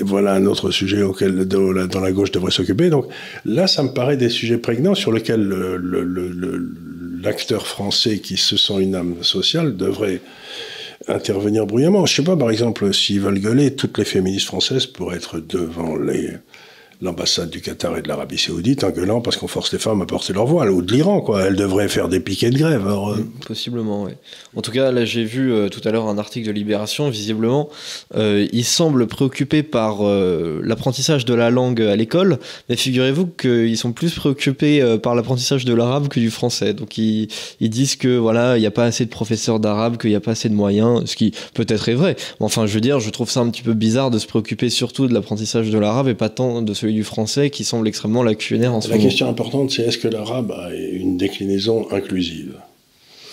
voilà 0.00 0.34
un 0.34 0.46
autre 0.46 0.70
sujet 0.70 1.02
auquel 1.02 1.46
dont 1.46 1.72
la 1.72 2.12
gauche 2.12 2.32
devrait 2.32 2.50
s'occuper. 2.50 2.90
Donc 2.90 3.06
là, 3.44 3.66
ça 3.66 3.82
me 3.82 3.90
paraît 3.90 4.16
des 4.16 4.28
sujets 4.28 4.58
prégnants 4.58 4.94
sur 4.94 5.12
lesquels 5.12 5.48
l'acteur 7.22 7.66
français 7.66 8.18
qui 8.18 8.36
se 8.36 8.56
sent 8.56 8.80
une 8.80 8.94
âme 8.94 9.22
sociale 9.22 9.76
devrait 9.76 10.20
intervenir 11.08 11.66
bruyamment. 11.66 12.06
Je 12.06 12.16
sais 12.16 12.24
pas, 12.24 12.36
par 12.36 12.50
exemple, 12.50 12.92
s'ils 12.92 13.20
veulent 13.20 13.40
gueuler, 13.40 13.74
toutes 13.74 13.98
les 13.98 14.04
féministes 14.04 14.46
françaises 14.46 14.86
pourraient 14.86 15.16
être 15.16 15.38
devant 15.40 15.96
les 15.96 16.30
l'ambassade 17.00 17.50
du 17.50 17.60
Qatar 17.60 17.96
et 17.96 18.02
de 18.02 18.08
l'Arabie 18.08 18.38
Saoudite 18.38 18.84
en 18.84 18.90
gueulant 18.90 19.20
parce 19.20 19.36
qu'on 19.36 19.48
force 19.48 19.72
les 19.72 19.78
femmes 19.78 20.02
à 20.02 20.06
porter 20.06 20.32
leur 20.32 20.46
voile, 20.46 20.70
ou 20.70 20.82
de 20.82 20.92
l'Iran, 20.92 21.20
quoi. 21.20 21.44
Elles 21.44 21.56
devraient 21.56 21.88
faire 21.88 22.08
des 22.08 22.20
piquets 22.20 22.50
de 22.50 22.58
grève. 22.58 22.86
Euh. 22.86 23.16
Mm, 23.16 23.30
possiblement, 23.46 24.04
oui. 24.04 24.12
En 24.56 24.62
tout 24.62 24.70
cas, 24.70 24.90
là, 24.90 25.04
j'ai 25.04 25.24
vu 25.24 25.52
euh, 25.52 25.68
tout 25.68 25.80
à 25.84 25.90
l'heure 25.90 26.08
un 26.08 26.18
article 26.18 26.46
de 26.46 26.52
Libération. 26.52 27.08
Visiblement, 27.08 27.68
euh, 28.16 28.46
ils 28.52 28.64
semblent 28.64 29.06
préoccupés 29.06 29.62
par 29.62 30.02
l'apprentissage 30.04 31.24
de 31.24 31.34
la 31.34 31.50
langue 31.50 31.80
à 31.82 31.96
l'école, 31.96 32.38
mais 32.68 32.76
figurez-vous 32.76 33.26
qu'ils 33.26 33.76
sont 33.76 33.92
plus 33.92 34.14
préoccupés 34.14 34.98
par 35.02 35.14
l'apprentissage 35.14 35.64
de 35.64 35.74
l'arabe 35.74 36.08
que 36.08 36.20
du 36.20 36.30
français. 36.30 36.74
Donc, 36.74 36.98
ils, 36.98 37.28
disent 37.60 37.96
que 37.96 38.16
voilà, 38.16 38.56
il 38.56 38.60
n'y 38.60 38.66
a 38.66 38.70
pas 38.70 38.84
assez 38.84 39.04
de 39.04 39.10
professeurs 39.10 39.60
d'arabe, 39.60 39.96
qu'il 39.96 40.10
n'y 40.10 40.16
a 40.16 40.20
pas 40.20 40.32
assez 40.32 40.48
de 40.48 40.54
moyens, 40.54 41.02
ce 41.06 41.16
qui 41.16 41.32
peut-être 41.54 41.88
est 41.88 41.94
vrai. 41.94 42.16
Mais 42.40 42.46
enfin, 42.46 42.66
je 42.66 42.74
veux 42.74 42.80
dire, 42.80 43.00
je 43.00 43.10
trouve 43.10 43.30
ça 43.30 43.40
un 43.40 43.50
petit 43.50 43.62
peu 43.62 43.74
bizarre 43.74 44.10
de 44.10 44.18
se 44.18 44.26
préoccuper 44.26 44.70
surtout 44.70 45.06
de 45.06 45.14
l'apprentissage 45.14 45.70
de 45.70 45.78
l'arabe 45.78 46.08
et 46.08 46.14
pas 46.14 46.28
tant 46.28 46.62
de 46.62 46.74
celui 46.84 46.94
du 46.94 47.04
français 47.04 47.48
qui 47.50 47.64
semble 47.64 47.88
extrêmement 47.88 48.22
lacunaire 48.22 48.74
en 48.74 48.80
ce 48.80 48.88
moment. 48.88 48.98
La 48.98 49.08
question 49.08 49.28
importante, 49.28 49.70
c'est 49.70 49.82
est-ce 49.82 49.98
que 49.98 50.08
l'arabe 50.08 50.52
a 50.52 50.74
une 50.74 51.16
déclinaison 51.16 51.86
inclusive? 51.90 52.56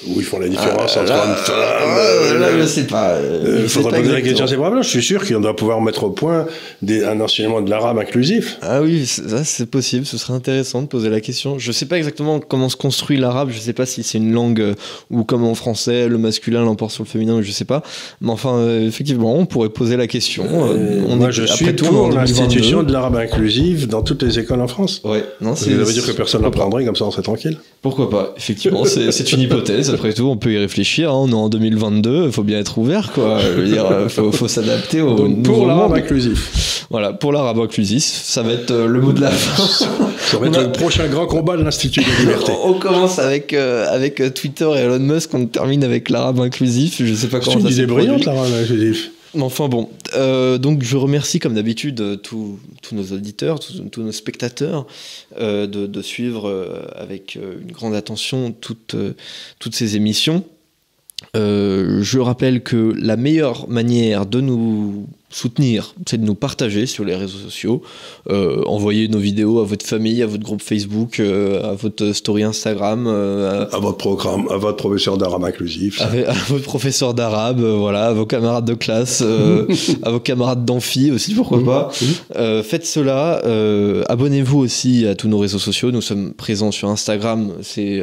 Où 0.07 0.19
ils 0.19 0.23
font 0.23 0.39
la 0.39 0.47
différence 0.47 0.97
ah, 0.97 1.01
entre 1.01 1.11
là, 1.11 1.35
femme. 1.35 2.39
Là, 2.39 2.47
je 2.59 2.65
sais 2.65 2.83
pas. 2.83 3.17
Il 3.61 3.69
faudra 3.69 3.91
poser 3.91 4.11
la 4.11 4.21
question 4.21 4.45
à 4.45 4.47
ces 4.47 4.55
Je 4.55 4.87
suis 4.87 5.03
sûr 5.03 5.27
qu'on 5.27 5.39
doit 5.39 5.55
pouvoir 5.55 5.81
mettre 5.81 6.03
au 6.03 6.09
point 6.09 6.47
des, 6.81 7.03
un 7.03 7.19
enseignement 7.19 7.61
de 7.61 7.69
l'arabe 7.69 7.99
inclusif. 7.99 8.57
Ah 8.61 8.81
oui, 8.81 9.05
ça 9.05 9.43
c'est 9.43 9.69
possible. 9.69 10.05
Ce 10.05 10.17
serait 10.17 10.33
intéressant 10.33 10.81
de 10.81 10.87
poser 10.87 11.09
la 11.09 11.21
question. 11.21 11.59
Je 11.59 11.71
sais 11.71 11.85
pas 11.85 11.97
exactement 11.97 12.39
comment 12.39 12.69
se 12.69 12.75
construit 12.75 13.17
l'arabe. 13.17 13.49
Je 13.51 13.59
sais 13.59 13.73
pas 13.73 13.85
si 13.85 14.03
c'est 14.03 14.17
une 14.17 14.33
langue 14.33 14.61
euh, 14.61 14.73
ou 15.11 15.23
comme 15.23 15.43
en 15.43 15.55
français, 15.55 16.07
le 16.07 16.17
masculin 16.17 16.63
l'emporte 16.63 16.91
sur 16.91 17.03
le 17.03 17.09
féminin. 17.09 17.41
Je 17.41 17.51
sais 17.51 17.65
pas. 17.65 17.83
Mais 18.21 18.31
enfin, 18.31 18.55
euh, 18.55 18.87
effectivement, 18.87 19.35
on 19.35 19.45
pourrait 19.45 19.69
poser 19.69 19.97
la 19.97 20.07
question. 20.07 20.45
Euh, 20.49 21.03
on 21.07 21.17
moi, 21.17 21.29
est, 21.29 21.31
je 21.31 21.45
suis 21.45 21.73
pour 21.73 22.09
l'institution 22.09 22.83
de 22.83 22.91
l'arabe 22.91 23.17
inclusif 23.17 23.87
dans 23.87 24.01
toutes 24.01 24.23
les 24.23 24.39
écoles 24.39 24.61
en 24.61 24.67
France. 24.67 25.01
Ouais. 25.03 25.23
Non, 25.41 25.55
ça 25.55 25.69
veut 25.69 25.93
dire 25.93 26.05
que 26.05 26.11
personne 26.11 26.41
n'apprendrait 26.41 26.85
comme 26.85 26.95
ça, 26.95 27.05
on 27.05 27.11
serait 27.11 27.21
tranquille. 27.21 27.57
Pourquoi 27.81 28.09
pas 28.09 28.33
Effectivement, 28.37 28.83
c'est 28.85 29.31
une 29.31 29.41
hypothèse 29.41 29.90
après 29.93 30.13
tout, 30.13 30.23
on 30.23 30.37
peut 30.37 30.51
y 30.51 30.57
réfléchir. 30.57 31.11
Hein. 31.11 31.15
on 31.15 31.29
est 31.29 31.33
en 31.33 31.49
2022, 31.49 32.25
il 32.25 32.31
faut 32.31 32.43
bien 32.43 32.59
être 32.59 32.77
ouvert, 32.77 33.11
quoi. 33.11 33.39
Il 33.57 33.77
euh, 33.77 34.09
faut, 34.09 34.47
s'adapter 34.47 35.01
au 35.01 35.15
Donc, 35.15 35.43
pour 35.43 35.65
l'arabe 35.65 35.93
inclusif. 35.93 36.85
Voilà, 36.89 37.13
pour 37.13 37.31
l'arabe 37.31 37.59
inclusif, 37.59 38.03
ça 38.03 38.41
va 38.41 38.53
être 38.53 38.71
euh, 38.71 38.87
le 38.87 39.01
mot 39.01 39.13
de 39.13 39.21
la 39.21 39.31
fin. 39.31 39.87
ça 40.17 40.37
va 40.37 40.47
être 40.47 40.61
le 40.61 40.71
prochain 40.71 41.07
grand 41.07 41.25
combat 41.25 41.57
de 41.57 41.63
l'Institut 41.63 42.01
de 42.01 42.19
liberté. 42.19 42.51
on 42.63 42.73
commence 42.73 43.19
avec, 43.19 43.53
euh, 43.53 43.85
avec 43.89 44.21
Twitter 44.33 44.69
et 44.75 44.79
Elon 44.79 44.99
Musk, 44.99 45.33
on 45.33 45.45
termine 45.45 45.83
avec 45.83 46.09
l'arabe 46.09 46.39
inclusif. 46.39 47.01
Je 47.03 47.13
sais 47.13 47.27
pas 47.27 47.39
comment 47.39 47.57
ça 47.57 47.59
C'est 47.61 47.67
une 47.67 47.73
idée 47.73 47.85
brillante, 47.85 48.25
l'arabe 48.25 48.51
inclusif. 48.61 49.11
Enfin 49.39 49.69
bon, 49.69 49.89
euh, 50.15 50.57
donc 50.57 50.83
je 50.83 50.97
remercie 50.97 51.39
comme 51.39 51.53
d'habitude 51.53 52.01
euh, 52.01 52.15
tous 52.17 52.59
nos 52.91 53.03
auditeurs, 53.13 53.59
tous, 53.59 54.01
nos 54.01 54.11
spectateurs 54.11 54.85
euh, 55.37 55.67
de, 55.67 56.01
suivre 56.01 56.89
avec 56.95 57.35
une 57.35 57.71
grande 57.71 57.95
attention 57.95 58.53
toutes 58.59 58.95
ces 59.71 59.95
émissions. 59.95 60.43
je 61.33 62.19
rappelle 62.19 62.61
que 62.61 62.93
la 62.97 63.15
meilleure 63.15 63.69
manière 63.69 64.25
de 64.25 64.41
nous 64.41 65.07
soutenir, 65.31 65.95
c'est 66.07 66.19
de 66.19 66.25
nous 66.25 66.35
partager 66.35 66.85
sur 66.85 67.05
les 67.05 67.15
réseaux 67.15 67.37
sociaux, 67.37 67.81
euh, 68.29 68.61
envoyer 68.65 69.07
nos 69.07 69.17
vidéos 69.17 69.59
à 69.59 69.63
votre 69.63 69.85
famille, 69.85 70.21
à 70.21 70.27
votre 70.27 70.43
groupe 70.43 70.61
Facebook, 70.61 71.19
euh, 71.19 71.71
à 71.71 71.73
votre 71.73 72.11
story 72.11 72.43
Instagram, 72.43 73.05
euh, 73.07 73.65
à 73.71 73.79
votre 73.79 73.97
programme, 73.97 74.47
à 74.51 74.57
votre 74.57 74.77
professeur 74.77 75.17
d'arabe 75.17 75.45
inclusif, 75.45 76.01
à, 76.01 76.09
votre 76.49 76.63
professeur 76.63 77.13
d'arabe, 77.13 77.61
voilà, 77.61 78.07
à 78.07 78.13
vos 78.13 78.25
camarades 78.25 78.65
de 78.65 78.73
classe, 78.73 79.23
à 80.03 80.11
vos 80.11 80.19
camarades 80.19 80.65
d'amphi 80.65 81.11
aussi, 81.11 81.33
pourquoi 81.33 81.63
pas. 81.63 81.89
Faites 82.63 82.85
cela. 82.85 83.41
Abonnez-vous 84.09 84.59
aussi 84.59 85.07
à 85.07 85.15
tous 85.15 85.29
nos 85.29 85.39
réseaux 85.39 85.59
sociaux. 85.59 85.91
Nous 85.91 86.01
sommes 86.01 86.33
présents 86.33 86.71
sur 86.71 86.89
Instagram. 86.89 87.53
C'est 87.61 88.01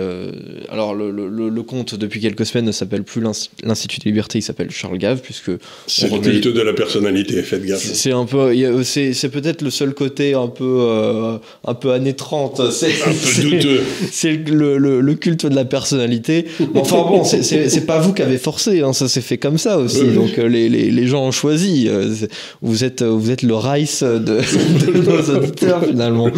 alors 0.70 0.94
le, 0.94 1.10
le, 1.10 1.62
compte 1.62 1.94
depuis 1.94 2.20
quelques 2.20 2.46
semaines 2.46 2.64
ne 2.64 2.72
s'appelle 2.72 3.02
plus 3.02 3.20
l'Institut 3.62 3.98
de 3.98 4.04
Liberté, 4.04 4.38
il 4.38 4.42
s'appelle 4.42 4.70
Charles 4.70 4.96
Gave 4.96 5.20
puisque 5.20 5.50
c'est 5.86 6.08
culte 6.20 6.48
de 6.48 6.62
la 6.62 6.72
personnalité 6.72 7.17
faites 7.24 7.64
gaffe. 7.64 7.82
C'est 7.82 8.12
un 8.12 8.24
peu, 8.24 8.52
c'est 8.84 9.28
peut-être 9.30 9.62
le 9.62 9.70
seul 9.70 9.94
côté 9.94 10.34
un 10.34 10.48
peu, 10.48 10.78
euh, 10.80 11.38
un 11.66 11.74
peu 11.74 11.92
années 11.92 12.14
30. 12.14 12.70
C'est 12.70 12.86
un 13.06 13.10
peu 13.10 13.42
douteux. 13.42 13.80
C'est 14.10 14.32
le, 14.32 14.78
le, 14.78 15.14
culte 15.14 15.46
de 15.46 15.54
la 15.54 15.64
personnalité. 15.64 16.46
enfin 16.74 17.02
bon, 17.02 17.24
c'est 17.24 17.86
pas 17.86 17.98
vous 17.98 18.12
qui 18.12 18.22
avez 18.22 18.38
forcé, 18.38 18.82
hein, 18.82 18.92
ça 18.92 19.08
s'est 19.08 19.20
fait 19.20 19.38
comme 19.38 19.58
ça 19.58 19.78
aussi. 19.78 20.04
Donc 20.06 20.38
euh, 20.38 20.48
les, 20.48 20.68
les, 20.68 20.90
les, 20.90 21.06
gens 21.06 21.24
ont 21.24 21.32
choisi. 21.32 21.86
Euh, 21.88 22.14
vous 22.62 22.84
êtes, 22.84 23.02
vous 23.02 23.30
êtes 23.30 23.42
le 23.42 23.54
Rice 23.54 24.02
de, 24.02 24.18
de 24.18 24.98
nos 24.98 25.36
auditeurs 25.36 25.84
finalement. 25.84 26.30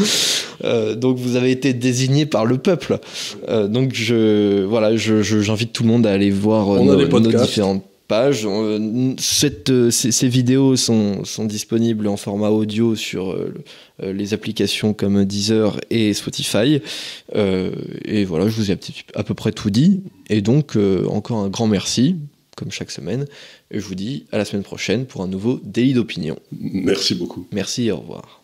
donc 0.97 1.19
vous 1.19 1.37
avez 1.37 1.51
été 1.51 1.73
désigné 1.73 2.27
par 2.27 2.45
le 2.47 2.59
peuple. 2.59 2.99
donc 3.69 3.91
je, 3.95 4.65
voilà, 4.65 4.97
j'invite 4.97 5.69
je, 5.69 5.73
tout 5.73 5.83
le 5.83 5.89
monde 5.89 6.07
à 6.07 6.13
aller 6.13 6.31
voir 6.31 6.83
nos, 6.83 7.07
nos 7.07 7.31
différentes 7.33 7.85
page. 8.11 8.43
Euh, 8.45 9.15
cette, 9.19 9.71
euh, 9.71 9.91
ces, 9.93 10.29
vidéos 10.29 10.75
sont, 10.75 11.25
sont, 11.25 11.45
disponibles 11.45 12.09
en 12.09 12.17
format 12.17 12.51
audio 12.51 12.97
sur 12.97 13.31
euh, 13.31 13.55
les 14.03 14.35
applications 14.35 14.95
comme 14.95 15.25
Deezer 15.25 15.79
et 15.91 16.13
Spotify. 16.13 16.83
et 17.33 18.25
voilà, 18.25 18.49
je 18.49 18.57
vous 18.57 18.73
ai 18.73 18.79
à 19.15 19.23
peu 19.23 19.35
près 19.35 19.53
tout 19.53 19.71
dit. 19.71 20.03
Et 20.29 20.43
donc, 20.43 20.77
encore 21.09 21.39
un 21.39 21.49
grand 21.49 21.69
merci, 21.69 22.17
comme 22.57 22.73
chaque 22.73 22.91
semaine. 22.91 23.27
Et 23.71 23.79
je 23.79 23.85
vous 23.85 23.95
dis 23.95 24.27
à 24.33 24.39
la 24.39 24.45
semaine 24.45 24.65
prochaine 24.65 25.07
pour 25.07 25.23
un 25.23 25.29
nouveau 25.29 25.61
délit 25.63 25.93
d'opinion. 25.93 26.37
Merci 26.51 27.15
beaucoup. 27.15 27.47
Merci 27.53 27.87
et 27.87 27.93
au 27.93 27.99
revoir. 27.99 28.43